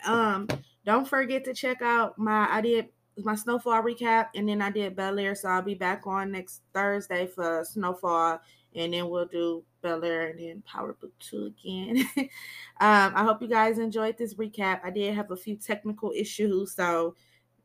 Um, 0.07 0.49
don't 0.85 1.09
forget 1.09 1.45
to 1.45 1.55
check 1.55 1.83
out 1.83 2.19
my 2.19 2.49
I 2.51 2.61
did 2.61 2.89
my 3.19 3.35
snowfall 3.35 3.83
recap 3.83 4.29
and 4.35 4.49
then 4.49 4.63
I 4.63 4.71
did 4.71 4.97
Bel 4.97 5.19
Air. 5.19 5.35
So 5.35 5.49
I'll 5.49 5.63
be 5.63 5.75
back 5.75 6.07
on 6.07 6.33
next 6.33 6.63
Thursday 6.73 7.27
for 7.27 7.65
snowfall 7.65 8.41
and 8.75 8.95
then 8.95 9.09
we'll 9.09 9.27
do 9.27 9.63
Bel 9.83 10.05
Air 10.05 10.29
and 10.29 10.39
then 10.39 10.63
Power 10.63 10.95
Book 10.95 11.13
2 11.21 11.53
again. 11.59 12.09
um, 12.17 13.13
I 13.15 13.25
hope 13.25 13.43
you 13.43 13.49
guys 13.49 13.79
enjoyed 13.79 14.17
this 14.17 14.35
recap. 14.35 14.81
I 14.85 14.91
did 14.91 15.15
have 15.15 15.31
a 15.31 15.37
few 15.37 15.57
technical 15.57 16.13
issues, 16.15 16.75
so 16.75 17.15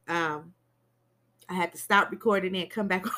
um 0.08 0.54
I 1.48 1.54
had 1.54 1.72
to 1.74 1.78
stop 1.78 2.12
recording 2.12 2.56
and 2.56 2.70
come 2.70 2.88
back. 2.88 3.06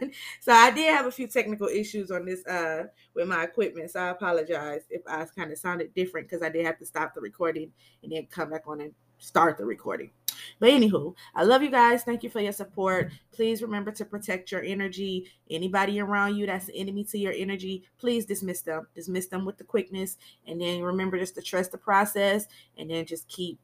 so 0.40 0.52
I 0.52 0.70
did 0.70 0.90
have 0.90 1.06
a 1.06 1.10
few 1.10 1.26
technical 1.26 1.68
issues 1.68 2.10
on 2.10 2.24
this 2.24 2.46
uh 2.46 2.84
with 3.14 3.28
my 3.28 3.44
equipment. 3.44 3.90
So 3.90 4.00
I 4.00 4.08
apologize 4.10 4.82
if 4.90 5.02
I 5.06 5.24
kind 5.36 5.52
of 5.52 5.58
sounded 5.58 5.94
different 5.94 6.28
because 6.28 6.42
I 6.42 6.48
did 6.48 6.64
have 6.64 6.78
to 6.78 6.86
stop 6.86 7.14
the 7.14 7.20
recording 7.20 7.72
and 8.02 8.12
then 8.12 8.26
come 8.30 8.50
back 8.50 8.64
on 8.66 8.80
and 8.80 8.92
start 9.18 9.58
the 9.58 9.64
recording. 9.64 10.10
But 10.58 10.70
anywho, 10.70 11.14
I 11.34 11.44
love 11.44 11.62
you 11.62 11.70
guys. 11.70 12.02
Thank 12.02 12.22
you 12.22 12.30
for 12.30 12.40
your 12.40 12.52
support. 12.52 13.12
Please 13.32 13.62
remember 13.62 13.90
to 13.92 14.04
protect 14.04 14.52
your 14.52 14.62
energy. 14.62 15.30
Anybody 15.50 16.00
around 16.00 16.36
you 16.36 16.46
that's 16.46 16.68
an 16.68 16.74
enemy 16.74 17.04
to 17.04 17.18
your 17.18 17.32
energy, 17.32 17.84
please 17.98 18.26
dismiss 18.26 18.60
them. 18.62 18.86
Dismiss 18.94 19.26
them 19.26 19.44
with 19.44 19.58
the 19.58 19.64
quickness. 19.64 20.16
And 20.46 20.60
then 20.60 20.82
remember 20.82 21.18
just 21.18 21.34
to 21.36 21.42
trust 21.42 21.72
the 21.72 21.78
process 21.78 22.46
and 22.76 22.90
then 22.90 23.06
just 23.06 23.28
keep 23.28 23.58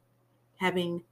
having 0.57 1.03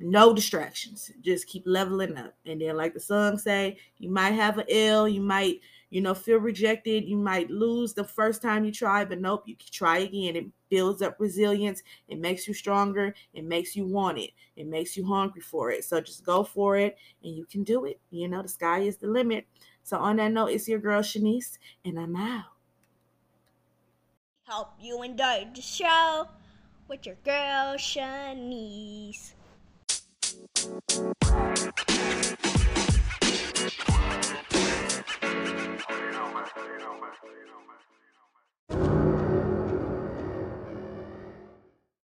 no 0.00 0.32
distractions. 0.32 1.10
Just 1.20 1.46
keep 1.46 1.62
leveling 1.66 2.16
up. 2.16 2.34
And 2.46 2.60
then, 2.60 2.76
like 2.76 2.94
the 2.94 3.00
song 3.00 3.38
say, 3.38 3.78
you 3.98 4.10
might 4.10 4.30
have 4.30 4.58
an 4.58 4.66
L, 4.70 5.06
you 5.06 5.20
might, 5.20 5.60
you 5.90 6.00
know, 6.00 6.14
feel 6.14 6.38
rejected, 6.38 7.04
you 7.04 7.16
might 7.16 7.50
lose 7.50 7.92
the 7.92 8.04
first 8.04 8.40
time 8.40 8.64
you 8.64 8.72
try, 8.72 9.04
but 9.04 9.20
nope, 9.20 9.42
you 9.46 9.56
can 9.56 9.68
try 9.70 9.98
again. 9.98 10.36
It 10.36 10.46
builds 10.70 11.02
up 11.02 11.16
resilience, 11.18 11.82
it 12.08 12.18
makes 12.18 12.48
you 12.48 12.54
stronger, 12.54 13.14
it 13.34 13.44
makes 13.44 13.76
you 13.76 13.84
want 13.86 14.18
it, 14.18 14.30
it 14.56 14.66
makes 14.66 14.96
you 14.96 15.04
hungry 15.04 15.42
for 15.42 15.70
it. 15.70 15.84
So 15.84 16.00
just 16.00 16.24
go 16.24 16.44
for 16.44 16.76
it 16.76 16.96
and 17.22 17.36
you 17.36 17.44
can 17.44 17.62
do 17.62 17.84
it. 17.84 18.00
You 18.10 18.28
know, 18.28 18.42
the 18.42 18.48
sky 18.48 18.80
is 18.80 18.96
the 18.96 19.08
limit. 19.08 19.46
So 19.82 19.98
on 19.98 20.16
that 20.16 20.32
note, 20.32 20.48
it's 20.48 20.68
your 20.68 20.78
girl 20.78 21.02
Shanise, 21.02 21.58
and 21.84 21.98
I'm 21.98 22.16
out. 22.16 22.44
Hope 24.46 24.72
you 24.80 25.02
enjoyed 25.02 25.54
the 25.54 25.62
show 25.62 26.28
with 26.88 27.06
your 27.06 27.16
girl 27.24 27.76
Shanise. 27.76 29.34